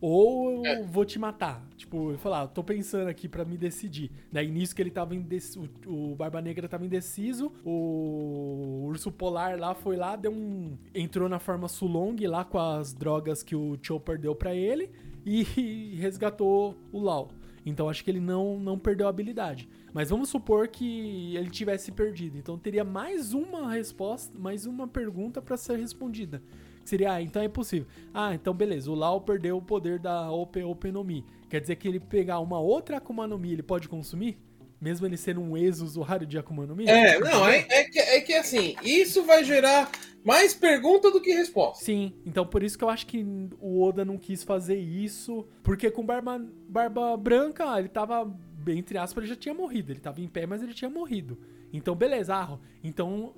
ou 0.00 0.64
eu 0.64 0.84
vou 0.84 1.04
te 1.04 1.18
matar. 1.18 1.66
Tipo, 1.76 2.12
eu 2.12 2.18
falar, 2.18 2.42
ah, 2.42 2.46
tô 2.46 2.62
pensando 2.62 3.08
aqui 3.08 3.28
pra 3.28 3.44
me 3.44 3.56
decidir. 3.56 4.10
Daí 4.30 4.48
nisso 4.48 4.74
que 4.74 4.82
ele 4.82 4.90
tava 4.90 5.14
indeciso, 5.14 5.68
o, 5.86 6.14
Barba 6.14 6.40
Negra 6.40 6.68
tava 6.68 6.84
indeciso, 6.84 7.52
o 7.64 8.84
Urso 8.86 9.10
Polar 9.10 9.58
lá 9.58 9.74
foi 9.74 9.96
lá, 9.96 10.16
deu 10.16 10.32
um. 10.32 10.76
entrou 10.94 11.28
na 11.28 11.38
forma 11.38 11.68
Sulong 11.68 12.16
lá 12.26 12.44
com 12.44 12.58
as 12.58 12.92
drogas 12.92 13.42
que 13.42 13.56
o 13.56 13.78
Chopper 13.80 14.18
deu 14.18 14.34
pra 14.34 14.54
ele 14.54 14.90
e 15.24 15.42
resgatou 15.98 16.76
o 16.92 17.00
Lau. 17.00 17.30
Então 17.66 17.88
acho 17.88 18.02
que 18.02 18.10
ele 18.10 18.20
não, 18.20 18.58
não 18.58 18.78
perdeu 18.78 19.06
a 19.06 19.10
habilidade. 19.10 19.68
Mas 19.92 20.10
vamos 20.10 20.28
supor 20.28 20.68
que 20.68 21.36
ele 21.36 21.50
tivesse 21.50 21.92
perdido. 21.92 22.38
Então 22.38 22.58
teria 22.58 22.84
mais 22.84 23.34
uma 23.34 23.72
resposta, 23.72 24.36
mais 24.38 24.64
uma 24.64 24.86
pergunta 24.86 25.42
pra 25.42 25.56
ser 25.56 25.78
respondida. 25.78 26.42
Seria, 26.88 27.12
ah, 27.12 27.22
então 27.22 27.42
é 27.42 27.48
possível. 27.48 27.86
Ah, 28.14 28.34
então 28.34 28.54
beleza, 28.54 28.90
o 28.90 28.94
Lau 28.94 29.20
perdeu 29.20 29.58
o 29.58 29.62
poder 29.62 29.98
da 29.98 30.30
Open 30.32 30.64
Open 30.64 30.90
no 30.90 31.04
Mi. 31.04 31.22
Quer 31.50 31.60
dizer 31.60 31.76
que 31.76 31.86
ele 31.86 32.00
pegar 32.00 32.40
uma 32.40 32.58
outra 32.58 32.96
Akuma 32.96 33.26
no 33.26 33.38
Mi, 33.38 33.52
ele 33.52 33.62
pode 33.62 33.90
consumir? 33.90 34.38
Mesmo 34.80 35.04
ele 35.04 35.18
sendo 35.18 35.42
um 35.42 35.54
ex-usuário 35.54 36.26
de 36.26 36.38
Akuma 36.38 36.64
no 36.64 36.74
Mi? 36.74 36.88
É, 36.88 37.20
não, 37.20 37.46
é, 37.46 37.66
é 37.68 37.84
que, 37.84 37.98
é 37.98 38.20
que 38.22 38.32
assim, 38.32 38.74
isso 38.82 39.22
vai 39.24 39.44
gerar 39.44 39.90
mais 40.24 40.54
pergunta 40.54 41.10
do 41.10 41.20
que 41.20 41.30
resposta. 41.30 41.84
Sim, 41.84 42.14
então 42.24 42.46
por 42.46 42.62
isso 42.62 42.78
que 42.78 42.84
eu 42.84 42.88
acho 42.88 43.06
que 43.06 43.22
o 43.60 43.82
Oda 43.82 44.02
não 44.02 44.16
quis 44.16 44.42
fazer 44.42 44.78
isso. 44.78 45.46
Porque 45.62 45.90
com 45.90 46.02
Barba, 46.02 46.42
Barba 46.66 47.14
Branca, 47.18 47.78
ele 47.78 47.88
tava, 47.88 48.34
entre 48.66 48.96
aspas, 48.96 49.24
ele 49.24 49.34
já 49.34 49.36
tinha 49.36 49.54
morrido. 49.54 49.92
Ele 49.92 50.00
tava 50.00 50.22
em 50.22 50.28
pé, 50.28 50.46
mas 50.46 50.62
ele 50.62 50.72
tinha 50.72 50.88
morrido. 50.88 51.38
Então, 51.70 51.94
beleza. 51.94 52.34
Ah, 52.34 52.58
então, 52.82 53.34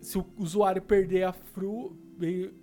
se 0.00 0.16
o 0.16 0.24
usuário 0.38 0.80
perder 0.80 1.24
a 1.24 1.34
fru. 1.34 1.94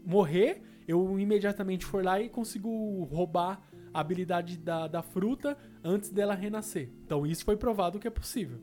Morrer, 0.06 0.62
eu 0.88 1.20
imediatamente 1.20 1.86
for 1.86 2.04
lá 2.04 2.20
e 2.20 2.30
consigo 2.30 3.04
roubar 3.06 3.62
a 3.94 4.00
habilidade 4.00 4.58
da, 4.58 4.88
da 4.88 5.02
fruta 5.02 5.58
antes 5.84 6.10
dela 6.10 6.34
renascer. 6.34 6.90
Então, 7.06 7.26
isso 7.26 7.46
foi 7.46 7.56
provado 7.56 8.00
que 8.00 8.08
é 8.08 8.12
possível. 8.12 8.60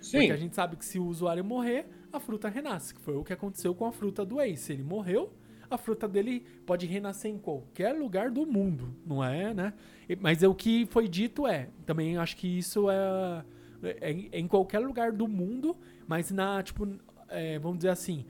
Sim. 0.00 0.18
Porque 0.18 0.32
a 0.32 0.36
gente 0.36 0.54
sabe 0.54 0.76
que 0.76 0.84
se 0.84 0.98
o 0.98 1.06
usuário 1.06 1.44
morrer, 1.44 1.86
a 2.12 2.20
fruta 2.20 2.48
renasce. 2.48 2.94
Que 2.94 3.00
foi 3.00 3.14
o 3.14 3.24
que 3.24 3.32
aconteceu 3.32 3.74
com 3.74 3.84
a 3.86 3.92
fruta 3.92 4.24
do 4.24 4.40
Ace. 4.40 4.72
Ele 4.72 4.82
morreu, 4.82 5.32
a 5.70 5.76
fruta 5.76 6.08
dele 6.08 6.44
pode 6.64 6.86
renascer 6.86 7.30
em 7.30 7.38
qualquer 7.38 7.92
lugar 7.92 8.30
do 8.30 8.46
mundo, 8.46 8.94
não 9.04 9.22
é, 9.22 9.52
né? 9.52 9.74
Mas 10.20 10.42
é 10.42 10.48
o 10.48 10.54
que 10.54 10.86
foi 10.86 11.08
dito 11.08 11.46
é, 11.46 11.68
também 11.84 12.16
acho 12.16 12.36
que 12.36 12.58
isso 12.58 12.88
é, 12.90 13.44
é, 13.82 14.28
é 14.32 14.38
em 14.38 14.46
qualquer 14.46 14.78
lugar 14.78 15.12
do 15.12 15.26
mundo, 15.26 15.76
mas 16.06 16.30
na, 16.30 16.62
tipo, 16.62 16.88
é, 17.28 17.58
vamos 17.58 17.78
dizer 17.78 17.90
assim, 17.90 18.24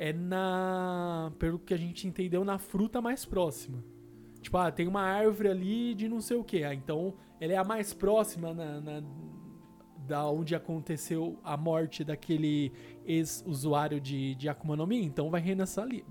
é 0.00 0.12
na, 0.12 1.32
pelo 1.38 1.58
que 1.58 1.74
a 1.74 1.76
gente 1.76 2.06
entendeu, 2.06 2.44
na 2.44 2.56
fruta 2.58 3.00
mais 3.02 3.24
próxima. 3.24 3.84
Tipo, 4.40 4.56
ah, 4.56 4.70
tem 4.70 4.86
uma 4.86 5.02
árvore 5.02 5.48
ali 5.48 5.94
de 5.94 6.08
não 6.08 6.20
sei 6.20 6.36
o 6.36 6.44
que. 6.44 6.62
Ah, 6.62 6.72
então 6.72 7.14
ela 7.40 7.52
é 7.52 7.56
a 7.56 7.64
mais 7.64 7.92
próxima 7.92 8.54
na, 8.54 8.80
na- 8.80 9.02
da 10.06 10.26
onde 10.30 10.54
aconteceu 10.54 11.38
a 11.44 11.56
morte 11.56 12.02
daquele 12.04 12.72
ex-usuário 13.04 14.00
de, 14.00 14.34
de 14.36 14.48
Akuma 14.48 14.76
no 14.76 14.86
Mi. 14.86 15.04
Então 15.04 15.28
vai 15.30 15.40
renascer 15.40 15.82
ali. 15.82 16.04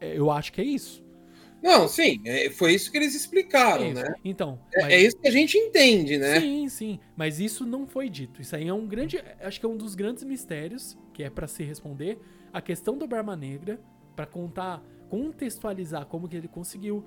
É, 0.00 0.18
Eu 0.18 0.30
acho 0.30 0.52
que 0.52 0.60
é 0.60 0.64
isso. 0.64 1.04
Não, 1.62 1.86
sim, 1.86 2.20
é- 2.24 2.50
foi 2.50 2.74
isso 2.74 2.90
que 2.90 2.96
eles 2.98 3.14
explicaram, 3.14 3.84
É 3.84 3.94
né? 3.94 4.14
Então. 4.24 4.58
É, 4.72 4.82
mas- 4.82 4.92
é 4.92 4.98
isso 5.00 5.16
que 5.18 5.28
a 5.28 5.30
gente 5.30 5.56
entende, 5.56 6.18
né? 6.18 6.40
Sim, 6.40 6.68
sim. 6.68 6.98
Mas 7.16 7.38
isso 7.38 7.64
não 7.66 7.86
foi 7.86 8.08
dito. 8.08 8.40
Isso 8.40 8.56
aí 8.56 8.66
é 8.68 8.74
um 8.74 8.86
grande. 8.86 9.22
Acho 9.40 9.60
que 9.60 9.66
é 9.66 9.68
um 9.68 9.76
dos 9.76 9.94
grandes 9.94 10.24
mistérios 10.24 10.96
que 11.12 11.22
é 11.22 11.30
pra 11.30 11.46
se 11.46 11.62
responder. 11.62 12.18
A 12.54 12.62
questão 12.62 12.96
do 12.96 13.04
Barba 13.08 13.34
Negra, 13.34 13.80
pra 14.14 14.24
contar 14.24 14.80
contextualizar 15.08 16.06
como 16.06 16.28
que 16.28 16.36
ele 16.36 16.46
conseguiu, 16.46 17.04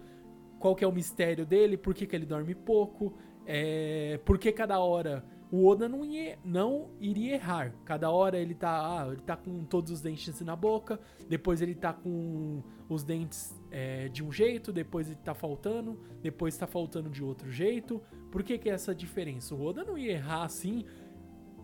qual 0.60 0.75
que 0.75 0.83
é 0.83 0.88
o 0.88 0.91
mistério 0.91 1.45
dele, 1.45 1.77
por 1.77 1.93
que, 1.93 2.05
que 2.05 2.13
ele 2.13 2.25
dorme 2.25 2.53
pouco, 2.53 3.13
é, 3.45 4.19
por 4.25 4.38
que 4.38 4.51
cada 4.51 4.77
hora 4.79 5.23
o 5.49 5.65
Oda 5.65 5.88
não, 5.88 6.03
ia, 6.03 6.38
não 6.43 6.89
iria 6.99 7.36
errar. 7.36 7.73
Cada 7.86 8.12
hora 8.12 8.38
ele 8.38 8.53
tá, 8.53 9.01
ah, 9.01 9.07
ele 9.07 9.21
tá 9.21 9.38
com 9.38 9.63
todos 9.63 9.89
os 9.89 10.01
dentes 10.01 10.41
na 10.41 10.53
boca, 10.55 10.99
depois 11.29 11.62
ele 11.62 11.73
tá 11.73 11.93
com 11.93 12.62
os 12.89 13.05
dentes 13.05 13.57
é, 13.71 14.10
de 14.10 14.21
um 14.21 14.31
jeito, 14.33 14.73
depois 14.73 15.07
ele 15.07 15.19
tá 15.23 15.33
faltando, 15.33 15.97
depois 16.21 16.57
tá 16.57 16.67
faltando 16.67 17.10
de 17.10 17.23
outro 17.23 17.49
jeito. 17.49 18.01
Por 18.29 18.43
que 18.43 18.57
que 18.57 18.69
é 18.69 18.73
essa 18.73 18.93
diferença? 18.93 19.55
O 19.55 19.63
Oda 19.63 19.86
não 19.86 19.97
ia 19.97 20.12
errar 20.12 20.43
assim 20.43 20.83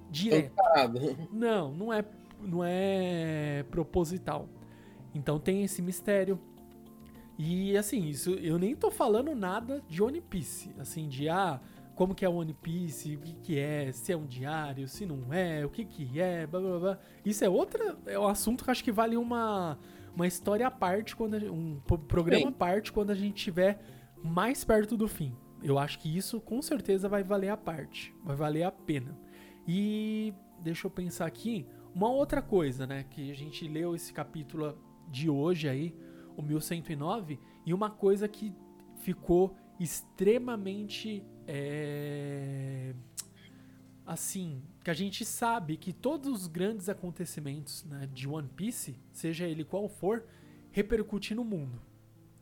direto. 0.09 0.53
Não, 1.31 1.73
não 1.73 1.91
é, 1.91 2.05
não 2.43 2.63
é 2.63 3.65
proposital. 3.69 4.47
Então 5.13 5.39
tem 5.39 5.63
esse 5.63 5.81
mistério. 5.81 6.39
E 7.37 7.75
assim, 7.77 8.07
isso 8.07 8.31
eu 8.31 8.57
nem 8.59 8.75
tô 8.75 8.91
falando 8.91 9.33
nada 9.35 9.81
de 9.87 10.01
One 10.01 10.21
Piece, 10.21 10.71
assim, 10.77 11.07
de 11.07 11.27
ah, 11.29 11.59
como 11.95 12.13
que 12.13 12.23
é 12.25 12.29
o 12.29 12.33
One 12.33 12.53
Piece, 12.53 13.15
o 13.15 13.19
que 13.19 13.33
que 13.33 13.59
é, 13.59 13.91
se 13.91 14.11
é 14.11 14.17
um 14.17 14.25
diário, 14.25 14.87
se 14.87 15.05
não 15.05 15.33
é, 15.33 15.65
o 15.65 15.69
que 15.69 15.83
que 15.85 16.19
é, 16.19 16.45
blá 16.45 16.59
blá 16.59 16.79
blá. 16.79 16.99
Isso 17.25 17.43
é 17.43 17.49
outra, 17.49 17.97
é 18.05 18.17
um 18.17 18.27
assunto 18.27 18.63
que 18.63 18.71
acho 18.71 18.83
que 18.83 18.91
vale 18.91 19.17
uma, 19.17 19.79
uma 20.15 20.27
história 20.27 20.67
à 20.67 20.71
parte, 20.71 21.15
quando 21.15 21.35
a, 21.35 21.51
um 21.51 21.79
programa 22.07 22.49
à 22.49 22.51
parte 22.51 22.91
quando 22.91 23.11
a 23.11 23.15
gente 23.15 23.37
estiver 23.37 23.79
mais 24.23 24.63
perto 24.63 24.95
do 24.95 25.07
fim. 25.07 25.35
Eu 25.61 25.79
acho 25.79 25.97
que 25.99 26.15
isso 26.15 26.41
com 26.41 26.61
certeza 26.61 27.07
vai 27.07 27.23
valer 27.23 27.49
a 27.49 27.57
parte, 27.57 28.13
vai 28.23 28.35
valer 28.35 28.63
a 28.63 28.71
pena. 28.71 29.17
E 29.67 30.33
deixa 30.59 30.87
eu 30.87 30.91
pensar 30.91 31.25
aqui, 31.25 31.65
uma 31.93 32.09
outra 32.09 32.41
coisa, 32.41 32.87
né, 32.87 33.03
que 33.09 33.31
a 33.31 33.35
gente 33.35 33.67
leu 33.67 33.95
esse 33.95 34.11
capítulo 34.11 34.77
de 35.09 35.29
hoje 35.29 35.69
aí, 35.69 35.95
o 36.35 36.41
1109, 36.41 37.39
e 37.65 37.73
uma 37.73 37.89
coisa 37.89 38.27
que 38.27 38.53
ficou 38.97 39.55
extremamente 39.79 41.23
é, 41.47 42.93
assim, 44.05 44.61
que 44.83 44.89
a 44.89 44.93
gente 44.93 45.23
sabe 45.23 45.77
que 45.77 45.93
todos 45.93 46.41
os 46.41 46.47
grandes 46.47 46.89
acontecimentos 46.89 47.83
né, 47.85 48.09
de 48.11 48.27
One 48.27 48.49
Piece, 48.55 48.97
seja 49.11 49.47
ele 49.47 49.63
qual 49.63 49.87
for, 49.87 50.25
repercute 50.71 51.33
no 51.35 51.43
mundo. 51.43 51.81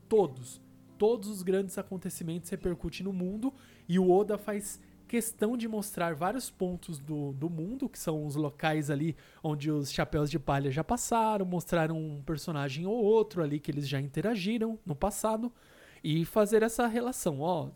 Todos. 0.07 0.61
Todos 0.97 1.29
os 1.29 1.41
grandes 1.41 1.77
acontecimentos 1.77 2.49
repercutem 2.49 3.03
no 3.03 3.13
mundo 3.13 3.53
e 3.87 3.97
o 3.97 4.11
Oda 4.11 4.37
faz 4.37 4.79
questão 5.11 5.57
de 5.57 5.67
mostrar 5.67 6.15
vários 6.15 6.49
pontos 6.49 6.97
do, 6.97 7.33
do 7.33 7.49
mundo, 7.49 7.89
que 7.89 7.99
são 7.99 8.25
os 8.25 8.37
locais 8.37 8.89
ali 8.89 9.13
onde 9.43 9.69
os 9.69 9.91
chapéus 9.91 10.31
de 10.31 10.39
palha 10.39 10.71
já 10.71 10.85
passaram, 10.85 11.45
mostraram 11.45 11.97
um 11.97 12.21
personagem 12.21 12.85
ou 12.85 12.95
outro 13.03 13.43
ali 13.43 13.59
que 13.59 13.69
eles 13.69 13.89
já 13.89 13.99
interagiram 13.99 14.79
no 14.85 14.95
passado 14.95 15.51
e 16.01 16.23
fazer 16.23 16.63
essa 16.63 16.87
relação. 16.87 17.41
Ó, 17.41 17.71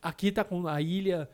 aqui 0.00 0.32
tá 0.32 0.42
com 0.42 0.66
a 0.66 0.80
ilha 0.80 1.28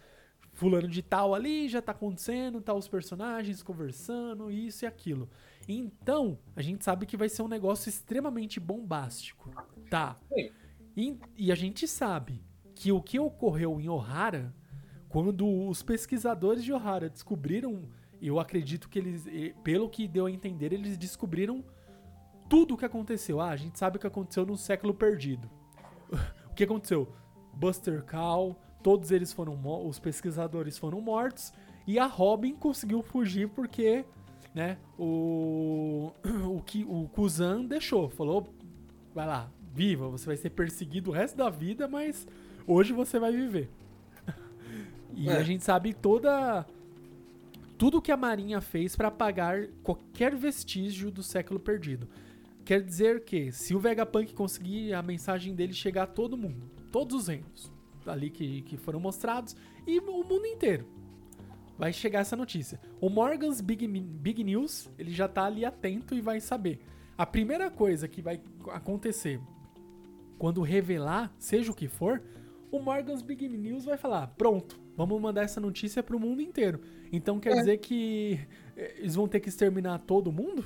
fulano 0.52 0.88
de 0.88 1.00
tal 1.00 1.32
ali, 1.32 1.68
já 1.68 1.80
tá 1.80 1.92
acontecendo, 1.92 2.60
tá 2.60 2.74
os 2.74 2.88
personagens 2.88 3.62
conversando, 3.62 4.50
isso 4.50 4.84
e 4.84 4.88
aquilo. 4.88 5.30
Então, 5.68 6.40
a 6.56 6.60
gente 6.60 6.84
sabe 6.84 7.06
que 7.06 7.16
vai 7.16 7.28
ser 7.28 7.42
um 7.42 7.48
negócio 7.48 7.88
extremamente 7.88 8.58
bombástico. 8.58 9.48
Tá. 9.88 10.16
E, 10.96 11.16
e 11.36 11.52
a 11.52 11.54
gente 11.54 11.86
sabe 11.86 12.42
que 12.74 12.90
o 12.90 13.00
que 13.00 13.20
ocorreu 13.20 13.80
em 13.80 13.88
Ohara, 13.88 14.52
quando 15.08 15.68
os 15.68 15.82
pesquisadores 15.82 16.64
de 16.64 16.72
Ohara 16.72 17.08
descobriram, 17.08 17.88
eu 18.20 18.40
acredito 18.40 18.88
que 18.88 18.98
eles, 18.98 19.26
pelo 19.62 19.88
que 19.88 20.08
deu 20.08 20.26
a 20.26 20.30
entender, 20.30 20.72
eles 20.72 20.96
descobriram 20.96 21.64
tudo 22.48 22.74
o 22.74 22.76
que 22.76 22.84
aconteceu. 22.84 23.40
Ah, 23.40 23.50
a 23.50 23.56
gente 23.56 23.78
sabe 23.78 23.96
o 23.96 24.00
que 24.00 24.06
aconteceu 24.06 24.44
no 24.44 24.56
século 24.56 24.94
perdido. 24.94 25.48
o 26.50 26.54
que 26.54 26.64
aconteceu? 26.64 27.12
Buster 27.52 28.04
Call, 28.04 28.60
todos 28.82 29.10
eles 29.10 29.32
foram 29.32 29.58
os 29.86 29.98
pesquisadores 29.98 30.78
foram 30.78 31.00
mortos 31.00 31.52
e 31.86 31.98
a 31.98 32.06
Robin 32.06 32.54
conseguiu 32.54 33.02
fugir 33.02 33.48
porque, 33.48 34.04
né, 34.54 34.78
o 34.98 36.12
o 36.48 36.60
que 36.62 36.84
o 36.84 37.08
Kuzan 37.08 37.64
deixou, 37.64 38.08
falou, 38.08 38.48
vai 39.14 39.26
lá, 39.26 39.50
viva, 39.72 40.08
você 40.08 40.26
vai 40.26 40.36
ser 40.36 40.50
perseguido 40.50 41.10
o 41.10 41.12
resto 41.12 41.36
da 41.36 41.48
vida, 41.48 41.88
mas 41.88 42.26
hoje 42.66 42.92
você 42.92 43.18
vai 43.18 43.32
viver. 43.32 43.70
E 45.16 45.28
é. 45.28 45.32
a 45.32 45.42
gente 45.42 45.64
sabe 45.64 45.94
toda 45.94 46.64
tudo 47.78 48.00
que 48.00 48.12
a 48.12 48.16
Marinha 48.16 48.60
fez 48.60 48.94
para 48.94 49.08
apagar 49.08 49.66
qualquer 49.82 50.34
vestígio 50.34 51.10
do 51.10 51.22
século 51.22 51.58
perdido. 51.58 52.08
Quer 52.64 52.82
dizer 52.82 53.24
que 53.24 53.52
se 53.52 53.74
o 53.74 53.78
Vegapunk 53.78 54.34
conseguir 54.34 54.92
a 54.94 55.02
mensagem 55.02 55.54
dele 55.54 55.72
chegar 55.72 56.04
a 56.04 56.06
todo 56.06 56.36
mundo, 56.36 56.70
todos 56.90 57.14
os 57.16 57.28
reinos 57.28 57.70
ali 58.06 58.30
que, 58.30 58.62
que 58.62 58.76
foram 58.76 59.00
mostrados 59.00 59.56
e 59.86 59.98
o 59.98 60.22
mundo 60.24 60.46
inteiro. 60.46 60.86
Vai 61.78 61.92
chegar 61.92 62.20
essa 62.20 62.36
notícia. 62.36 62.80
O 63.00 63.10
Morgan's 63.10 63.60
Big, 63.60 63.86
Big 63.86 64.42
News, 64.42 64.88
ele 64.98 65.10
já 65.10 65.28
tá 65.28 65.44
ali 65.44 65.64
atento 65.64 66.14
e 66.14 66.20
vai 66.20 66.40
saber. 66.40 66.80
A 67.18 67.26
primeira 67.26 67.70
coisa 67.70 68.08
que 68.08 68.22
vai 68.22 68.40
acontecer 68.68 69.40
quando 70.38 70.62
revelar, 70.62 71.34
seja 71.38 71.70
o 71.70 71.74
que 71.74 71.88
for, 71.88 72.22
o 72.70 72.78
Morgan's 72.78 73.22
Big 73.22 73.48
News 73.48 73.84
vai 73.84 73.96
falar: 73.96 74.28
pronto, 74.28 74.78
vamos 74.96 75.20
mandar 75.20 75.42
essa 75.42 75.60
notícia 75.60 76.02
pro 76.02 76.18
mundo 76.18 76.40
inteiro. 76.40 76.80
Então 77.12 77.38
quer 77.38 77.52
é. 77.52 77.54
dizer 77.56 77.78
que 77.78 78.40
eh, 78.76 78.96
eles 78.98 79.14
vão 79.14 79.28
ter 79.28 79.40
que 79.40 79.48
exterminar 79.48 79.98
todo 80.00 80.32
mundo? 80.32 80.64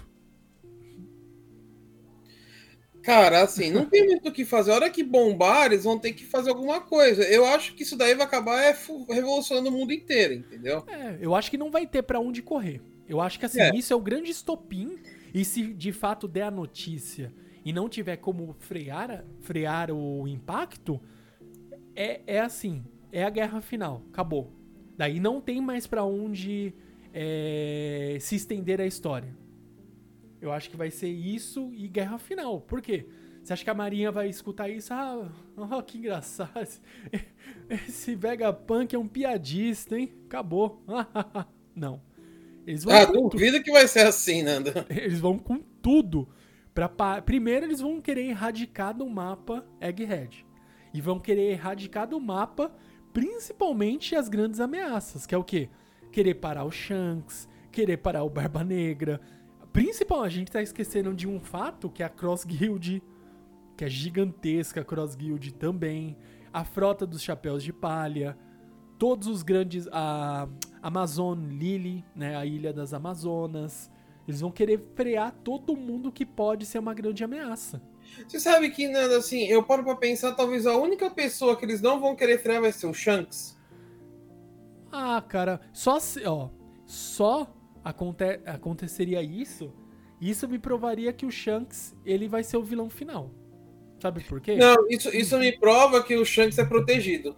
Cara, 3.03 3.43
assim, 3.43 3.71
não 3.71 3.87
tem 3.87 4.07
muito 4.07 4.29
o 4.29 4.33
que 4.33 4.45
fazer. 4.45 4.73
A 4.73 4.75
hora 4.75 4.91
que 4.91 5.03
bombar, 5.03 5.67
eles 5.67 5.85
vão 5.85 5.99
ter 5.99 6.13
que 6.13 6.25
fazer 6.25 6.51
alguma 6.51 6.81
coisa. 6.81 7.23
Eu 7.23 7.47
acho 7.47 7.75
que 7.75 7.83
isso 7.83 7.97
daí 7.97 8.15
vai 8.15 8.27
acabar 8.27 8.63
é, 8.63 8.77
revolucionando 9.09 9.71
o 9.71 9.73
mundo 9.73 9.93
inteiro, 9.93 10.35
entendeu? 10.35 10.85
É, 10.87 11.17
eu 11.21 11.35
acho 11.35 11.51
que 11.51 11.57
não 11.57 11.71
vai 11.71 11.87
ter 11.87 12.03
para 12.03 12.21
onde 12.21 12.43
correr. 12.43 12.81
Eu 13.09 13.21
acho 13.21 13.39
que 13.39 13.47
assim, 13.47 13.61
é. 13.61 13.75
isso 13.75 13.93
é 13.93 13.97
o 13.97 14.01
grande 14.01 14.31
estopim. 14.31 14.99
E 15.33 15.45
se 15.45 15.73
de 15.73 15.93
fato 15.93 16.29
der 16.29 16.43
a 16.43 16.51
notícia 16.51 17.33
e 17.65 17.73
não 17.73 17.89
tiver 17.89 18.17
como 18.17 18.55
frear, 18.59 19.25
frear 19.41 19.91
o 19.91 20.29
impacto, 20.29 21.01
é, 21.95 22.21
é 22.27 22.41
assim, 22.41 22.85
é 23.13 23.25
a 23.25 23.31
guerra 23.31 23.61
final, 23.61 24.03
acabou. 24.13 24.53
Daí 24.97 25.19
não 25.19 25.41
tem 25.41 25.61
mais 25.61 25.87
para 25.87 26.05
onde 26.05 26.75
é, 27.13 28.19
se 28.21 28.37
estender 28.37 28.81
a 28.81 28.87
história. 28.87 29.35
Eu 30.41 30.53
acho 30.53 30.71
que 30.71 30.77
vai 30.77 30.91
ser 30.91 31.09
isso 31.09 31.71
e 31.75 31.87
guerra 31.89 32.19
final. 32.19 32.61
Por 32.61 32.81
quê? 32.81 33.07
Você 33.43 33.53
acha 33.53 33.65
que 33.65 33.71
a 33.71 33.75
Marinha 33.75 34.13
vai 34.13 34.29
escutar 34.29 34.69
isso? 34.69 34.93
Ah, 34.93 35.29
oh, 35.57 35.83
que 35.83 35.99
engraçado. 35.99 36.53
Esse 37.69 38.15
Vegapunk 38.15 38.95
é 38.95 38.99
um 38.99 39.09
piadista, 39.09 39.99
hein? 39.99 40.13
Acabou. 40.27 40.83
Não. 41.75 42.03
Eles 42.67 42.85
vão 42.85 42.95
ah, 42.95 43.05
duvido 43.07 43.59
tu... 43.59 43.65
que 43.65 43.73
vai 43.73 43.89
ser 43.89 44.07
assim, 44.07 44.43
Nanda. 44.43 44.87
Eles 44.91 45.19
vão 45.19 45.39
com 45.39 45.59
tudo. 45.59 46.29
Pra... 46.75 46.89
Primeiro, 47.23 47.67
eles 47.67 47.81
vão 47.81 48.01
querer 48.01 48.29
erradicar 48.29 48.95
do 48.95 49.09
mapa 49.09 49.67
Egghead. 49.81 50.47
E 50.93 51.01
vão 51.01 51.19
querer 51.19 51.53
erradicar 51.53 52.07
do 52.07 52.21
mapa 52.21 52.75
principalmente 53.13 54.15
as 54.15 54.29
grandes 54.29 54.61
ameaças, 54.61 55.27
que 55.27 55.35
é 55.35 55.39
o 55.39 55.45
quê? 55.45 55.69
Querer 56.13 56.35
parar 56.35 56.65
o 56.65 56.71
Shanks, 56.71 57.49
querer 57.71 57.99
parar 57.99 58.25
o 58.25 58.31
Barba 58.31 58.65
Negra, 58.65 59.21
Principal, 59.73 60.25
a 60.25 60.29
gente 60.29 60.51
tá 60.51 60.61
esquecendo 60.61 61.15
de 61.15 61.29
um 61.29 61.39
fato 61.39 61.89
que 61.89 62.03
é 62.03 62.07
a 62.07 62.09
Cross 62.09 62.45
Guild, 62.45 63.01
que 63.77 63.85
é 63.85 63.89
gigantesca 63.89 64.81
a 64.81 64.85
Cross 64.85 65.15
Guild 65.15 65.55
também, 65.55 66.17
a 66.53 66.65
frota 66.65 67.07
dos 67.07 67.23
chapéus 67.23 67.63
de 67.63 67.73
palha, 67.73 68.37
todos 68.99 69.29
os 69.29 69.45
grandes 69.45 69.87
a 69.93 70.49
Amazon 70.83 71.39
Lily, 71.39 72.05
né, 72.17 72.37
a 72.37 72.45
ilha 72.45 72.73
das 72.73 72.93
Amazonas. 72.93 73.89
Eles 74.27 74.41
vão 74.41 74.51
querer 74.51 74.81
frear 74.97 75.33
todo 75.45 75.77
mundo 75.77 76.11
que 76.11 76.27
pode 76.27 76.67
ser 76.67 76.81
uma 76.81 76.93
grande 76.93 77.23
ameaça. 77.23 77.81
Você 78.27 78.39
sabe 78.39 78.71
que, 78.71 78.89
Nando, 78.89 79.15
assim, 79.15 79.47
eu 79.47 79.63
paro 79.63 79.85
pra 79.85 79.97
pensar, 79.97 80.33
talvez 80.33 80.67
a 80.67 80.77
única 80.77 81.11
pessoa 81.11 81.57
que 81.57 81.65
eles 81.65 81.81
não 81.81 82.01
vão 82.01 82.15
querer 82.15 82.39
frear 82.39 82.61
vai 82.61 82.73
ser 82.73 82.87
o 82.87 82.95
Shanks. 82.95 83.59
Ah, 84.93 85.23
cara, 85.27 85.61
só 85.73 86.01
se, 86.01 86.25
ó, 86.27 86.49
só 86.85 87.53
aconte 87.85 88.41
aconteceria 88.45 89.23
isso, 89.23 89.73
isso 90.21 90.49
me 90.49 90.59
provaria 90.59 91.13
que 91.13 91.25
o 91.25 91.31
Shanks 91.31 91.97
ele 92.05 92.29
vai 92.29 92.43
ser 92.43 92.57
o 92.57 92.63
vilão 92.63 92.91
final. 92.91 93.31
Sabe 94.01 94.23
por 94.25 94.41
quê? 94.41 94.57
Não, 94.57 94.89
isso, 94.89 95.15
isso 95.15 95.39
me 95.39 95.53
prova 95.59 96.03
que 96.03 96.17
o 96.17 96.25
Shanks 96.25 96.59
é 96.59 96.65
protegido. 96.65 97.37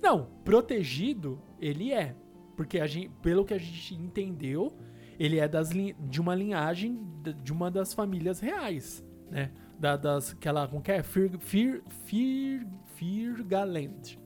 Não, 0.00 0.28
protegido 0.44 1.40
ele 1.60 1.92
é. 1.92 2.14
Porque 2.56 2.78
a 2.78 2.86
gente, 2.86 3.10
pelo 3.22 3.44
que 3.44 3.54
a 3.54 3.58
gente 3.58 3.94
entendeu, 3.94 4.72
ele 5.18 5.38
é 5.38 5.48
das, 5.48 5.70
de 5.70 6.20
uma 6.20 6.34
linhagem 6.34 6.98
de 7.42 7.52
uma 7.52 7.70
das 7.70 7.92
famílias 7.92 8.40
reais, 8.40 9.04
né? 9.30 9.50
Da, 9.80 9.96
das, 9.96 10.32
aquela, 10.32 10.68
como 10.68 10.82
que 10.82 10.92
é? 10.92 11.02
Fir, 11.02 11.38
Fir, 11.38 11.82
Fir, 12.04 12.66
Firgaland. 12.94 14.18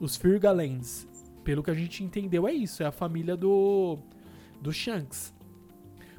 Os 0.00 0.16
Firgalands. 0.16 1.06
Pelo 1.44 1.62
que 1.62 1.70
a 1.70 1.74
gente 1.74 2.02
entendeu, 2.02 2.48
é 2.48 2.52
isso. 2.52 2.82
É 2.82 2.86
a 2.86 2.90
família 2.90 3.36
do, 3.36 3.98
do 4.60 4.72
Shanks. 4.72 5.32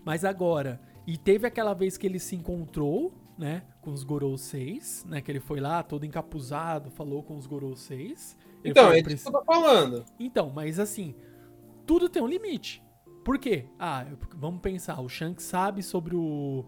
Mas 0.05 0.23
agora, 0.23 0.79
e 1.05 1.17
teve 1.17 1.45
aquela 1.45 1.73
vez 1.73 1.97
que 1.97 2.07
ele 2.07 2.19
se 2.19 2.37
encontrou, 2.37 3.13
né, 3.37 3.63
com 3.81 3.91
os 3.91 4.03
Gorou 4.03 4.37
6, 4.37 5.05
né? 5.07 5.21
Que 5.21 5.31
ele 5.31 5.39
foi 5.39 5.59
lá 5.59 5.83
todo 5.83 6.05
encapuzado, 6.05 6.89
falou 6.89 7.21
com 7.21 7.37
os 7.37 7.45
Gorou 7.45 7.75
6. 7.75 8.37
Ele 8.63 8.71
Então, 8.71 8.91
é 8.91 9.01
disso 9.01 9.29
que 9.29 9.35
eu 9.35 9.39
tô 9.41 9.45
falando. 9.45 10.05
Então, 10.17 10.49
mas 10.49 10.79
assim, 10.79 11.13
tudo 11.85 12.07
tem 12.07 12.21
um 12.21 12.27
limite. 12.27 12.81
Por 13.25 13.37
quê? 13.37 13.65
Ah, 13.77 14.05
vamos 14.35 14.61
pensar, 14.61 15.01
o 15.01 15.09
Shanks 15.09 15.43
sabe 15.43 15.83
sobre 15.83 16.15
o 16.15 16.65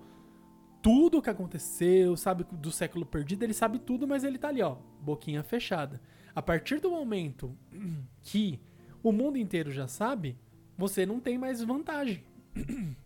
tudo 0.82 1.20
o 1.20 1.22
que 1.22 1.30
aconteceu, 1.30 2.18
sabe 2.18 2.46
do 2.52 2.72
século 2.72 3.06
perdido, 3.06 3.44
ele 3.44 3.54
sabe 3.54 3.80
tudo, 3.80 4.08
mas 4.08 4.24
ele 4.24 4.38
tá 4.38 4.48
ali, 4.48 4.62
ó, 4.62 4.78
boquinha 5.00 5.44
fechada. 5.44 6.02
A 6.34 6.42
partir 6.42 6.80
do 6.80 6.90
momento 6.90 7.56
que 8.22 8.60
o 9.04 9.12
mundo 9.12 9.38
inteiro 9.38 9.72
já 9.72 9.88
sabe, 9.88 10.38
você 10.78 11.06
não 11.06 11.20
tem 11.20 11.38
mais 11.38 11.62
vantagem. 11.62 12.24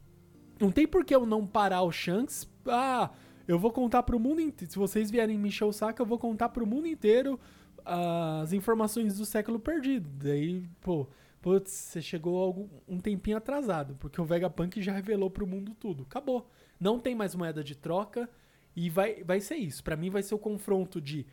Não 0.57 0.71
tem 0.71 0.88
por 0.88 1.03
que 1.03 1.13
eu 1.13 1.25
não 1.25 1.45
parar 1.45 1.81
o 1.81 1.91
Shanks. 1.91 2.49
Ah, 2.65 3.09
eu 3.45 3.59
vou 3.59 3.73
contar 3.73 4.03
pro 4.03 4.17
mundo 4.17 4.39
inteiro. 4.39 4.71
Se 4.71 4.79
vocês 4.79 5.11
vierem 5.11 5.38
me 5.38 5.49
encher 5.49 5.65
o 5.65 5.73
saco, 5.73 6.01
eu 6.01 6.05
vou 6.05 6.17
contar 6.17 6.47
pro 6.47 6.65
mundo 6.65 6.88
inteiro 6.88 7.38
as 7.83 8.53
informações 8.53 9.17
do 9.17 9.25
século 9.25 9.59
perdido. 9.59 10.09
Daí, 10.17 10.65
pô, 10.79 11.07
putz, 11.41 11.71
você 11.71 12.01
chegou 12.01 12.41
algum, 12.41 12.69
um 12.88 12.99
tempinho 12.99 13.35
atrasado, 13.35 13.95
porque 13.99 14.19
o 14.19 14.23
Vegapunk 14.23 14.81
já 14.81 14.93
revelou 14.93 15.29
pro 15.29 15.45
mundo 15.45 15.75
tudo. 15.77 16.03
Acabou. 16.03 16.49
Não 16.79 16.99
tem 16.99 17.15
mais 17.15 17.33
moeda 17.35 17.63
de 17.63 17.75
troca 17.75 18.29
e 18.75 18.89
vai, 18.89 19.23
vai 19.23 19.39
ser 19.39 19.55
isso. 19.55 19.83
Pra 19.83 19.95
mim 19.95 20.09
vai 20.09 20.21
ser 20.23 20.35
o 20.35 20.39
confronto 20.39 20.99
de 21.01 21.25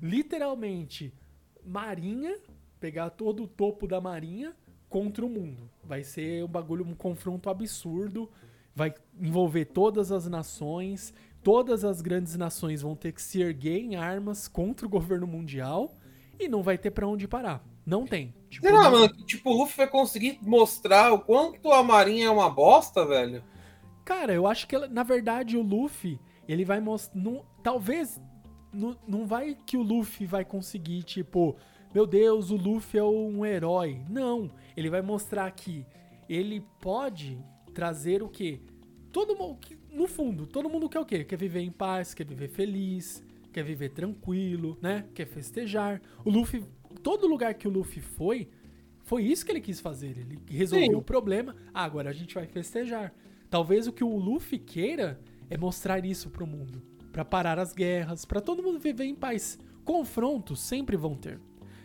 literalmente 0.00 1.12
Marinha, 1.64 2.36
pegar 2.78 3.10
todo 3.10 3.44
o 3.44 3.48
topo 3.48 3.86
da 3.86 4.00
Marinha 4.00 4.54
contra 4.88 5.24
o 5.24 5.28
mundo. 5.28 5.70
Vai 5.84 6.02
ser 6.02 6.44
um 6.44 6.48
bagulho, 6.48 6.84
um 6.86 6.94
confronto 6.94 7.48
absurdo. 7.50 8.30
Vai 8.74 8.94
envolver 9.20 9.66
todas 9.66 10.10
as 10.12 10.26
nações. 10.26 11.12
Todas 11.42 11.84
as 11.84 12.00
grandes 12.00 12.36
nações 12.36 12.82
vão 12.82 12.94
ter 12.94 13.12
que 13.12 13.22
se 13.22 13.40
erguer 13.40 13.78
em 13.78 13.96
armas 13.96 14.46
contra 14.48 14.86
o 14.86 14.90
governo 14.90 15.26
mundial. 15.26 15.94
E 16.38 16.48
não 16.48 16.62
vai 16.62 16.76
ter 16.78 16.90
pra 16.90 17.06
onde 17.06 17.28
parar. 17.28 17.64
Não 17.84 18.06
tem. 18.06 18.34
Tipo, 18.48 18.66
Será, 18.66 18.84
não- 18.84 18.90
mano, 18.92 19.08
tipo, 19.24 19.50
o 19.50 19.56
Luffy 19.58 19.76
vai 19.76 19.88
conseguir 19.88 20.38
mostrar 20.42 21.12
o 21.12 21.20
quanto 21.20 21.70
a 21.72 21.82
Marinha 21.82 22.26
é 22.26 22.30
uma 22.30 22.48
bosta, 22.50 23.04
velho? 23.06 23.42
Cara, 24.04 24.32
eu 24.32 24.46
acho 24.46 24.66
que 24.66 24.76
na 24.88 25.02
verdade 25.02 25.56
o 25.56 25.62
Luffy, 25.62 26.18
ele 26.48 26.64
vai 26.64 26.80
mostrar. 26.80 27.20
Talvez. 27.62 28.20
Não, 28.72 28.96
não 29.06 29.26
vai 29.26 29.56
que 29.66 29.76
o 29.76 29.82
Luffy 29.82 30.26
vai 30.26 30.44
conseguir, 30.44 31.02
tipo, 31.02 31.56
meu 31.92 32.06
Deus, 32.06 32.50
o 32.50 32.56
Luffy 32.56 33.00
é 33.00 33.04
um 33.04 33.44
herói. 33.44 34.00
Não. 34.08 34.50
Ele 34.76 34.88
vai 34.88 35.02
mostrar 35.02 35.50
que 35.50 35.84
ele 36.28 36.64
pode 36.80 37.36
trazer 37.74 38.22
o 38.22 38.28
quê? 38.28 38.60
Todo 39.12 39.36
mundo. 39.36 39.58
No 39.92 40.06
fundo, 40.06 40.46
todo 40.46 40.70
mundo 40.70 40.88
quer 40.88 41.00
o 41.00 41.04
quê? 41.04 41.24
Quer 41.24 41.36
viver 41.36 41.60
em 41.60 41.70
paz, 41.70 42.14
quer 42.14 42.24
viver 42.24 42.48
feliz, 42.48 43.24
quer 43.52 43.64
viver 43.64 43.88
tranquilo, 43.88 44.78
né? 44.80 45.04
Quer 45.14 45.26
festejar. 45.26 46.00
O 46.24 46.30
Luffy. 46.30 46.64
Todo 47.02 47.26
lugar 47.26 47.54
que 47.54 47.66
o 47.66 47.70
Luffy 47.70 48.00
foi, 48.00 48.48
foi 49.02 49.24
isso 49.24 49.44
que 49.44 49.50
ele 49.50 49.60
quis 49.60 49.80
fazer. 49.80 50.16
Ele 50.16 50.38
resolveu 50.48 50.90
Sim. 50.90 50.94
o 50.94 51.02
problema. 51.02 51.56
Ah, 51.74 51.82
agora 51.82 52.10
a 52.10 52.12
gente 52.12 52.34
vai 52.34 52.46
festejar. 52.46 53.12
Talvez 53.50 53.86
o 53.86 53.92
que 53.92 54.04
o 54.04 54.16
Luffy 54.16 54.58
queira 54.58 55.20
é 55.50 55.58
mostrar 55.58 56.04
isso 56.04 56.30
pro 56.30 56.46
mundo, 56.46 56.82
Pra 57.12 57.24
parar 57.24 57.58
as 57.58 57.72
guerras, 57.72 58.24
pra 58.24 58.40
todo 58.40 58.62
mundo 58.62 58.78
viver 58.78 59.04
em 59.04 59.16
paz. 59.16 59.58
Confrontos 59.84 60.60
sempre 60.60 60.96
vão 60.96 61.16
ter. 61.16 61.40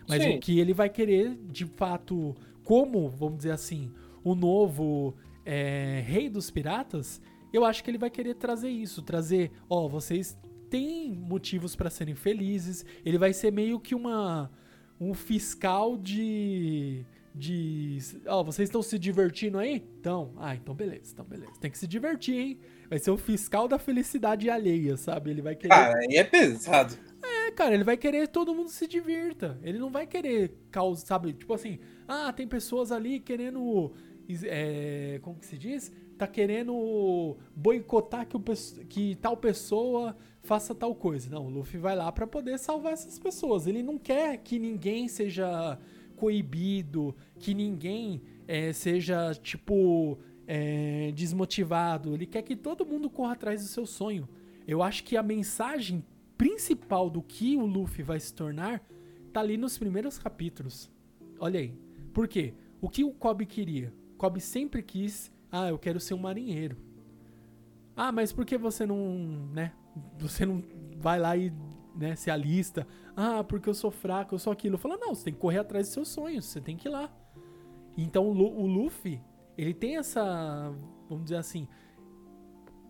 Mas 0.08 0.22
Sim. 0.22 0.36
o 0.36 0.40
que 0.40 0.60
ele 0.60 0.72
vai 0.72 0.88
querer, 0.88 1.36
de 1.50 1.66
fato, 1.66 2.36
como, 2.64 3.10
vamos 3.10 3.38
dizer 3.38 3.52
assim, 3.52 3.92
o 4.24 4.36
novo 4.36 5.16
é, 5.44 6.04
rei 6.06 6.30
dos 6.30 6.52
piratas, 6.52 7.20
eu 7.52 7.66
acho 7.66 7.84
que 7.84 7.90
ele 7.90 7.98
vai 7.98 8.12
querer 8.12 8.36
trazer 8.36 8.70
isso, 8.70 9.02
trazer, 9.02 9.52
ó, 9.68 9.88
vocês 9.88 10.38
têm 10.70 11.16
motivos 11.16 11.76
pra 11.76 11.90
serem 11.90 12.14
felizes. 12.14 12.86
Ele 13.04 13.18
vai 13.18 13.34
ser 13.34 13.52
meio 13.52 13.80
que 13.80 13.96
uma 13.96 14.52
um 15.00 15.14
fiscal 15.14 15.98
de 15.98 17.06
de, 17.38 17.98
ó, 18.28 18.42
vocês 18.44 18.70
estão 18.70 18.82
se 18.82 18.98
divertindo 18.98 19.58
aí? 19.58 19.84
Então, 20.00 20.34
ah, 20.38 20.56
então 20.56 20.74
beleza, 20.74 21.12
então 21.12 21.26
beleza. 21.26 21.52
Tem 21.60 21.70
que 21.70 21.78
se 21.78 21.86
divertir, 21.86 22.36
hein? 22.36 22.60
Vai 22.90 22.98
ser 22.98 23.12
o 23.12 23.18
fiscal 23.18 23.68
da 23.68 23.78
felicidade 23.78 24.50
alheia, 24.50 24.96
sabe? 24.96 25.32
Ele 25.32 25.42
vai 25.42 25.54
querer 25.54 25.70
Cara, 25.70 26.00
aí 26.00 26.16
é 26.16 26.24
pesado. 26.24 26.96
é, 27.22 27.52
cara, 27.52 27.74
ele 27.74 27.84
vai 27.84 27.98
querer 27.98 28.28
que 28.28 28.34
todo 28.34 28.56
mundo 28.56 28.70
se 28.70 28.88
divirta. 28.88 29.60
Ele 29.62 29.78
não 29.78 29.92
vai 29.92 30.08
querer 30.08 30.58
causar, 30.72 31.06
sabe? 31.06 31.34
Tipo 31.34 31.54
assim, 31.54 31.78
ah, 32.08 32.32
tem 32.32 32.48
pessoas 32.48 32.90
ali 32.90 33.20
querendo. 33.20 33.92
É, 34.44 35.20
como 35.22 35.38
que 35.38 35.46
se 35.46 35.58
diz? 35.58 35.92
Tá 36.18 36.26
querendo 36.26 37.38
boicotar 37.54 38.26
que, 38.26 38.38
o, 38.38 38.42
que 38.88 39.16
tal 39.16 39.36
pessoa 39.36 40.16
faça 40.42 40.74
tal 40.74 40.96
coisa. 40.96 41.30
Não, 41.30 41.48
o 41.48 41.50
Luffy 41.50 41.78
vai 41.78 41.98
lá 41.98 42.10
pra 42.14 42.26
poder 42.26 42.58
salvar 42.58 42.94
essas 42.94 43.20
pessoas. 43.20 43.68
Ele 43.68 43.84
não 43.84 43.98
quer 43.98 44.38
que 44.38 44.58
ninguém 44.58 45.10
seja 45.10 45.78
coibido, 46.16 47.16
que 47.40 47.54
ninguém 47.54 48.22
é, 48.48 48.72
seja, 48.74 49.34
tipo, 49.36 50.18
é, 50.48 51.12
desmotivado. 51.14 52.14
Ele 52.14 52.26
quer 52.26 52.42
que 52.42 52.56
todo 52.56 52.86
mundo 52.86 53.10
corra 53.10 53.34
atrás 53.34 53.62
do 53.62 53.68
seu 53.68 53.86
sonho. 53.86 54.28
Eu 54.68 54.82
acho 54.82 55.04
que 55.04 55.16
a 55.18 55.24
mensagem 55.24 56.04
principal 56.38 57.10
do 57.10 57.22
que 57.22 57.58
o 57.58 57.66
Luffy 57.66 58.04
vai 58.04 58.20
se 58.20 58.34
tornar 58.34 58.84
tá 59.32 59.40
ali 59.40 59.58
nos 59.58 59.78
primeiros 59.78 60.18
capítulos. 60.18 60.90
Olha 61.40 61.60
aí. 61.60 61.74
Por 62.14 62.28
quê? 62.28 62.54
O 62.82 62.90
que 62.90 63.04
o 63.04 63.12
Kobe 63.12 63.46
queria? 63.46 63.94
Kobe 64.18 64.40
sempre 64.40 64.82
quis, 64.82 65.32
ah, 65.52 65.70
eu 65.70 65.78
quero 65.78 66.00
ser 66.00 66.14
um 66.14 66.20
marinheiro. 66.20 66.78
Ah, 67.96 68.12
mas 68.12 68.32
por 68.32 68.46
que 68.46 68.58
você 68.58 68.86
não, 68.86 69.50
né? 69.54 69.74
Você 70.20 70.46
não 70.46 70.64
vai 70.98 71.20
lá 71.20 71.36
e 71.38 71.52
né, 71.96 72.16
se 72.16 72.30
alista? 72.30 72.86
Ah, 73.16 73.44
porque 73.44 73.70
eu 73.70 73.74
sou 73.74 73.92
fraco, 73.92 74.36
eu 74.36 74.40
sou 74.40 74.52
aquilo. 74.52 74.78
Fala, 74.78 74.98
não, 74.98 75.16
você 75.16 75.26
tem 75.26 75.34
que 75.34 75.40
correr 75.40 75.60
atrás 75.60 75.88
dos 75.88 75.94
seus 75.94 76.08
sonhos, 76.10 76.46
você 76.46 76.60
tem 76.62 76.76
que 76.78 76.88
ir 76.88 76.92
lá. 76.92 77.10
Então 77.98 78.28
o 78.28 78.34
Lu- 78.34 78.58
o 78.60 78.68
Luffy, 78.68 79.22
ele 79.58 79.74
tem 79.74 79.98
essa, 79.98 80.74
vamos 81.08 81.26
dizer 81.26 81.38
assim, 81.38 81.68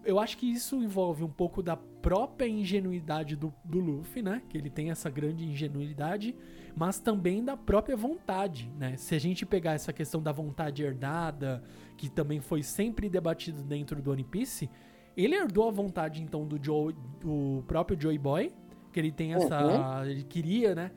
eu 0.03 0.19
acho 0.19 0.37
que 0.37 0.45
isso 0.45 0.75
envolve 0.83 1.23
um 1.23 1.29
pouco 1.29 1.63
da 1.63 1.75
própria 1.75 2.47
ingenuidade 2.47 3.35
do, 3.35 3.51
do 3.63 3.79
Luffy, 3.79 4.21
né? 4.21 4.41
Que 4.47 4.57
ele 4.57 4.69
tem 4.69 4.91
essa 4.91 5.09
grande 5.09 5.43
ingenuidade, 5.43 6.35
mas 6.75 6.99
também 6.99 7.43
da 7.43 7.57
própria 7.57 7.97
vontade, 7.97 8.71
né? 8.77 8.95
Se 8.97 9.15
a 9.15 9.19
gente 9.19 9.45
pegar 9.45 9.73
essa 9.73 9.91
questão 9.91 10.21
da 10.21 10.31
vontade 10.31 10.83
herdada, 10.83 11.63
que 11.97 12.07
também 12.07 12.39
foi 12.39 12.61
sempre 12.61 13.09
debatido 13.09 13.63
dentro 13.63 13.99
do 13.99 14.11
One 14.11 14.23
Piece, 14.23 14.69
ele 15.17 15.33
herdou 15.33 15.67
a 15.67 15.71
vontade 15.71 16.21
então 16.21 16.45
do 16.45 16.63
Joe, 16.63 16.93
do 17.19 17.63
próprio 17.67 17.99
Joey 17.99 18.19
Boy, 18.19 18.53
que 18.95 18.99
ele 19.01 19.11
tem 19.11 19.33
essa, 19.33 20.03
ele 20.05 20.23
queria, 20.23 20.73
né? 20.73 20.89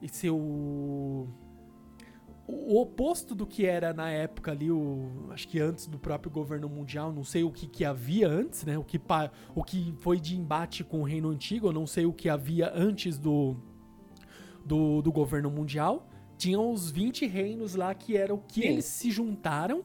E 0.00 0.08
ser 0.08 0.30
o 0.30 1.26
o 2.46 2.78
oposto 2.78 3.34
do 3.34 3.46
que 3.46 3.64
era 3.64 3.92
na 3.94 4.10
época 4.10 4.52
ali, 4.52 4.70
o, 4.70 5.28
acho 5.30 5.48
que 5.48 5.58
antes 5.58 5.86
do 5.86 5.98
próprio 5.98 6.30
governo 6.30 6.68
mundial, 6.68 7.10
não 7.10 7.24
sei 7.24 7.42
o 7.42 7.50
que, 7.50 7.66
que 7.66 7.84
havia 7.86 8.28
antes, 8.28 8.64
né? 8.66 8.76
O 8.78 8.84
que, 8.84 8.98
pa- 8.98 9.32
o 9.54 9.64
que 9.64 9.94
foi 10.00 10.20
de 10.20 10.36
embate 10.36 10.84
com 10.84 11.00
o 11.00 11.04
reino 11.04 11.30
antigo, 11.30 11.68
eu 11.68 11.72
não 11.72 11.86
sei 11.86 12.04
o 12.04 12.12
que 12.12 12.28
havia 12.28 12.70
antes 12.74 13.18
do, 13.18 13.56
do, 14.64 15.00
do 15.02 15.10
governo 15.10 15.50
mundial. 15.50 16.06
Tinham 16.36 16.70
os 16.70 16.90
20 16.90 17.26
reinos 17.26 17.74
lá 17.74 17.94
que 17.94 18.14
eram 18.16 18.36
que 18.36 18.60
Sim. 18.60 18.68
eles 18.68 18.84
se 18.84 19.10
juntaram 19.10 19.82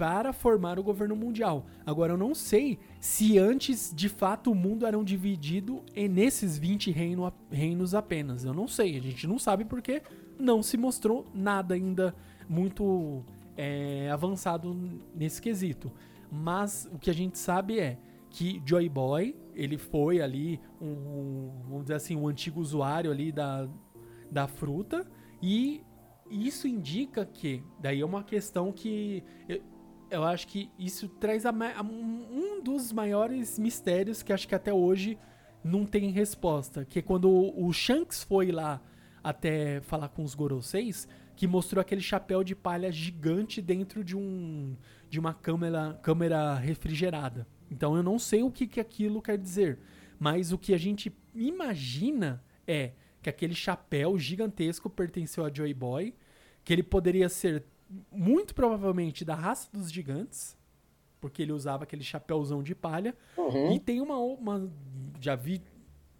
para 0.00 0.32
formar 0.32 0.78
o 0.78 0.82
governo 0.82 1.14
mundial. 1.14 1.66
Agora 1.84 2.14
eu 2.14 2.16
não 2.16 2.34
sei 2.34 2.78
se 2.98 3.38
antes 3.38 3.92
de 3.94 4.08
fato 4.08 4.50
o 4.50 4.54
mundo 4.54 4.86
era 4.86 4.98
um 4.98 5.04
dividido 5.04 5.82
nesses 6.10 6.56
20 6.56 6.90
reino, 6.90 7.30
reinos 7.50 7.94
apenas. 7.94 8.42
Eu 8.42 8.54
não 8.54 8.66
sei, 8.66 8.96
a 8.96 9.02
gente 9.02 9.26
não 9.26 9.38
sabe 9.38 9.62
porque 9.62 10.02
não 10.38 10.62
se 10.62 10.78
mostrou 10.78 11.26
nada 11.34 11.74
ainda 11.74 12.14
muito 12.48 13.22
é, 13.58 14.08
avançado 14.10 14.74
nesse 15.14 15.42
quesito. 15.42 15.92
Mas 16.32 16.88
o 16.90 16.98
que 16.98 17.10
a 17.10 17.14
gente 17.14 17.36
sabe 17.36 17.78
é 17.78 17.98
que 18.30 18.62
Joy 18.64 18.88
Boy, 18.88 19.36
ele 19.54 19.76
foi 19.76 20.22
ali 20.22 20.58
um, 20.80 21.50
vamos 21.68 21.82
dizer 21.82 21.96
assim, 21.96 22.16
um 22.16 22.26
antigo 22.26 22.58
usuário 22.58 23.10
ali 23.10 23.30
da, 23.30 23.68
da 24.30 24.48
fruta 24.48 25.06
e 25.42 25.82
isso 26.30 26.68
indica 26.68 27.26
que, 27.26 27.62
daí 27.80 28.00
é 28.00 28.06
uma 28.06 28.22
questão 28.22 28.70
que 28.72 29.24
eu 30.10 30.24
acho 30.24 30.46
que 30.48 30.70
isso 30.78 31.08
traz 31.08 31.46
a 31.46 31.50
a- 31.50 31.82
um 31.82 32.58
um 32.60 32.62
dos 32.62 32.92
maiores 32.92 33.58
mistérios 33.58 34.22
que 34.22 34.32
acho 34.32 34.46
que 34.46 34.54
até 34.54 34.72
hoje 34.72 35.18
não 35.64 35.84
tem 35.86 36.10
resposta, 36.10 36.84
que 36.84 36.98
é 36.98 37.02
quando 37.02 37.28
o, 37.30 37.66
o 37.66 37.72
Shanks 37.72 38.22
foi 38.24 38.50
lá 38.52 38.80
até 39.22 39.80
falar 39.82 40.08
com 40.08 40.22
os 40.24 40.34
Goroseis, 40.34 41.06
que 41.36 41.46
mostrou 41.46 41.80
aquele 41.80 42.00
chapéu 42.00 42.42
de 42.44 42.54
palha 42.54 42.90
gigante 42.92 43.60
dentro 43.62 44.02
de 44.04 44.16
um 44.16 44.76
de 45.08 45.18
uma 45.18 45.34
câmera, 45.34 45.98
câmera 46.02 46.54
refrigerada. 46.54 47.46
Então 47.70 47.96
eu 47.96 48.02
não 48.02 48.18
sei 48.18 48.42
o 48.42 48.50
que, 48.50 48.66
que 48.66 48.80
aquilo 48.80 49.20
quer 49.22 49.36
dizer, 49.38 49.78
mas 50.18 50.52
o 50.52 50.58
que 50.58 50.72
a 50.74 50.78
gente 50.78 51.12
imagina 51.34 52.42
é 52.66 52.92
que 53.22 53.28
aquele 53.28 53.54
chapéu 53.54 54.18
gigantesco 54.18 54.88
pertenceu 54.88 55.44
a 55.44 55.52
Joy 55.52 55.74
Boy, 55.74 56.14
que 56.64 56.72
ele 56.72 56.82
poderia 56.82 57.28
ser 57.28 57.64
muito 58.10 58.54
provavelmente 58.54 59.24
da 59.24 59.34
raça 59.34 59.68
dos 59.72 59.90
gigantes, 59.90 60.56
porque 61.20 61.42
ele 61.42 61.52
usava 61.52 61.84
aquele 61.84 62.02
chapéuzão 62.02 62.62
de 62.62 62.74
palha. 62.74 63.14
Uhum. 63.36 63.72
E 63.72 63.78
tem 63.80 64.00
uma, 64.00 64.16
uma. 64.18 64.70
Já 65.20 65.34
vi 65.34 65.62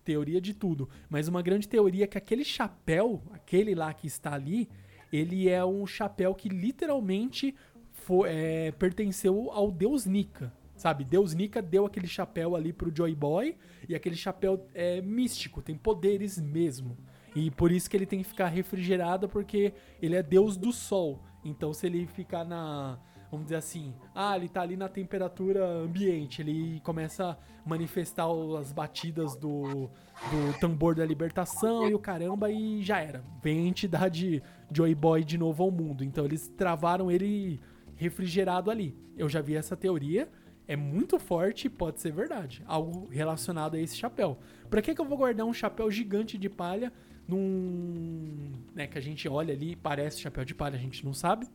teoria 0.05 0.41
de 0.41 0.53
tudo, 0.55 0.89
mas 1.09 1.29
uma 1.29 1.43
grande 1.43 1.69
teoria 1.69 2.05
é 2.05 2.07
que 2.07 2.19
aquele 2.19 2.45
chapéu, 2.45 3.23
aquele 3.33 3.75
lá 3.75 3.93
que 3.95 4.07
está 4.07 4.35
ali, 4.35 4.69
ele 5.13 5.49
é 5.49 5.65
um 5.65 5.87
chapéu 5.87 6.35
que 6.35 6.49
literalmente 6.49 7.55
fo- 7.93 8.27
é, 8.27 8.73
pertenceu 8.73 9.51
ao 9.53 9.71
deus 9.71 10.07
Nika. 10.07 10.53
Sabe, 10.75 11.05
Deus 11.05 11.35
Nika 11.35 11.61
deu 11.61 11.85
aquele 11.85 12.07
chapéu 12.07 12.57
ali 12.57 12.73
pro 12.73 12.91
Joy 12.95 13.15
Boy 13.15 13.55
e 13.87 13.95
aquele 13.95 14.17
chapéu 14.17 14.67
é 14.73 15.03
místico, 15.03 15.61
tem 15.61 15.77
poderes 15.77 16.41
mesmo. 16.41 16.97
E 17.37 17.51
por 17.51 17.71
isso 17.71 17.89
que 17.89 17.95
ele 17.97 18.07
tem 18.07 18.21
que 18.23 18.29
ficar 18.29 18.47
refrigerado, 18.49 19.29
porque 19.29 19.75
ele 20.01 20.17
é 20.17 20.23
deus 20.23 20.57
do 20.57 20.73
sol. 20.73 21.23
Então 21.45 21.73
se 21.73 21.87
ele 21.87 22.07
ficar 22.07 22.45
na. 22.45 22.99
Vamos 23.31 23.47
dizer 23.47 23.57
assim, 23.57 23.95
ah, 24.13 24.37
ele 24.37 24.49
tá 24.49 24.61
ali 24.61 24.77
na 24.77 24.89
temperatura 24.89 25.65
ambiente, 25.65 26.43
ele 26.43 26.81
começa 26.81 27.31
a 27.31 27.69
manifestar 27.69 28.27
as 28.59 28.73
batidas 28.73 29.37
do, 29.37 29.89
do 29.89 30.59
tambor 30.59 30.97
da 30.97 31.07
libertação 31.07 31.89
e 31.89 31.95
o 31.95 31.99
caramba, 31.99 32.51
e 32.51 32.83
já 32.83 33.01
era. 33.01 33.23
Vem 33.41 33.61
a 33.61 33.69
entidade 33.69 34.43
Joy 34.73 34.97
Boy 34.97 35.23
de 35.23 35.39
novo 35.39 35.63
ao 35.63 35.71
mundo. 35.71 36.03
Então 36.03 36.25
eles 36.25 36.49
travaram 36.49 37.09
ele 37.09 37.61
refrigerado 37.95 38.69
ali. 38.69 38.97
Eu 39.17 39.29
já 39.29 39.41
vi 39.41 39.55
essa 39.55 39.77
teoria. 39.77 40.29
É 40.67 40.75
muito 40.75 41.19
forte 41.19 41.67
e 41.67 41.71
pode 41.71 42.01
ser 42.01 42.13
verdade. 42.13 42.65
Algo 42.67 43.07
relacionado 43.11 43.75
a 43.75 43.81
esse 43.81 43.97
chapéu. 43.97 44.39
Pra 44.69 44.81
que, 44.83 44.95
que 44.95 45.01
eu 45.01 45.05
vou 45.05 45.19
guardar 45.19 45.47
um 45.47 45.53
chapéu 45.53 45.91
gigante 45.91 46.39
de 46.39 46.49
palha 46.49 46.93
num. 47.31 48.53
Né, 48.75 48.87
que 48.87 48.99
a 48.99 49.01
gente 49.01 49.29
olha 49.29 49.55
ali, 49.55 49.77
parece 49.77 50.21
chapéu 50.21 50.45
de 50.45 50.55
palha, 50.55 50.77
a 50.77 50.81
gente 50.81 51.05
não 51.05 51.15
sabe. 51.15 51.47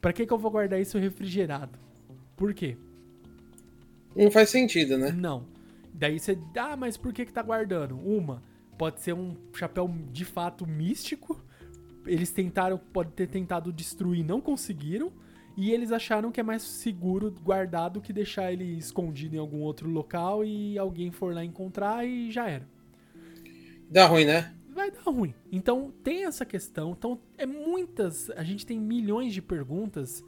Pra 0.00 0.12
que, 0.12 0.26
que 0.26 0.32
eu 0.32 0.38
vou 0.38 0.50
guardar 0.50 0.80
isso 0.80 0.98
refrigerado? 0.98 1.78
Por 2.36 2.54
quê? 2.54 2.76
Não 4.14 4.30
faz 4.30 4.50
sentido, 4.50 4.96
né? 4.96 5.10
Não. 5.10 5.46
Daí 5.92 6.18
você. 6.18 6.38
Ah, 6.56 6.76
mas 6.76 6.96
por 6.96 7.12
que, 7.12 7.26
que 7.26 7.32
tá 7.32 7.42
guardando? 7.42 7.98
Uma, 7.98 8.42
pode 8.76 9.00
ser 9.00 9.12
um 9.12 9.36
chapéu 9.52 9.92
de 10.12 10.24
fato 10.24 10.66
místico. 10.66 11.44
Eles 12.06 12.30
tentaram, 12.30 12.78
pode 12.78 13.10
ter 13.12 13.26
tentado 13.26 13.72
destruir, 13.72 14.24
não 14.24 14.40
conseguiram. 14.40 15.12
E 15.56 15.72
eles 15.72 15.90
acharam 15.90 16.30
que 16.30 16.38
é 16.38 16.42
mais 16.42 16.62
seguro 16.62 17.34
guardado 17.42 18.00
que 18.00 18.12
deixar 18.12 18.52
ele 18.52 18.78
escondido 18.78 19.34
em 19.34 19.40
algum 19.40 19.58
outro 19.58 19.90
local 19.90 20.44
e 20.44 20.78
alguém 20.78 21.10
for 21.10 21.34
lá 21.34 21.44
encontrar 21.44 22.06
e 22.06 22.30
já 22.30 22.48
era. 22.48 22.64
Dá 23.90 24.06
ruim, 24.06 24.24
né? 24.24 24.54
Vai 24.78 24.92
dar 24.92 25.10
ruim. 25.10 25.34
Então 25.50 25.92
tem 26.04 26.24
essa 26.24 26.46
questão. 26.46 26.92
Então 26.92 27.18
é 27.36 27.44
muitas. 27.44 28.30
A 28.30 28.44
gente 28.44 28.64
tem 28.64 28.78
milhões 28.78 29.34
de 29.34 29.42
perguntas. 29.42 30.22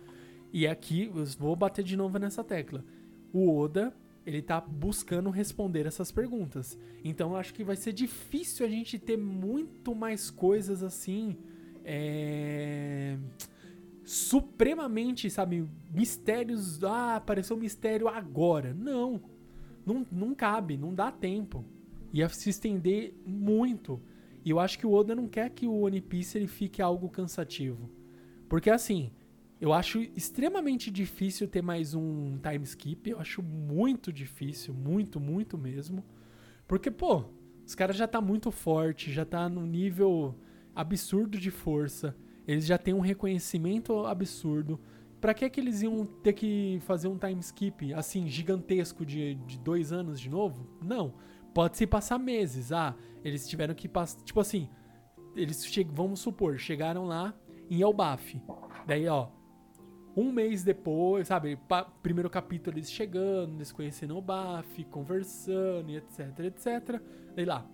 E 0.53 0.67
aqui 0.67 1.05
eu 1.05 1.25
vou 1.39 1.55
bater 1.55 1.85
de 1.85 1.97
novo 1.97 2.19
nessa 2.19 2.43
tecla. 2.43 2.85
O 3.33 3.57
Oda, 3.57 3.95
ele 4.27 4.43
tá 4.43 4.61
buscando 4.61 5.31
responder 5.31 5.87
essas 5.87 6.11
perguntas. 6.11 6.77
Então 7.05 7.31
eu 7.31 7.37
acho 7.37 7.55
que 7.55 7.63
vai 7.63 7.77
ser 7.77 7.93
difícil 7.93 8.67
a 8.67 8.69
gente 8.69 8.99
ter 8.99 9.17
muito 9.17 9.95
mais 9.95 10.33
coisas 10.33 10.83
assim. 10.83 11.37
É 11.85 13.17
supremamente, 14.05 15.31
sabe, 15.31 15.65
mistérios. 15.95 16.83
Ah, 16.83 17.15
apareceu 17.15 17.57
um 17.57 17.61
mistério 17.61 18.09
agora. 18.09 18.75
Não. 18.75 19.21
Não, 19.87 20.05
não 20.11 20.35
cabe, 20.35 20.77
não 20.77 20.93
dá 20.93 21.13
tempo. 21.13 21.65
Ia 22.13 22.29
se 22.29 22.51
estender 22.51 23.15
muito. 23.25 24.03
E 24.45 24.51
eu 24.51 24.59
acho 24.59 24.78
que 24.78 24.86
o 24.86 24.93
Oda 24.93 25.14
não 25.14 25.28
quer 25.28 25.51
que 25.51 25.66
o 25.66 25.80
One 25.80 26.01
Piece 26.01 26.38
ele 26.38 26.47
fique 26.47 26.80
algo 26.80 27.09
cansativo. 27.09 27.91
Porque 28.49 28.70
assim, 28.70 29.11
eu 29.61 29.72
acho 29.74 30.01
extremamente 30.16 30.91
difícil 30.91 31.47
ter 31.47 31.61
mais 31.62 31.95
um 31.95 32.38
time 32.38 32.64
skip. 32.64 33.11
Eu 33.11 33.20
acho 33.20 33.43
muito 33.43 34.11
difícil, 34.11 34.72
muito, 34.72 35.20
muito 35.20 35.59
mesmo. 35.59 36.03
Porque, 36.66 36.91
pô, 36.91 37.24
os 37.66 37.74
caras 37.74 37.97
já 37.97 38.09
tá 38.09 38.20
muito 38.20 38.51
forte, 38.51 39.12
já 39.12 39.24
tá 39.24 39.49
num 39.49 39.66
nível 39.66 40.34
absurdo 40.74 41.38
de 41.38 41.51
força. 41.51 42.16
Eles 42.47 42.64
já 42.64 42.78
têm 42.78 42.95
um 42.95 43.01
reconhecimento 43.01 44.07
absurdo. 44.07 44.80
Pra 45.20 45.34
que 45.34 45.51
que 45.51 45.61
eles 45.61 45.82
iam 45.82 46.07
ter 46.07 46.32
que 46.32 46.78
fazer 46.80 47.09
um 47.09 47.18
time 47.18 47.41
skip 47.41 47.93
assim 47.93 48.26
gigantesco 48.26 49.05
de, 49.05 49.34
de 49.34 49.59
dois 49.59 49.93
anos 49.93 50.18
de 50.18 50.30
novo? 50.30 50.66
Não. 50.82 51.12
Pode 51.55 51.77
se 51.77 51.87
passar 51.87 52.19
meses. 52.19 52.73
Ah, 52.73 52.95
eles 53.25 53.49
tiveram 53.49 53.75
que 53.75 53.89
passar. 53.89 54.21
Tipo 54.23 54.41
assim, 54.41 54.69
eles 55.35 55.65
che- 55.65 55.85
vamos 55.85 56.21
supor, 56.21 56.59
chegaram 56.59 57.05
lá 57.07 57.35
em 57.71 57.81
Elbaf. 57.83 58.41
Daí, 58.87 59.07
ó, 59.09 59.29
um 60.17 60.33
mês 60.33 60.63
depois, 60.65 61.29
sabe? 61.29 61.59
primeiro 62.03 62.29
capítulo 62.31 62.77
eles 62.77 62.91
chegando, 62.91 63.55
eles 63.55 63.73
conhecendo 63.73 64.17
o 64.17 64.23
Baf, 64.23 64.85
conversando 64.85 65.91
e 65.91 65.97
etc, 65.97 66.39
etc. 66.41 67.01
Daí 67.35 67.45
lá, 67.45 67.67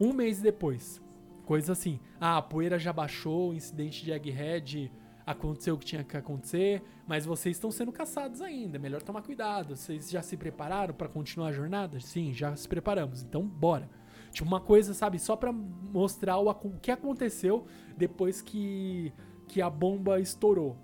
um 0.00 0.12
mês 0.12 0.40
depois, 0.42 1.00
coisa 1.44 1.72
assim. 1.72 1.98
Ah, 2.20 2.38
a 2.38 2.42
poeira 2.42 2.78
já 2.78 2.92
baixou, 2.92 3.50
o 3.50 3.54
incidente 3.54 4.04
de 4.04 4.12
Egghead 4.12 4.92
aconteceu 5.30 5.74
o 5.74 5.78
que 5.78 5.84
tinha 5.84 6.04
que 6.04 6.16
acontecer, 6.16 6.82
mas 7.06 7.24
vocês 7.24 7.56
estão 7.56 7.70
sendo 7.70 7.92
caçados 7.92 8.40
ainda, 8.40 8.76
é 8.76 8.78
melhor 8.78 9.02
tomar 9.02 9.22
cuidado. 9.22 9.76
Vocês 9.76 10.10
já 10.10 10.22
se 10.22 10.36
prepararam 10.36 10.94
pra 10.94 11.08
continuar 11.08 11.48
a 11.48 11.52
jornada? 11.52 12.00
Sim, 12.00 12.32
já 12.32 12.54
se 12.56 12.68
preparamos, 12.68 13.22
então 13.22 13.42
bora. 13.46 13.88
Tipo, 14.30 14.46
uma 14.46 14.60
coisa, 14.60 14.94
sabe, 14.94 15.18
só 15.18 15.34
pra 15.34 15.52
mostrar 15.52 16.38
o, 16.38 16.48
o 16.50 16.80
que 16.80 16.90
aconteceu 16.90 17.66
depois 17.96 18.40
que, 18.40 19.12
que 19.48 19.60
a 19.60 19.68
bomba 19.68 20.20
estourou. 20.20 20.76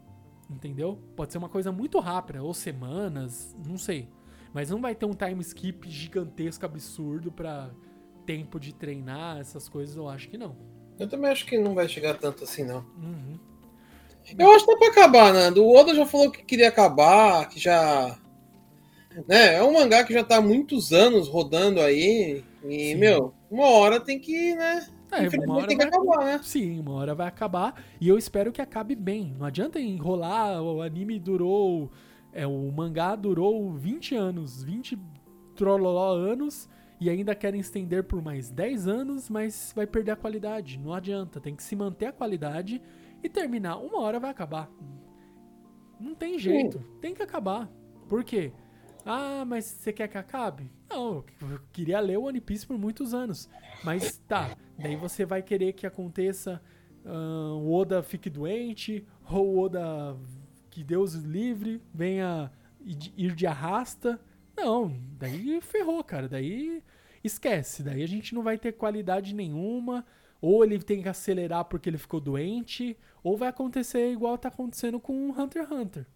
Entendeu? 0.48 0.98
Pode 1.16 1.32
ser 1.32 1.38
uma 1.38 1.48
coisa 1.48 1.72
muito 1.72 1.98
rápida, 1.98 2.42
ou 2.42 2.54
semanas, 2.54 3.56
não 3.66 3.76
sei. 3.76 4.08
Mas 4.52 4.70
não 4.70 4.80
vai 4.80 4.94
ter 4.94 5.06
um 5.06 5.14
time 5.14 5.40
skip 5.40 5.88
gigantesco, 5.90 6.64
absurdo 6.64 7.30
pra 7.30 7.70
tempo 8.24 8.58
de 8.58 8.74
treinar, 8.74 9.38
essas 9.38 9.68
coisas, 9.68 9.96
eu 9.96 10.08
acho 10.08 10.28
que 10.28 10.38
não. 10.38 10.56
Eu 10.98 11.08
também 11.08 11.30
acho 11.30 11.46
que 11.46 11.58
não 11.58 11.74
vai 11.74 11.88
chegar 11.88 12.14
tanto 12.14 12.44
assim, 12.44 12.64
não. 12.64 12.78
Uhum. 12.96 13.38
Eu 14.38 14.50
acho 14.52 14.64
que 14.64 14.72
dá 14.72 14.78
pra 14.78 14.88
acabar, 14.88 15.32
Nando. 15.32 15.64
O 15.64 15.74
Oda 15.76 15.94
já 15.94 16.06
falou 16.06 16.30
que 16.30 16.44
queria 16.44 16.68
acabar, 16.68 17.48
que 17.48 17.60
já. 17.60 18.16
Né? 19.28 19.54
É 19.54 19.62
um 19.62 19.72
mangá 19.72 20.04
que 20.04 20.12
já 20.12 20.24
tá 20.24 20.36
há 20.36 20.40
muitos 20.40 20.92
anos 20.92 21.28
rodando 21.28 21.80
aí. 21.80 22.42
E, 22.64 22.92
Sim. 22.92 22.94
meu, 22.96 23.32
uma 23.50 23.66
hora 23.66 24.00
tem 24.00 24.18
que, 24.18 24.54
né? 24.54 24.86
É, 25.10 25.28
uma 25.44 25.56
hora 25.56 25.68
tem 25.68 25.78
que 25.78 25.84
vai 25.84 25.94
acabar, 25.94 26.24
né? 26.24 26.40
Sim, 26.42 26.80
uma 26.80 26.92
hora 26.94 27.14
vai 27.14 27.28
acabar 27.28 27.82
e 28.00 28.08
eu 28.08 28.18
espero 28.18 28.50
que 28.50 28.60
acabe 28.60 28.94
bem. 28.94 29.34
Não 29.38 29.46
adianta 29.46 29.78
enrolar, 29.80 30.60
o 30.60 30.82
anime 30.82 31.18
durou. 31.18 31.90
É, 32.32 32.46
o 32.46 32.70
mangá 32.72 33.14
durou 33.14 33.72
20 33.72 34.14
anos, 34.14 34.62
20 34.62 34.98
trololó 35.54 36.14
anos 36.14 36.68
e 37.00 37.08
ainda 37.08 37.34
querem 37.34 37.60
estender 37.60 38.04
por 38.04 38.22
mais 38.22 38.50
10 38.50 38.88
anos, 38.88 39.30
mas 39.30 39.72
vai 39.74 39.86
perder 39.86 40.12
a 40.12 40.16
qualidade. 40.16 40.78
Não 40.78 40.92
adianta, 40.92 41.40
tem 41.40 41.54
que 41.54 41.62
se 41.62 41.76
manter 41.76 42.06
a 42.06 42.12
qualidade 42.12 42.82
e 43.22 43.28
terminar. 43.28 43.76
Uma 43.76 44.00
hora 44.00 44.20
vai 44.20 44.30
acabar. 44.30 44.70
Não 45.98 46.14
tem 46.14 46.38
jeito, 46.38 46.78
tem 47.00 47.14
que 47.14 47.22
acabar. 47.22 47.70
Por 48.08 48.22
quê? 48.22 48.52
Ah, 49.04 49.44
mas 49.44 49.64
você 49.64 49.92
quer 49.92 50.08
que 50.08 50.18
acabe? 50.18 50.70
Não, 50.90 51.24
eu 51.40 51.60
queria 51.72 52.00
ler 52.00 52.18
o 52.18 52.24
One 52.24 52.40
Piece 52.40 52.66
por 52.66 52.76
muitos 52.76 53.14
anos. 53.14 53.48
Mas 53.84 54.18
tá, 54.28 54.56
daí 54.78 54.96
você 54.96 55.24
vai 55.24 55.42
querer 55.42 55.72
que 55.72 55.86
aconteça 55.86 56.60
ah, 57.04 57.54
o 57.54 57.72
Oda 57.72 58.02
fique 58.02 58.28
doente, 58.28 59.06
ou 59.30 59.54
o 59.54 59.58
Oda, 59.60 60.16
que 60.70 60.82
Deus 60.82 61.14
livre, 61.14 61.80
venha 61.94 62.50
ir 62.84 63.34
de 63.34 63.46
arrasta. 63.46 64.20
Não, 64.56 64.92
daí 65.18 65.60
ferrou, 65.60 66.02
cara. 66.02 66.28
Daí 66.28 66.82
esquece. 67.22 67.82
Daí 67.82 68.02
a 68.02 68.08
gente 68.08 68.34
não 68.34 68.42
vai 68.42 68.58
ter 68.58 68.72
qualidade 68.72 69.34
nenhuma. 69.34 70.04
Ou 70.40 70.62
ele 70.64 70.78
tem 70.78 71.02
que 71.02 71.08
acelerar 71.08 71.64
porque 71.64 71.88
ele 71.88 71.98
ficou 71.98 72.20
doente, 72.20 72.96
ou 73.22 73.36
vai 73.36 73.48
acontecer 73.48 74.12
igual 74.12 74.36
tá 74.38 74.48
acontecendo 74.48 75.00
com 75.00 75.28
o 75.28 75.32
Hunter 75.32 75.62
x 75.62 75.70
Hunter. 75.72 76.06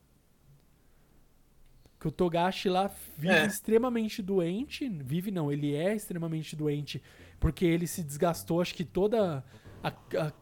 Que 1.98 2.08
o 2.08 2.10
Togashi 2.10 2.68
lá 2.68 2.90
vive 3.18 3.34
É. 3.34 3.46
extremamente 3.46 4.22
doente. 4.22 4.88
Vive 4.88 5.30
não, 5.30 5.52
ele 5.52 5.74
é 5.74 5.94
extremamente 5.94 6.56
doente. 6.56 7.02
Porque 7.38 7.64
ele 7.64 7.86
se 7.86 8.02
desgastou, 8.02 8.60
acho 8.60 8.74
que 8.74 8.84
toda 8.84 9.44
a, 9.82 9.88
a- 10.18 10.32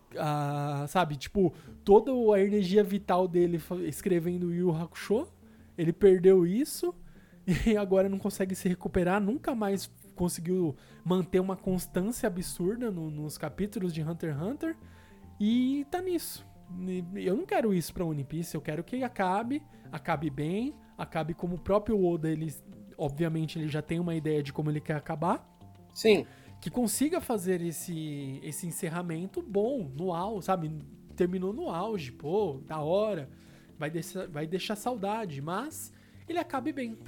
a- 0.83 0.87
sabe, 0.87 1.16
tipo, 1.16 1.53
toda 1.85 2.12
a 2.35 2.41
energia 2.41 2.85
vital 2.85 3.26
dele 3.26 3.61
escrevendo 3.87 4.53
Yu 4.55 4.70
Hakusho. 4.74 5.26
Ele 5.76 5.93
perdeu 5.93 6.47
isso 6.47 6.95
e 7.66 7.76
agora 7.76 8.09
não 8.09 8.18
consegue 8.18 8.55
se 8.55 8.68
recuperar, 8.68 9.20
nunca 9.20 9.55
mais 9.55 9.91
conseguiu 10.18 10.74
manter 11.04 11.40
uma 11.40 11.56
constância 11.56 12.26
absurda 12.26 12.90
no- 12.90 13.10
nos 13.10 13.38
capítulos 13.38 13.94
de 13.94 14.02
Hunter 14.02 14.34
x 14.34 14.42
Hunter. 14.42 14.76
E 15.40 15.86
tá 15.90 16.02
nisso. 16.02 16.44
Eu 17.14 17.36
não 17.36 17.46
quero 17.46 17.72
isso 17.72 17.94
pra 17.94 18.04
One 18.04 18.24
Piece, 18.24 18.54
eu 18.54 18.60
quero 18.60 18.84
que 18.84 19.02
acabe, 19.02 19.62
acabe 19.90 20.28
bem, 20.28 20.74
acabe 20.98 21.32
como 21.32 21.54
o 21.54 21.58
próprio 21.58 22.04
Oda, 22.04 22.28
ele, 22.28 22.52
obviamente, 22.98 23.58
ele 23.58 23.68
já 23.68 23.80
tem 23.80 23.98
uma 23.98 24.14
ideia 24.14 24.42
de 24.42 24.52
como 24.52 24.68
ele 24.70 24.80
quer 24.80 24.96
acabar 24.96 25.48
Sim. 25.94 26.26
que 26.60 26.68
consiga 26.68 27.20
fazer 27.22 27.62
esse, 27.62 28.38
esse 28.42 28.66
encerramento 28.66 29.40
bom, 29.40 29.90
no 29.96 30.12
auge, 30.12 30.44
sabe? 30.44 30.70
Terminou 31.16 31.54
no 31.54 31.70
auge, 31.70 32.12
pô, 32.12 32.60
da 32.66 32.80
hora. 32.80 33.30
Vai 33.78 33.90
deixar, 33.90 34.26
vai 34.28 34.46
deixar 34.46 34.76
saudade, 34.76 35.40
mas 35.40 35.90
ele 36.28 36.38
acabe 36.38 36.70
bem. 36.72 36.98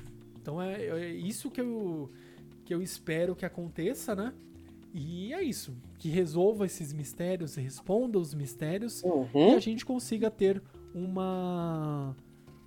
Então 0.41 0.63
é, 0.63 0.85
é 0.85 1.11
isso 1.11 1.51
que 1.51 1.61
eu, 1.61 2.11
que 2.71 2.75
eu 2.75 2.81
espero 2.81 3.35
que 3.35 3.45
aconteça, 3.45 4.15
né? 4.15 4.33
E 4.95 5.35
é 5.35 5.43
isso. 5.43 5.77
Que 5.99 6.09
resolva 6.09 6.67
esses 6.67 6.93
mistérios, 6.93 7.57
responda 7.57 8.17
os 8.17 8.33
mistérios 8.33 9.03
Uhum. 9.03 9.51
e 9.51 9.55
a 9.55 9.59
gente 9.59 9.85
consiga 9.85 10.31
ter 10.31 10.63
uma 10.95 12.15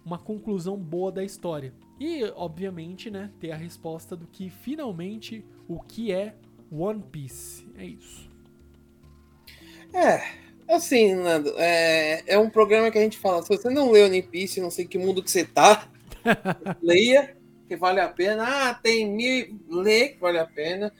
uma 0.06 0.20
conclusão 0.20 0.76
boa 0.78 1.10
da 1.10 1.24
história. 1.24 1.74
E, 1.98 2.22
obviamente, 2.36 3.10
né, 3.10 3.32
ter 3.40 3.52
a 3.52 3.56
resposta 3.56 4.18
do 4.18 4.28
que 4.28 4.50
finalmente 4.50 5.46
o 5.70 5.80
que 5.80 6.12
é 6.12 6.36
One 6.70 7.02
Piece. 7.10 7.66
É 7.78 7.86
isso. 7.86 8.30
É, 9.94 10.22
assim, 10.68 11.16
Nando, 11.16 11.54
é, 11.58 12.24
é 12.28 12.38
um 12.38 12.50
programa 12.50 12.92
que 12.92 12.98
a 12.98 13.02
gente 13.02 13.18
fala, 13.18 13.42
se 13.42 13.48
você 13.48 13.70
não 13.70 13.90
leu 13.90 14.08
One 14.08 14.22
Piece, 14.22 14.60
não 14.60 14.70
sei 14.70 14.86
que 14.86 14.98
mundo 14.98 15.24
que 15.24 15.32
você 15.32 15.46
tá, 15.46 15.88
leia, 16.84 17.38
que 17.74 17.80
vale 17.80 18.00
a 18.00 18.08
pena. 18.10 18.44
Ah, 18.70 18.74
tem 18.74 19.12
mil, 19.12 19.60
lê, 19.70 20.10
que 20.10 20.20
vale 20.20 20.38
a 20.40 20.46
pena. 20.46 20.92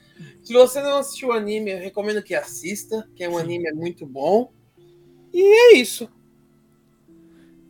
Se 0.42 0.52
você 0.52 0.82
não 0.82 0.98
assistiu 0.98 1.28
o 1.28 1.32
anime, 1.32 1.70
eu 1.70 1.78
recomendo 1.78 2.22
que 2.22 2.34
assista, 2.34 3.08
que 3.14 3.22
é 3.24 3.28
um 3.28 3.34
Sim. 3.34 3.40
anime 3.40 3.72
muito 3.72 4.04
bom. 4.06 4.52
E 5.32 5.40
é 5.42 5.76
isso. 5.76 6.08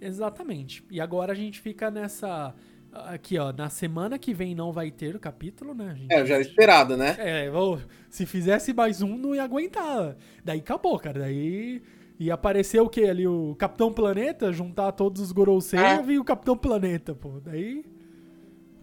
Exatamente. 0.01 0.85
E 0.91 1.01
agora 1.01 1.33
a 1.33 1.35
gente 1.35 1.61
fica 1.61 1.91
nessa 1.91 2.55
aqui, 2.93 3.39
ó, 3.39 3.53
na 3.53 3.69
semana 3.71 4.19
que 4.19 4.33
vem 4.33 4.55
não 4.55 4.71
vai 4.73 4.91
ter 4.91 5.17
o 5.17 5.21
capítulo, 5.21 5.75
né? 5.75 5.95
Gente- 5.97 6.13
É, 6.13 6.25
já 6.27 6.35
era 6.35 6.43
esperado, 6.43 6.97
né? 6.97 7.17
É, 7.19 7.51
ô, 7.51 7.79
se 8.09 8.25
fizesse 8.27 8.73
mais 8.73 9.03
um, 9.03 9.17
não 9.17 9.35
ia 9.35 9.43
aguentar. 9.43 10.17
Daí 10.45 10.61
acabou, 10.61 10.99
cara. 10.99 11.21
Daí 11.21 11.83
ia 12.21 12.35
aparecer 12.35 12.81
o 12.81 12.89
que 12.89 13.05
ali? 13.05 13.27
O 13.27 13.55
Capitão 13.57 13.93
Planeta, 13.93 14.53
juntar 14.53 14.93
todos 14.93 15.21
os 15.23 15.33
Gorosei 15.33 15.81
Ah. 15.81 16.05
e 16.07 16.19
o 16.19 16.25
Capitão 16.25 16.57
Planeta, 16.57 17.15
pô. 17.15 17.41
Daí. 17.41 17.85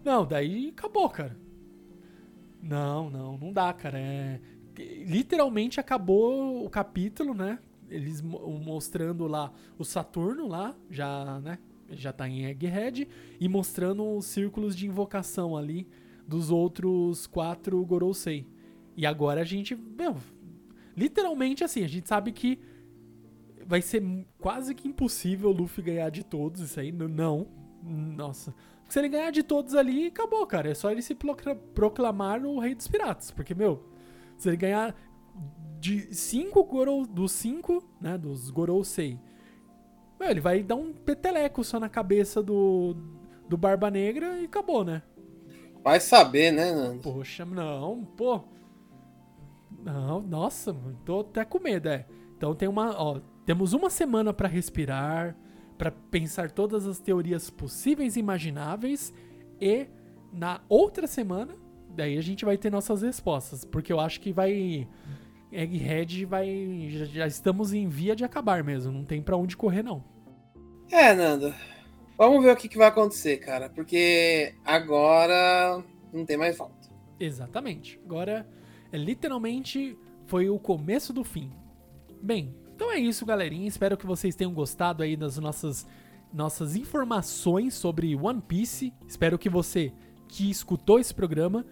Não, 0.04 0.26
daí 0.26 0.70
acabou, 0.70 1.10
cara. 1.10 1.38
Não, 2.62 3.10
não, 3.10 3.38
não 3.38 3.52
dá, 3.54 3.74
cara. 3.74 4.00
É... 4.00 4.40
Literalmente 5.06 5.80
acabou 5.80 6.66
o 6.66 6.70
capítulo, 6.70 7.34
né? 7.34 7.60
Eles 7.90 8.22
mo- 8.22 8.58
mostrando 8.60 9.28
lá 9.28 9.52
o 9.78 9.84
Saturno 9.84 10.48
lá, 10.48 10.76
já, 10.90 11.40
né? 11.42 11.60
Já 11.90 12.14
tá 12.14 12.28
em 12.28 12.46
Egghead, 12.46 13.08
e 13.40 13.50
mostrando 13.50 14.16
os 14.16 14.26
círculos 14.26 14.76
de 14.76 14.88
invocação 14.88 15.58
ali 15.58 15.88
dos 16.26 16.50
outros 16.50 17.28
quatro 17.28 17.84
Gorosei. 17.86 18.48
E 18.96 19.06
agora 19.06 19.42
a 19.42 19.44
gente, 19.44 19.76
meu, 19.76 20.16
literalmente 20.96 21.66
assim, 21.66 21.84
a 21.84 21.88
gente 21.88 22.08
sabe 22.08 22.32
que 22.32 22.60
vai 23.66 23.82
ser 23.82 24.02
quase 24.40 24.74
que 24.74 24.88
impossível 24.88 25.50
o 25.50 25.54
Luffy 25.54 25.84
ganhar 25.84 26.10
de 26.10 26.24
todos, 26.24 26.62
isso 26.62 26.80
aí, 26.80 26.92
não. 26.92 27.48
Nossa. 27.84 28.56
Se 28.92 29.00
ele 29.00 29.08
ganhar 29.08 29.32
de 29.32 29.42
todos 29.42 29.74
ali, 29.74 30.08
acabou, 30.08 30.46
cara. 30.46 30.70
É 30.70 30.74
só 30.74 30.92
ele 30.92 31.02
se 31.02 31.16
procla- 31.16 31.56
proclamar 31.56 32.46
o 32.46 32.60
rei 32.60 32.76
dos 32.76 32.90
piratas. 32.90 33.32
Porque, 33.32 33.56
meu, 33.56 33.86
se 34.38 34.50
ele 34.50 34.58
ganhar 34.58 34.94
de 35.80 36.14
cinco 36.14 36.62
Gorou, 36.66 37.08
dos 37.08 37.32
cinco, 37.32 37.82
né, 38.02 38.18
dos 38.18 38.50
Gorosei, 38.50 39.18
meu, 40.20 40.30
ele 40.30 40.42
vai 40.42 40.62
dar 40.62 40.76
um 40.76 40.92
peteleco 40.92 41.64
só 41.64 41.80
na 41.80 41.88
cabeça 41.88 42.44
do, 42.44 42.94
do 43.48 43.56
Barba 43.56 43.90
Negra 43.90 44.38
e 44.42 44.44
acabou, 44.44 44.84
né? 44.84 45.02
Vai 45.82 46.02
saber, 46.02 46.52
né, 46.52 46.74
Nando? 46.74 47.00
Poxa, 47.02 47.46
não, 47.46 48.04
pô. 48.18 48.42
Não, 49.84 50.22
nossa, 50.22 50.76
tô 51.06 51.22
até 51.22 51.46
com 51.46 51.60
medo, 51.60 51.88
é. 51.88 52.06
Então 52.36 52.54
tem 52.54 52.68
uma, 52.68 52.92
ó, 53.02 53.22
temos 53.46 53.72
uma 53.72 53.90
semana 53.90 54.34
pra 54.34 54.50
respirar, 54.50 55.34
pra 55.82 55.90
pensar 55.90 56.52
todas 56.52 56.86
as 56.86 57.00
teorias 57.00 57.50
possíveis 57.50 58.16
e 58.16 58.20
imagináveis 58.20 59.12
e 59.60 59.88
na 60.32 60.62
outra 60.70 61.08
semana, 61.08 61.56
daí 61.90 62.20
a 62.20 62.22
gente 62.22 62.46
vai 62.46 62.56
ter 62.56 62.70
nossas 62.70 63.02
respostas, 63.02 63.66
porque 63.66 63.92
eu 63.92 64.00
acho 64.00 64.22
que 64.22 64.32
vai 64.32 64.88
Egghead 65.52 66.24
vai 66.26 66.88
já, 66.92 67.06
já 67.06 67.28
estamos 67.28 67.74
em 67.74 67.90
via 67.90 68.16
de 68.16 68.24
acabar 68.24 68.64
mesmo, 68.64 68.92
não 68.92 69.04
tem 69.04 69.24
pra 69.24 69.36
onde 69.36 69.58
correr 69.58 69.82
não. 69.82 70.04
É, 70.92 71.16
Nando. 71.16 71.52
Vamos 72.16 72.44
ver 72.44 72.52
o 72.52 72.56
que, 72.56 72.70
que 72.70 72.78
vai 72.78 72.90
acontecer, 72.90 73.38
cara. 73.38 73.68
Porque 73.68 74.54
agora 74.64 75.84
não 76.14 76.24
tem 76.28 76.38
mais 76.38 76.56
volta. 76.56 76.92
Exatamente. 77.20 78.00
Agora, 78.06 78.48
é, 78.92 78.98
literalmente, 79.00 79.98
foi 80.28 80.48
o 80.48 80.60
começo 80.60 81.12
do 81.12 81.24
fim. 81.24 81.52
Bem, 82.22 82.54
então 82.82 82.92
é 82.92 82.98
isso, 82.98 83.28
galerinha. 83.28 83.68
Espero 83.68 83.96
que 83.96 84.08
vocês 84.08 84.36
tenham 84.36 84.52
gostado 84.52 85.04
aí 85.04 85.16
das 85.16 85.38
nossas, 85.38 85.86
nossas 86.34 86.76
informações 86.76 87.76
sobre 87.76 88.16
One 88.16 88.42
Piece. 88.42 88.92
Espero 89.08 89.38
que 89.38 89.48
você 89.48 89.94
que 90.28 90.50
escutou 90.50 90.98
esse 90.98 91.14
programa 91.14 91.64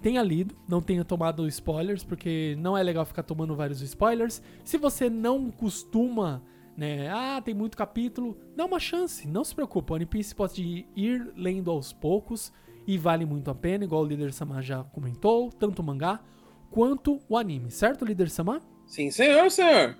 tenha 0.00 0.22
lido, 0.22 0.56
não 0.66 0.80
tenha 0.80 1.04
tomado 1.04 1.46
spoilers, 1.48 2.02
porque 2.02 2.56
não 2.58 2.78
é 2.78 2.82
legal 2.82 3.04
ficar 3.04 3.24
tomando 3.24 3.54
vários 3.54 3.82
spoilers. 3.82 4.40
Se 4.64 4.78
você 4.78 5.10
não 5.10 5.50
costuma, 5.50 6.42
né, 6.78 7.10
ah, 7.10 7.42
tem 7.44 7.52
muito 7.52 7.76
capítulo, 7.76 8.34
dá 8.56 8.64
uma 8.64 8.80
chance, 8.80 9.28
não 9.28 9.44
se 9.44 9.54
preocupe. 9.54 9.92
One 9.92 10.06
Piece 10.06 10.34
pode 10.34 10.86
ir 10.96 11.30
lendo 11.36 11.70
aos 11.70 11.92
poucos 11.92 12.50
e 12.86 12.96
vale 12.96 13.26
muito 13.26 13.50
a 13.50 13.54
pena, 13.54 13.84
igual 13.84 14.00
o 14.00 14.06
Líder 14.06 14.32
Sama 14.32 14.62
já 14.62 14.82
comentou, 14.82 15.52
tanto 15.52 15.82
o 15.82 15.84
mangá 15.84 16.22
quanto 16.70 17.20
o 17.28 17.36
anime, 17.36 17.70
certo, 17.70 18.02
Líder 18.02 18.30
Sama? 18.30 18.62
Sim, 18.86 19.10
senhor, 19.10 19.50
senhor. 19.50 19.94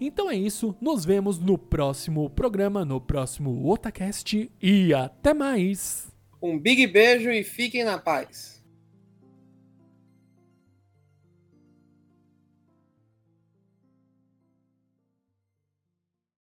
Então 0.00 0.30
é 0.30 0.34
isso, 0.34 0.74
nos 0.80 1.04
vemos 1.04 1.38
no 1.38 1.56
próximo 1.56 2.28
programa, 2.28 2.84
no 2.84 3.00
próximo 3.00 3.70
Otacast 3.70 4.50
e 4.60 4.92
até 4.92 5.32
mais! 5.32 6.12
Um 6.42 6.58
big 6.58 6.86
beijo 6.86 7.30
e 7.30 7.42
fiquem 7.42 7.84
na 7.84 7.96
paz. 7.96 8.53